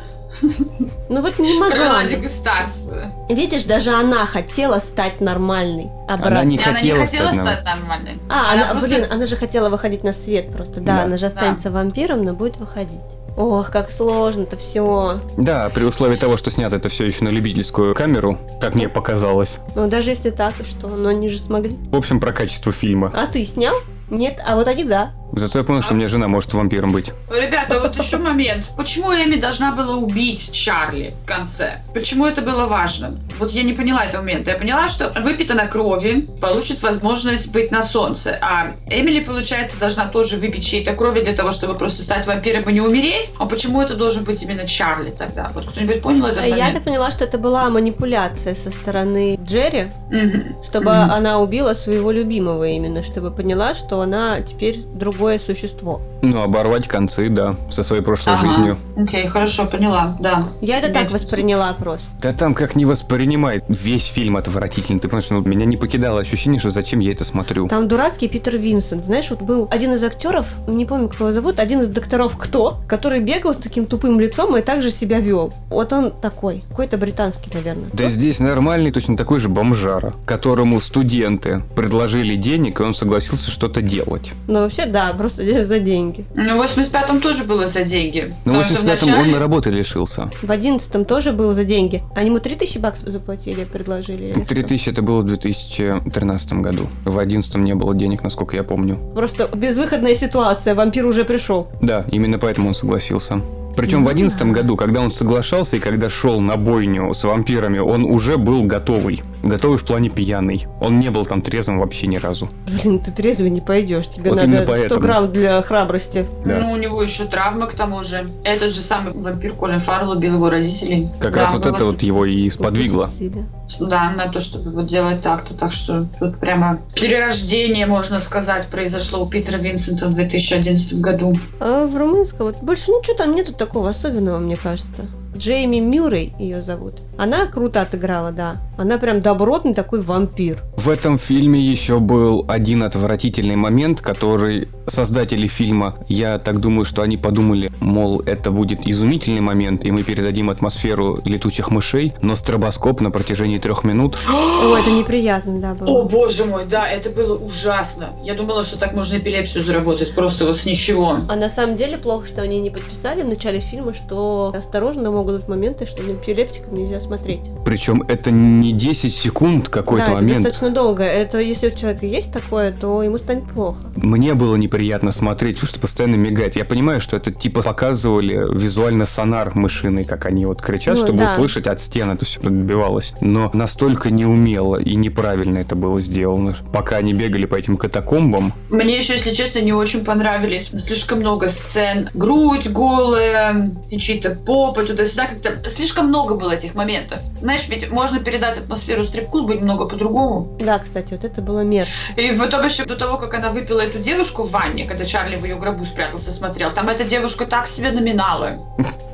[1.09, 2.03] Ну вот не могла.
[2.03, 3.05] Дегустацию.
[3.29, 5.89] Видишь, даже она хотела стать нормальной.
[6.09, 6.27] Обратно.
[6.39, 8.17] Она не И она не хотела хотела стать стать нормальной.
[8.29, 10.81] А, Она она, просто- блин, она же хотела выходить на свет просто.
[10.81, 11.03] Да, Да.
[11.03, 12.99] она же останется вампиром, но будет выходить.
[13.37, 15.19] Ох, как сложно-то все.
[15.37, 19.57] Да, при условии того, что снято это все еще на любительскую камеру, как мне показалось.
[19.75, 20.87] Ну даже если так, то что?
[20.87, 21.77] Но они же смогли.
[21.91, 23.11] В общем, про качество фильма.
[23.13, 23.75] А ты снял?
[24.09, 25.11] Нет, а вот они да.
[25.35, 27.11] Зато я понял, что у меня жена может вампиром быть.
[27.29, 28.71] Ребята, вот еще момент.
[28.77, 31.79] Почему Эми должна была убить Чарли в конце?
[31.93, 33.17] Почему это было важно?
[33.37, 34.51] Вот я не поняла этого момента.
[34.51, 38.39] Я поняла, что выпит она крови, получит возможность быть на солнце.
[38.41, 42.73] А Эмили, получается, должна тоже выпить чьей-то крови для того, чтобы просто стать вампиром и
[42.73, 43.33] не умереть.
[43.37, 45.51] А почему это должен быть именно Чарли тогда?
[45.53, 49.87] Вот кто-нибудь понял этот А Я так поняла, что это была манипуляция со стороны Джерри,
[50.09, 50.63] Мгм.
[50.63, 51.11] чтобы Мгм.
[51.11, 54.77] она убила своего любимого именно, чтобы поняла, что она теперь
[55.25, 56.01] другое существо.
[56.21, 58.47] Ну, оборвать концы, да, со своей прошлой Ага.
[58.47, 58.77] жизнью.
[58.95, 60.49] Окей, хорошо, поняла, да.
[60.61, 62.07] Я это так Имеет восприняла просто.
[62.21, 63.63] Да там как не воспринимает.
[63.67, 64.99] Весь фильм отвратительный.
[64.99, 67.67] Ты понимаешь, ну, меня не покидало ощущение, что зачем я это смотрю.
[67.67, 69.05] Там дурацкий Питер Винсент.
[69.05, 72.77] Знаешь, вот был один из актеров, не помню, как его зовут, один из докторов кто,
[72.87, 75.53] который бегал с таким тупым лицом и также себя вел.
[75.69, 76.63] Вот он такой.
[76.69, 77.89] Какой-то британский, наверное.
[77.93, 83.81] Да здесь нормальный, точно такой же бомжара, которому студенты предложили денег, и он согласился что-то
[83.81, 84.31] делать.
[84.47, 86.25] Но вообще, да, просто за деньги.
[86.35, 88.33] Ну, в 85-м тоже было за деньги.
[88.45, 90.29] Но в Потому что 85-м он вначале- на работы лишился.
[90.41, 92.01] В одиннадцатом тоже было за деньги.
[92.15, 94.25] Они ему 3000 баксов заплатили, предложили.
[94.25, 94.45] или что?
[94.47, 96.83] 3000 это было в 2013 году.
[97.03, 98.97] В 2011 не было денег, насколько я помню.
[99.13, 101.67] Просто безвыходная ситуация, вампир уже пришел.
[101.81, 103.41] Да, именно поэтому он согласился.
[103.75, 108.03] Причем в одиннадцатом году, когда он соглашался и когда шел на бойню с вампирами, он
[108.05, 109.21] уже был готовый.
[109.43, 110.65] Готовый в плане пьяный.
[110.79, 112.49] Он не был там трезвым вообще ни разу.
[112.67, 115.01] Блин, ты трезвый не пойдешь, тебе Вот надо 100 поэтому.
[115.01, 116.25] грамм для храбрости.
[116.45, 116.59] Да.
[116.61, 118.25] Ну, у него еще травма к тому же.
[118.43, 121.09] Этот же самый вампир Колин Фаррелл убил его родителей.
[121.19, 123.03] Как Да, раз вот это вот его и сподвигло.
[123.03, 123.45] Упустили.
[123.79, 125.53] Да, на то, чтобы вот делать так-то.
[125.55, 131.33] Так что тут прямо перерождение, можно сказать, произошло у Питера Винсента в 2011 году.
[131.59, 135.05] А в румынском вот больше ничего там нету такого особенного, мне кажется.
[135.37, 137.01] Джейми Мюррей ее зовут.
[137.17, 138.57] Она круто отыграла, да.
[138.77, 140.63] Она прям добротный такой вампир.
[140.77, 147.01] В этом фильме еще был один отвратительный момент, который создатели фильма, я так думаю, что
[147.01, 153.01] они подумали, мол, это будет изумительный момент, и мы передадим атмосферу летучих мышей, но стробоскоп
[153.01, 155.89] на протяжении трех минут О, это неприятно, да, было.
[155.89, 158.09] О, боже мой, да, это было ужасно.
[158.23, 161.17] Я думала, что так можно эпилепсию заработать, просто вот с ничего.
[161.27, 165.24] А на самом деле плохо, что они не подписали в начале фильма, что осторожно могут
[165.25, 167.49] могут быть моменты, что на эпилептикам нельзя смотреть.
[167.65, 170.31] Причем это не 10 секунд какой-то да, момент.
[170.31, 171.03] это достаточно долго.
[171.03, 173.79] Это если у человека есть такое, то ему станет плохо.
[173.95, 176.55] Мне было неприятно смотреть, потому что постоянно мигает.
[176.55, 181.19] Я понимаю, что это типа показывали визуально сонар мышиный, как они вот кричат, Ну, чтобы
[181.19, 181.33] да.
[181.33, 183.13] услышать от стен это все отбивалось.
[183.21, 186.55] Но настолько неумело и неправильно это было сделано.
[186.71, 190.69] Пока они бегали по этим катакомбам, Мне еще, если честно, не очень понравились.
[190.77, 192.09] Слишком много сцен.
[192.13, 194.83] Грудь голая, и чьи-то попы
[195.15, 195.27] туда-сюда.
[195.49, 197.19] Как-то слишком много было этих моментов.
[197.41, 200.55] Знаешь, ведь можно передать атмосферу стрип-клуба немного по-другому.
[200.59, 201.95] Да, кстати, вот это было мерзко.
[202.17, 205.43] И потом еще до того, как она выпила эту девушку в ванне, когда Чарли в
[205.45, 208.57] ее гробу спрятался, смотрел, там эта девушка так себе номинала.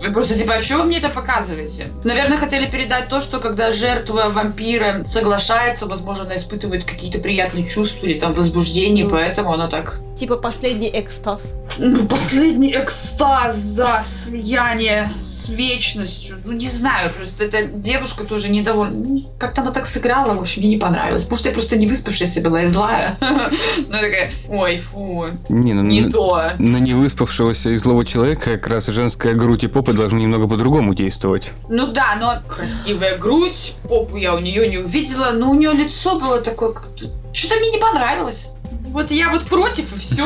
[0.01, 1.89] Вы просто типа, а что вы мне это показываете?
[2.03, 8.07] Наверное, хотели передать то, что когда жертва вампира соглашается, возможно, она испытывает какие-то приятные чувства
[8.07, 9.11] или там возбуждение, Ну.
[9.11, 11.53] поэтому она так Типа последний экстаз.
[11.77, 15.49] ну, последний экстаз, да, слияние с
[15.81, 16.35] вечностью.
[16.45, 18.93] Ну, не знаю, просто эта девушка тоже недовольна.
[18.95, 21.23] Ну, Как-то она так сыграла, в общем, мне не понравилось.
[21.23, 23.17] Потому что я просто не выспавшаяся была и злая.
[23.77, 26.51] Ну, такая, ой, фу, не, ну, не на, то.
[26.59, 31.51] на невыспавшегося и злого человека как раз женская грудь и попа должны немного по-другому действовать.
[31.69, 36.19] Ну да, но красивая грудь, попу я у нее не увидела, но у нее лицо
[36.19, 38.49] было такое, как-то- что-то мне не понравилось.
[38.91, 40.25] Вот я вот против и все.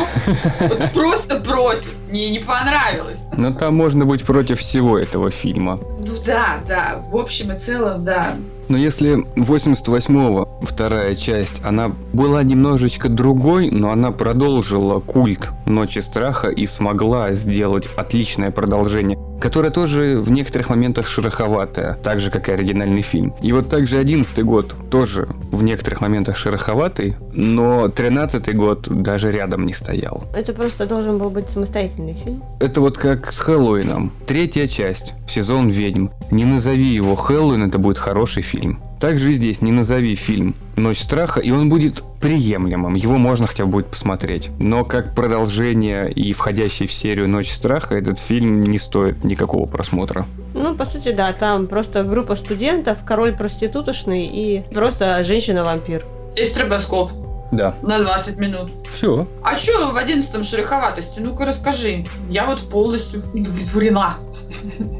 [0.60, 1.94] Вот просто против.
[2.10, 3.20] Мне не понравилось.
[3.38, 5.80] Но там можно быть против всего этого фильма.
[6.00, 8.36] Ну да, да, в общем и целом, да.
[8.68, 16.48] Но если 88-го вторая часть, она была немножечко другой, но она продолжила культ Ночи Страха
[16.48, 22.52] и смогла сделать отличное продолжение, которое тоже в некоторых моментах шероховатое, так же, как и
[22.52, 23.34] оригинальный фильм.
[23.42, 29.66] И вот также 11 год тоже в некоторых моментах шероховатый, но 13 год даже рядом
[29.66, 30.24] не стоял.
[30.34, 32.44] Это просто должен был быть самостоятельный фильм.
[32.60, 34.12] Это вот как с Хэллоуином.
[34.26, 36.08] Третья часть, сезон ведьм.
[36.32, 38.80] Не назови его Хэллоуин, это будет хороший фильм.
[39.00, 43.66] Также и здесь не назови фильм «Ночь страха», и он будет приемлемым, его можно хотя
[43.66, 44.50] бы будет посмотреть.
[44.60, 50.26] Но как продолжение и входящий в серию «Ночь страха» этот фильм не стоит никакого просмотра.
[50.54, 56.06] Ну, по сути, да, там просто группа студентов, король проститутошный и просто женщина-вампир.
[56.36, 57.12] И стробоскоп
[57.52, 58.72] Да, на 20 минут.
[58.94, 59.28] все.
[59.44, 61.20] А что в 11-м шероховатости?
[61.20, 62.06] Ну-ка расскажи.
[62.30, 64.16] Я вот полностью удовлетворена.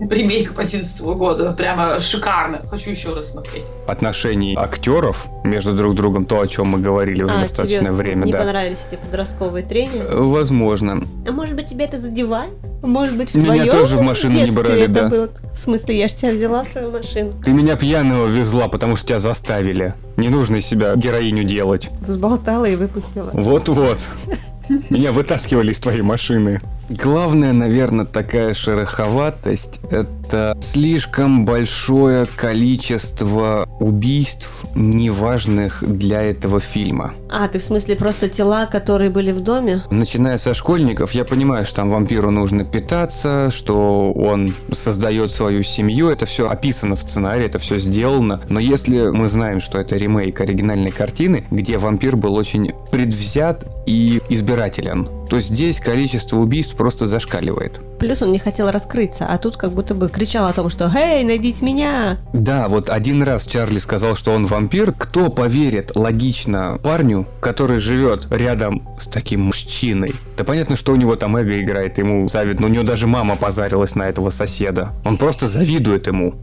[0.10, 1.54] Ремейк 11 года.
[1.54, 2.62] Прямо шикарно.
[2.70, 3.66] Хочу еще раз смотреть.
[3.88, 8.26] Отношений актеров между друг другом, то, о чем мы говорили уже а, достаточное тебе время,
[8.26, 8.40] не да.
[8.40, 10.04] понравились эти подростковые трения?
[10.10, 11.04] Возможно.
[11.28, 12.52] А может быть, тебя это задевает?
[12.82, 15.10] Может быть, в Меня твоем тоже в машину не брали, это да.
[15.10, 15.30] было?
[15.54, 17.34] В смысле, я ж тебя взяла в свою машину.
[17.44, 19.94] Ты меня пьяного везла, потому что тебя заставили.
[20.18, 21.90] Не нужно из себя героиню делать.
[22.02, 23.32] Взболтала и выпустила.
[23.34, 24.00] Вот-вот.
[24.90, 26.62] Меня вытаскивали из твоей машины.
[26.90, 37.14] Главное, наверное, такая шероховатость– это слишком большое количество убийств, неважных для этого фильма.
[37.30, 39.82] А, ты в смысле просто тела, которые были в доме?
[39.90, 46.10] Начиная со школьников, я понимаю, что там вампиру нужно питаться, что он создает свою семью,
[46.10, 48.42] это все описано в сценарии, это все сделано.
[48.48, 54.22] Но если мы знаем, что это ремейк оригинальной картины, где вампир был очень предвзят и
[54.30, 57.80] избирателен, то здесь количество убийств просто зашкаливает.
[58.00, 61.24] Плюс он не хотел раскрыться, а тут как будто бы кричал о том, что «Эй,
[61.24, 64.92] найдите меня!» Да, вот один раз Чарли сказал, что он вампир.
[64.92, 70.14] Кто поверит логично парню, который живет рядом с таким мужчиной?
[70.38, 72.68] Да понятно, что у него там эго играет, ему завидно.
[72.68, 74.90] У него даже мама позарилась на этого соседа.
[75.06, 76.36] Он просто завидует ему.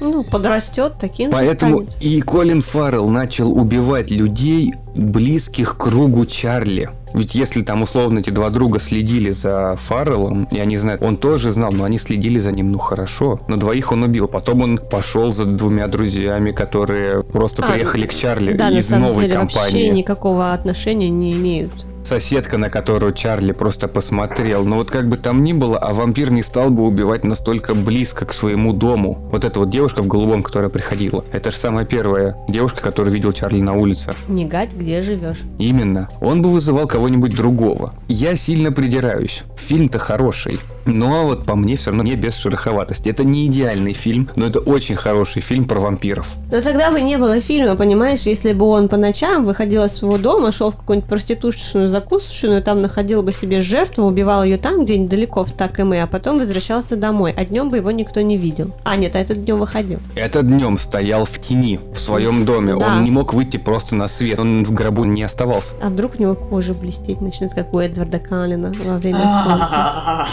[0.00, 6.90] Ну, подрастет, таким Поэтому и Колин Фаррелл начал убивать людей, близких кругу Чарли.
[7.14, 11.50] Ведь если там условно эти два друга следили за Фарреллом, и они знают, он тоже
[11.50, 13.40] знал, но они следили за ним, ну хорошо.
[13.48, 14.28] Но двоих он убил.
[14.28, 18.88] Потом он пошел за двумя друзьями, которые просто А, приехали к Чарли Да, на из
[18.88, 19.90] самом новой деле вообще компании.
[19.90, 21.72] никакого отношения не имеют.
[22.06, 24.64] Соседка, на которую Чарли просто посмотрел.
[24.64, 28.24] Но вот как бы там ни было, а вампир не стал бы убивать настолько близко
[28.24, 29.28] к своему дому.
[29.32, 31.24] Вот эта вот девушка в голубом, которая приходила.
[31.32, 34.14] Это же самая первая девушка, которую видел Чарли на улице.
[34.28, 35.40] Не гать, где живешь.
[35.58, 36.08] Именно.
[36.20, 37.92] Он бы вызывал кого-нибудь другого.
[38.06, 39.42] Я сильно придираюсь.
[39.56, 40.60] Фильм-то хороший.
[40.84, 43.08] Но вот по мне все равно не без шероховатости.
[43.08, 46.28] Это не идеальный фильм, но это очень хороший фильм про вампиров.
[46.52, 50.18] Но тогда бы не было фильма, понимаешь, если бы он по ночам выходил из своего
[50.18, 55.10] дома, шел в какую-нибудь проститушечную закусочную, там находил бы себе жертву, убивал ее там, где-нибудь
[55.10, 58.72] далеко в 100 км, а потом возвращался домой, а днем бы его никто не видел.
[58.84, 59.98] А, нет, а этот днем выходил.
[60.14, 62.76] Это днем стоял в тени в своем доме.
[62.76, 62.86] Да.
[62.86, 64.38] Он не мог выйти просто на свет.
[64.38, 65.76] Он в гробу не оставался.
[65.82, 70.26] А вдруг у него кожа блестеть начнет, как у Эдварда Каллина во время солнца.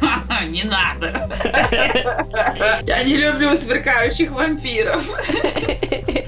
[0.46, 1.28] Не надо.
[2.82, 5.04] Я не люблю сверкающих вампиров.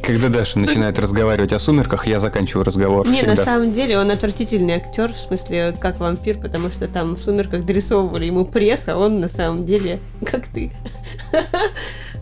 [0.03, 3.07] Когда Даша начинает разговаривать о сумерках, я заканчиваю разговор.
[3.07, 7.19] Не, на самом деле он отвратительный актер, в смысле, как вампир, потому что там в
[7.19, 10.73] «Сумерках» дорисовывали ему пресс, а он на самом деле, как ты,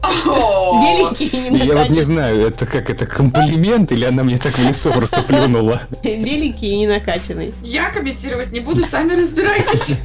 [0.04, 4.62] И не Я вот не знаю, это как это комплимент или она мне так в
[4.62, 5.82] лицо просто плюнула.
[6.02, 7.54] Беленький и не накачанный.
[7.62, 9.98] Я комментировать не буду, сами разбирайтесь.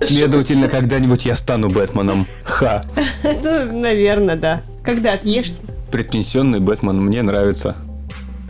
[0.00, 2.26] Следовательно, когда-нибудь я стану Бэтменом.
[2.44, 2.82] Ха.
[3.22, 4.62] Ну, наверное, да.
[4.84, 5.62] Когда отъешься.
[5.90, 7.76] Предпенсионный Бэтмен мне нравится.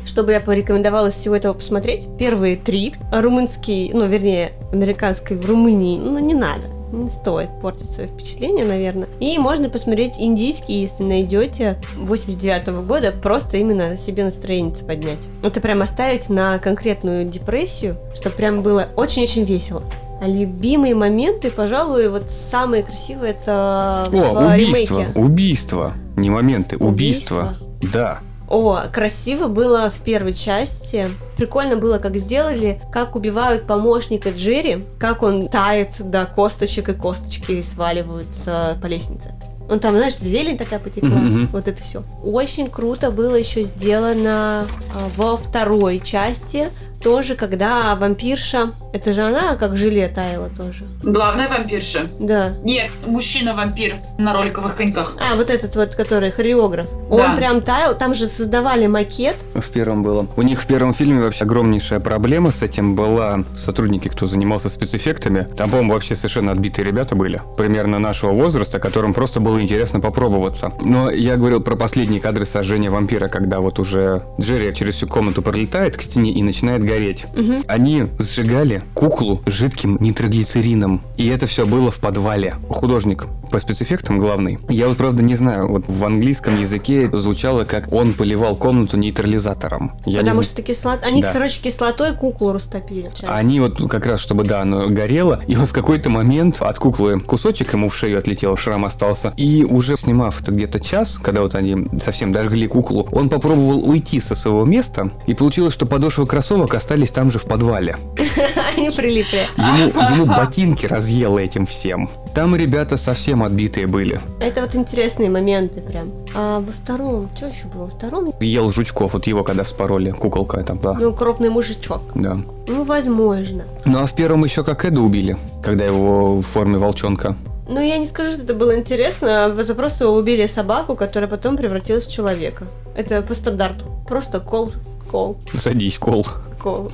[0.05, 2.09] Что бы я порекомендовала из всего этого посмотреть?
[2.19, 2.95] Первые три.
[3.13, 6.65] Румынский, ну, вернее, американской в Румынии, ну, не надо.
[6.93, 9.09] Не стоит портить свое впечатление, наверное.
[9.19, 15.19] И можно посмотреть индийский, если найдете 89 года, просто именно себе настроение поднять.
[15.43, 19.83] Это прям оставить на конкретную депрессию, чтобы прям было очень-очень весело.
[20.21, 24.95] А любимые моменты, пожалуй, вот самые красивые это О, в убийство.
[25.01, 25.19] ремейке.
[25.19, 25.93] Убийство.
[26.17, 27.55] Не моменты, убийство.
[27.57, 27.91] Убийство?
[27.93, 28.21] Да.
[28.53, 31.09] О, красиво было в первой части.
[31.39, 37.63] Прикольно было, как сделали, как убивают помощника Джерри, как он тает до косточек, и косточки
[37.63, 39.35] сваливаются по лестнице.
[39.71, 41.47] Он там, знаешь, зелень такая потекла, Мгм.
[41.47, 42.03] вот это все.
[42.23, 46.69] Очень круто было еще сделано а, во второй части,
[47.03, 50.85] тоже, когда вампирша, это же она как желе таяла тоже.
[51.03, 52.09] Главная вампирша.
[52.19, 52.55] Да.
[52.63, 55.17] Нет, мужчина-вампир на роликовых коньках.
[55.21, 56.87] А, вот этот вот, который хореограф.
[57.11, 57.17] Да.
[57.17, 60.27] Он прям таял, там же создавали макет, В первом было.
[60.37, 63.45] У них в первом фильме вообще огромнейшая проблема с этим была.
[63.57, 67.41] Сотрудники, кто занимался спецэффектами, там, по-моему, вообще совершенно отбитые ребята были.
[67.57, 70.73] Примерно нашего возраста, которым просто было интересно попробоваться.
[70.83, 75.43] Но я говорил про последние кадры сожжения вампира, когда вот уже Джерри через всю комнату
[75.43, 77.25] пролетает к стене и начинает гореть.
[77.35, 77.65] Мгм.
[77.67, 81.01] Они сжигали куклу жидким нитроглицерином.
[81.17, 82.55] И это все было в подвале.
[82.69, 84.59] Художник по спецэффектам главный.
[84.71, 89.93] Я вот правда не знаю, вот в английском языке звучало как он поливал комнату нейтрализатором.
[90.07, 91.01] Я не Потому зн- что кислот...
[91.05, 91.33] Они, Да.
[91.33, 93.11] короче, кислотой куклу растопили.
[93.23, 96.79] А Они вот как раз, чтобы, да, оно горело, и вот в какой-то момент от
[96.79, 99.35] куклы кусочек ему в шею отлетел, шрам остался.
[99.37, 104.19] И уже снимав это где-то час, когда вот они совсем дожгли куклу, он попробовал уйти
[104.21, 107.97] со своего места, и получилось, что подошвы кроссовок остались там же в подвале.
[108.77, 109.47] Они прилипли.
[109.59, 112.09] Ему, ему ботинки разъело этим всем.
[112.35, 114.21] Там ребята совсем отбитые были.
[114.41, 116.11] Это вот интересные моменты прям.
[116.35, 117.85] А во втором, что еще было?
[117.85, 120.93] Во втором, Ел жучков, вот его когда спороли, куколка там, да.
[120.93, 122.01] ну, крупный мужичок.
[122.15, 122.39] Да.
[122.69, 123.65] Ну, возможно.
[123.85, 127.37] Ну а в первом еще как Эда убили, когда его в форме волчонка.
[127.69, 131.57] Но я не скажу, что это было интересно, а это просто убили собаку, которая потом
[131.57, 132.67] превратилась в человека.
[132.97, 133.87] Это по стандарту.
[134.07, 134.73] Просто кол,
[135.11, 136.27] кол, Садись, кол.
[136.63, 136.91] кол.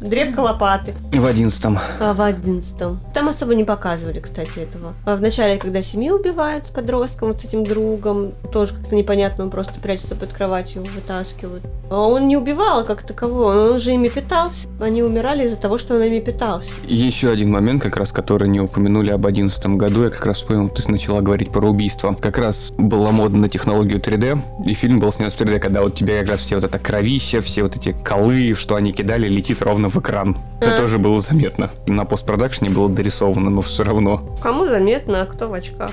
[0.00, 0.94] Древко лопаты.
[1.12, 1.78] В одиннадцатом.
[2.00, 2.98] А в одиннадцатом.
[3.12, 4.94] Там особо не показывали, кстати, этого.
[5.04, 9.44] А в начале, когда семью убивают с подростком, вот с этим другом, тоже как-то непонятно,
[9.44, 11.62] он просто прячется под кроватью, вытаскивают.
[11.90, 14.68] А он не убивал как такового, он же ими питался.
[14.80, 16.70] Они умирали из-за того, что он ими питался.
[16.86, 20.70] Еще один момент, как раз, который не упомянули об одиннадцатом году, я как раз вспомнил,
[20.70, 22.14] ты начала говорить про убийство.
[22.14, 25.94] Как раз была мода на технологию 3D, и фильм был снят в 3D, когда вот
[25.94, 29.60] тебе как раз все вот это кровище, все вот эти колы, что они кидали, летит
[29.60, 30.36] ровно в экран.
[30.60, 30.78] Это А.
[30.78, 31.70] тоже было заметно.
[31.86, 34.22] На постпродакшне было дорисовано, но все равно.
[34.42, 35.90] Кому заметно, а кто в очках?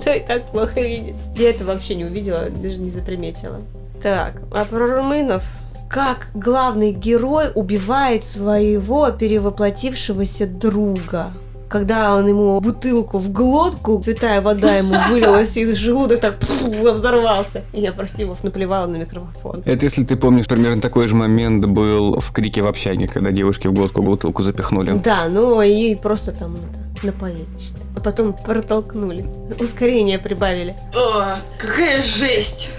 [0.00, 1.14] Кто и так плохо видит.
[1.36, 3.60] Я это вообще не увидела, даже не заприметила.
[4.02, 5.44] Так, а про румынов
[5.88, 11.28] как главный герой убивает своего перевоплотившегося друга.
[11.68, 17.62] Когда он ему бутылку в глотку, святая вода ему вылилась из желудок, так взорвался.
[17.72, 19.62] И я, прости, его наплевала на микрофон.
[19.64, 23.68] Это, если ты помнишь, примерно такой же момент был в «Крике в общаге», когда девушки
[23.68, 24.92] в глотку бутылку запихнули.
[24.92, 27.87] Да, ну и просто там это, напоили, считай.
[27.98, 29.26] А потом протолкнули.
[29.58, 30.72] Ускорение прибавили.
[30.94, 32.70] О, какая жесть.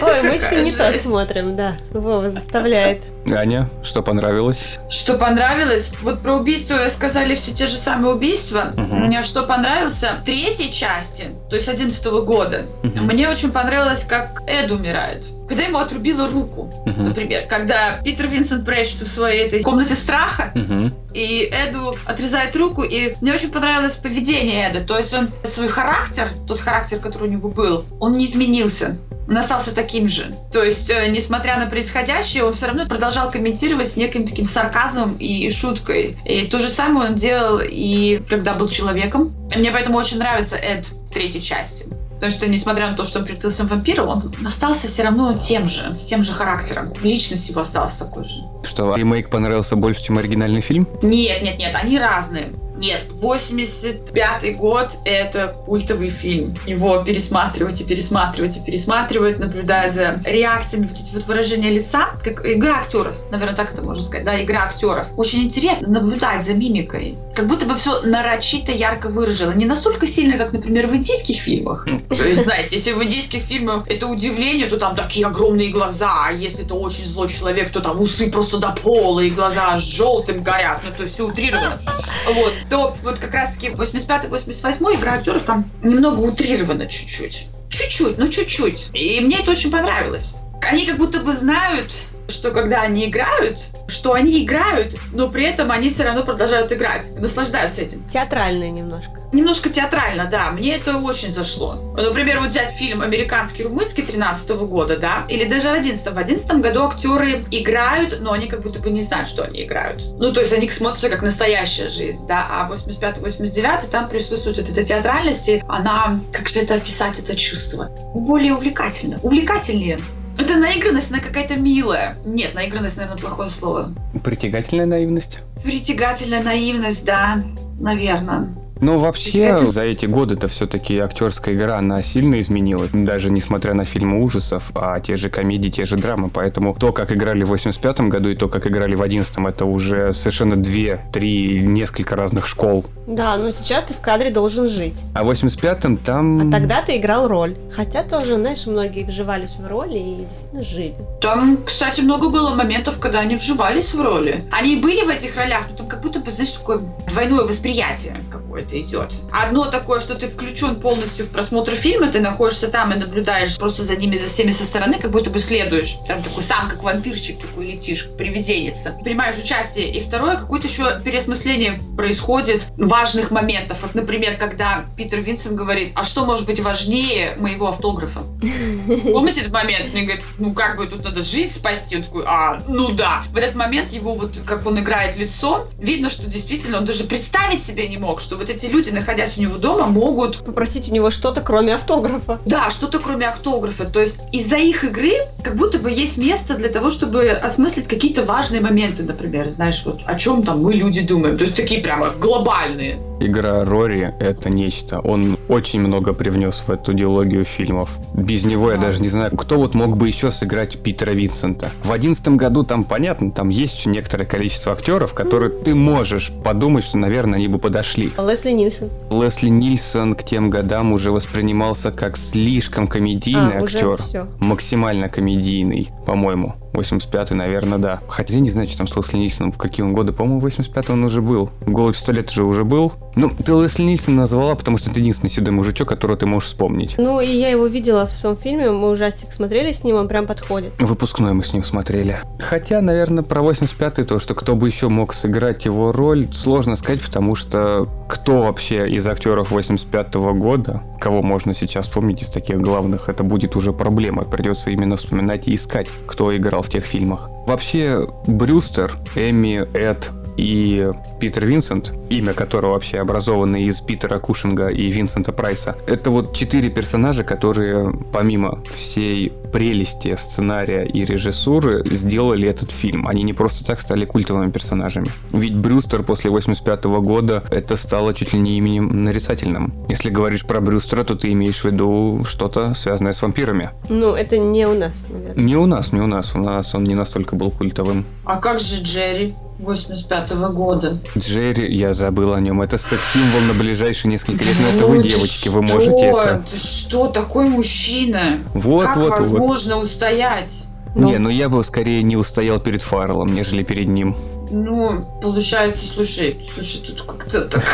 [0.00, 1.74] Ой, мы еще не то смотрим, да.
[1.90, 3.02] Вова заставляет.
[3.26, 4.64] Аня, что понравилось?
[4.88, 5.90] Что понравилось?
[6.00, 8.72] Вот про убийство сказали все те же самые убийства.
[8.76, 9.02] Мгм.
[9.04, 13.04] Мне что понравился в третьей части, то есть 11 года, Мгм.
[13.06, 15.26] мне очень понравилось, как Эд умирает.
[15.48, 17.04] Когда ему отрубила руку, Мгм.
[17.04, 17.44] например.
[17.46, 20.92] Когда Питер Винсент прячется в своей этой комнате страха, Мгм.
[21.14, 24.80] и Эду отрезает руку, и мне очень понравилось поведение Эда.
[24.82, 28.96] То есть он свой характер, тот характер, который у него был, он не изменился.
[29.28, 30.34] Он остался таким же.
[30.52, 35.16] То есть, э, несмотря на происходящее, он все равно продолжал комментировать с неким таким сарказмом
[35.16, 36.18] и, и шуткой.
[36.24, 39.32] И то же самое он делал и когда был человеком.
[39.54, 41.86] И мне поэтому очень нравится Эд в третьей части.
[42.22, 45.68] Потому что, несмотря на то, что он превратился в вампира, он остался все равно тем
[45.68, 46.92] же, с тем же характером.
[47.02, 48.36] Личность его осталась такой же.
[48.62, 50.86] Что, ремейк понравился больше, чем оригинальный фильм?
[51.02, 52.52] Нет, нет, нет, они разные.
[52.82, 56.52] Нет, 85 год— это культовый фильм.
[56.66, 62.44] Его пересматривать и пересматривать и пересматривать, наблюдая за реакциями, вот эти вот выражения лица, как
[62.44, 65.06] игра актеров, наверное, так это можно сказать, да, игра актеров.
[65.16, 67.16] Очень интересно наблюдать за мимикой.
[67.36, 69.52] Как будто бы все нарочито ярко выражено.
[69.52, 71.86] Не настолько сильно, как, например, в индийских фильмах.
[72.08, 76.32] То есть, знаете, если в индийских фильмах это удивление, то там такие огромные глаза, а
[76.32, 80.80] если это очень злой человек, то там усы просто до пола, и глаза желтым горят,
[80.84, 81.78] ну, то есть все утрировано.
[82.26, 87.48] Вот, то вот как раз-таки 85-88 игра актеров там немного утрирована чуть-чуть.
[87.68, 88.88] Чуть-чуть, ну чуть-чуть.
[88.94, 90.34] И мне это очень понравилось.
[90.62, 91.92] Они как будто бы знают,
[92.32, 97.14] что когда они играют, что они играют, но при этом они все равно продолжают играть,
[97.16, 98.04] наслаждаются этим.
[98.08, 99.12] Театральное немножко.
[99.32, 101.94] Немножко театрально, да, мне это очень зашло.
[101.96, 106.52] Например, вот взять фильм «Американский румынский» 13 года, да, или даже в 11 В 11
[106.60, 110.02] году актеры играют, но они как будто бы не знают, что они играют.
[110.18, 114.84] Ну, то есть они смотрятся как настоящая жизнь, да, а 85-89 там присутствует вот эта
[114.84, 117.90] театральность, и она, как же это описать, это чувство?
[118.14, 119.98] Более увлекательно, увлекательнее.
[120.38, 122.16] Это наигранность, она какая-то милая.
[122.24, 123.92] Нет, наигранность, наверное, плохое слово.
[124.24, 125.38] Притягательная наивность?
[125.62, 127.42] Притягательная наивность, да,
[127.78, 128.54] наверное.
[128.82, 132.90] Ну, вообще, за эти годы-то все-таки актерская игра, она сильно изменилась.
[132.92, 136.30] Даже несмотря на фильмы ужасов, а те же комедии, те же драмы.
[136.30, 140.12] Поэтому то, как играли в 85 году и то, как играли в 11 это уже
[140.12, 142.84] совершенно две, три, несколько разных школ.
[143.06, 144.94] Да, но сейчас ты в кадре должен жить.
[145.14, 146.48] А в 85-м там...
[146.48, 147.54] А тогда ты играл роль.
[147.70, 150.94] Хотя тоже, знаешь, многие вживались в роли и действительно жили.
[151.20, 154.44] Там, кстати, много было моментов, когда они вживались в роли.
[154.50, 156.80] Они были в этих ролях, но там как будто бы, знаешь, такое
[157.12, 159.12] двойное восприятие какое-то идет.
[159.30, 163.84] Одно такое, что ты включен полностью в просмотр фильма, ты находишься там и наблюдаешь просто
[163.84, 165.96] за ними, за всеми со стороны, как будто бы следуешь.
[166.08, 168.96] Там такой сам, как вампирчик такой летишь, как привиденница.
[169.04, 169.92] Принимаешь участие.
[169.92, 173.78] И второе, какое-то еще переосмысление происходит важных моментов.
[173.82, 178.22] Вот, например, когда Питер Винсент говорит, а что может быть важнее моего автографа?
[179.12, 179.92] Помните этот момент?
[179.92, 181.96] Мне говорит, ну как бы тут надо жизнь спасти.
[181.96, 183.24] Он такой, а, ну да.
[183.32, 187.62] В этот момент его вот, как он играет лицо, видно, что действительно он даже представить
[187.62, 190.44] себе не мог, что вот эти люди, находясь у него дома, могут...
[190.44, 192.40] Попросить у него что-то, кроме автографа.
[192.46, 193.84] Да, что-то кроме автографа.
[193.84, 195.12] То есть из-за их игры
[195.42, 200.00] как будто бы есть место для того, чтобы осмыслить какие-то важные моменты, например, знаешь, вот
[200.06, 201.36] о чем там мы люди думаем.
[201.38, 203.00] То есть такие прямо глобальные.
[203.24, 204.98] Игра Рори— это нечто.
[204.98, 207.90] Он очень много привнес в эту диалогию фильмов.
[208.14, 211.70] Без него я даже не знаю, кто вот мог бы еще сыграть Питера Винсента.
[211.84, 216.84] В одиннадцатом году там, понятно, там есть еще некоторое количество актеров, которые ты можешь подумать,
[216.84, 218.10] что, наверное, они бы подошли.
[218.18, 218.90] Лесли Нильсон.
[219.08, 224.00] Лесли Нильсон к тем годам уже воспринимался как слишком комедийный а, актер.
[224.40, 226.56] Максимально комедийный, по-моему.
[226.72, 228.00] 85-й, наверное, да.
[228.08, 230.12] Хотя я не знаю, что там с Лесли Нильсоном, в какие он годы.
[230.12, 231.50] По-моему, 85-й он уже был.
[231.66, 232.92] «Голый пистолет» уже уже был.
[233.14, 236.94] Ну, ты Лесли Нильсон назвала, потому что это единственный седой мужичок, которого ты можешь вспомнить.
[236.96, 240.26] Ну, и я его видела в своем фильме, мы ужастик смотрели с ним, он прям
[240.26, 240.72] подходит.
[240.78, 242.16] Выпускной мы с ним смотрели.
[242.38, 247.02] Хотя, наверное, про 85-й то, что кто бы еще мог сыграть его роль, сложно сказать,
[247.02, 253.08] потому что кто вообще из актеров 85-го года, кого можно сейчас вспомнить из таких главных,
[253.08, 254.24] это будет уже проблема.
[254.24, 257.30] Придется именно вспоминать и искать, кто играл в тех фильмах.
[257.46, 260.90] Вообще, Брюстер, Эми, Эд, и
[261.20, 265.76] Питер Винсент, имя которого вообще образовано из Питера Кушинга и Винсента Прайса.
[265.86, 273.06] Это вот четыре персонажа, которые помимо всей прелести сценария и режиссуры сделали этот фильм.
[273.06, 275.08] Они не просто так стали культовыми персонажами.
[275.32, 279.72] Ведь Брюстер после 85 года это стало чуть ли не именем нарицательным.
[279.88, 283.70] Если говоришь про Брюстера, то ты имеешь в виду что-то связанное с вампирами.
[283.88, 285.44] Ну, это не у нас, наверное.
[285.44, 286.34] Не у нас, не у нас.
[286.34, 288.04] У нас он не настолько был культовым.
[288.24, 290.98] А как же Джерри 85 года?
[291.16, 292.60] Джерри, я забыл о нем.
[292.62, 294.56] Это секс-символ на ближайшие несколько лет.
[294.60, 295.74] Но это вы, Ну, девочки, вы что?
[295.74, 296.44] можете это.
[296.50, 298.38] Ты что, такой мужчина?
[298.54, 299.18] Вот, как вот, вот.
[299.20, 300.64] возможно устоять?
[300.94, 301.08] Ну.
[301.08, 304.14] Не, ну я бы скорее не устоял перед Фарреллом, нежели перед ним.
[304.50, 307.64] Ну, получается, слушай, слушай, тут как-то так...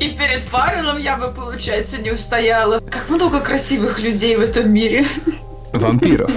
[0.00, 2.80] И перед Фарреллом я бы, получается, не устояла.
[2.80, 5.06] Как много красивых людей в этом мире.
[5.72, 6.32] Вампиров.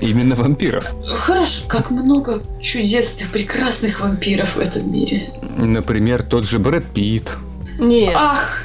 [0.00, 0.94] Именно вампиров.
[1.08, 5.30] Хорошо, как много чудесных, прекрасных вампиров в этом мире.
[5.56, 7.30] Например, тот же Брэд Питт,
[7.78, 8.62] Не, Ах,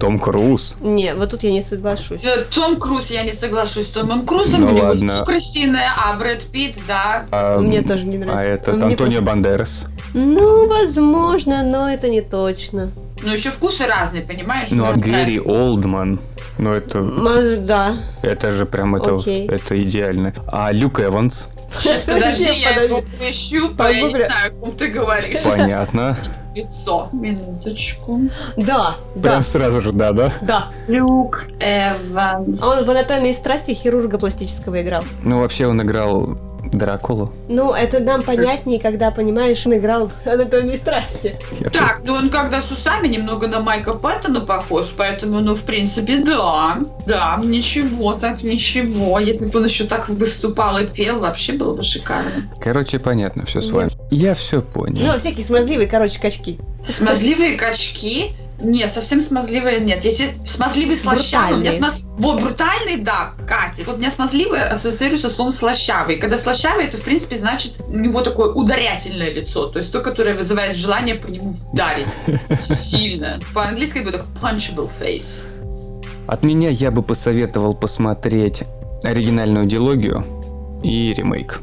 [0.00, 0.74] Том Круз.
[0.80, 2.22] не, вот тут я не соглашусь.
[2.24, 5.02] э, Том Круз, я не соглашусь с Томом Крузом, Ну у ладно.
[5.04, 7.26] лицо крысиное, а Брэд Питт, да.
[7.30, 8.40] А, Мне тоже не нравится.
[8.40, 9.84] А этот Мне Антонио просто- Бандерас.
[10.14, 12.90] Ну, возможно, но это не точно.
[13.22, 14.68] Но еще вкусы разные, понимаешь?
[14.70, 15.40] Ну а Ну, Гэри.
[15.40, 16.20] Олдман.
[16.58, 17.96] Ну это, Может, да.
[18.22, 19.46] это же прям это, Окей.
[19.48, 20.34] это идеально.
[20.48, 21.48] А Люк Эванс.
[21.78, 22.92] Сейчас, подожди, я Подожди.
[22.92, 25.42] его поищу, по- я не знаю, о ком ты говоришь.
[25.42, 26.18] Понятно.
[26.54, 27.08] Лицо.
[27.12, 28.20] Минуточку.
[28.58, 30.30] Да, да, Прям сразу же, да, да?
[30.42, 30.66] да.
[30.86, 32.62] Люк Эванс.
[32.62, 35.02] А Он в «Анатомии страсти» хирурга пластического играл.
[35.22, 36.36] Ну, вообще он играл
[36.72, 37.32] Дракулу.
[37.48, 41.36] Ну, это нам понятнее, когда, понимаешь, он играл «Анатомии страсти».
[41.72, 46.22] Так, ну он когда с усами немного на Майка Пэттона похож, поэтому, ну, в принципе,
[46.24, 46.78] да.
[47.06, 49.18] Да, ничего так, ничего.
[49.18, 52.50] Если бы он еще так выступал и пел, вообще было бы шикарно.
[52.60, 53.90] Короче, понятно все с вами.
[54.10, 55.00] Я все понял.
[55.06, 56.58] Ну, всякие смазливые, короче, качки.
[56.82, 58.32] Смазливые качки?
[58.62, 60.04] Не, совсем смазливые нет.
[60.04, 62.04] Если смазливый слащавый, у меня смаз...
[62.18, 63.82] Вот, брутальный, да, Катя.
[63.86, 66.16] Вот у меня смазливый ассоциируется со словом слащавый.
[66.16, 69.66] Когда слащавый, это, в принципе, значит, у него такое ударятельное лицо.
[69.66, 72.06] То есть то, которое вызывает желание по нему вдарить.
[72.60, 73.40] Сильно.
[73.52, 75.44] По-английски это будет punchable face.
[76.28, 78.62] От меня я бы посоветовал посмотреть
[79.02, 80.24] оригинальную диалогию
[80.84, 81.60] и ремейк.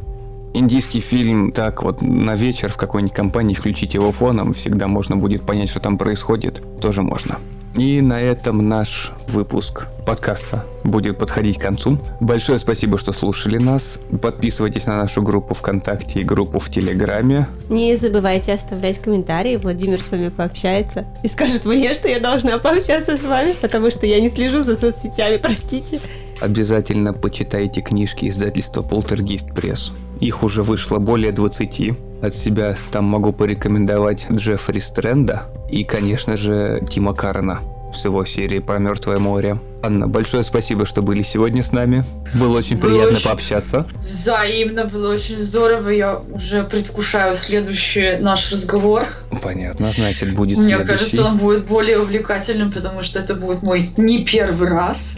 [0.54, 5.44] Индийский фильм так вот на вечер в какой-нибудь компании включить его фоном, всегда можно будет
[5.44, 7.38] понять, что там происходит, тоже можно.
[7.76, 12.00] И на этом наш выпуск подкаста будет подходить к концу.
[12.20, 14.00] Большое спасибо, что слушали нас.
[14.22, 17.48] Подписывайтесь на нашу группу ВКонтакте и группу в Телеграме.
[17.70, 23.18] Не забывайте оставлять комментарии, Владимир с вами пообщается и скажет мне, что я должна пообщаться
[23.18, 26.02] с вами, потому что я не слежу за соцсетями, простите.
[26.42, 29.92] Обязательно почитайте книжки издательства Полтергейст Пресс.
[30.20, 31.98] Их уже вышло более 20.
[32.22, 37.60] От себя там могу порекомендовать Джеффри Стрэнда и, конечно же, Тима Карена
[37.94, 39.60] с его серией про Мертвое море.
[39.82, 42.04] Анна, большое спасибо, что были сегодня с нами.
[42.34, 43.88] Было очень Было приятно очень- пообщаться.
[44.04, 45.90] Взаимно было очень здорово.
[45.90, 49.06] Я уже предвкушаю следующий наш разговор.
[49.42, 50.92] Понятно, значит, будет Мне следующий.
[50.92, 55.16] кажется, он будет более увлекательным, потому что это будет мой не первый раз.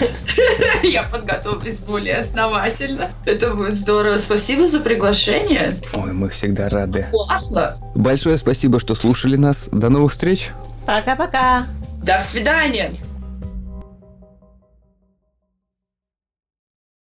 [0.84, 3.10] Я подготовлюсь более основательно.
[3.24, 4.18] Это будет здорово.
[4.18, 5.80] Спасибо за приглашение.
[5.92, 7.06] Ой, мы всегда рады.
[7.10, 7.76] Классно.
[7.96, 9.68] Большое спасибо, что слушали нас.
[9.72, 10.50] До новых встреч!
[10.86, 11.66] Пока-пока.
[12.06, 12.92] До свидания.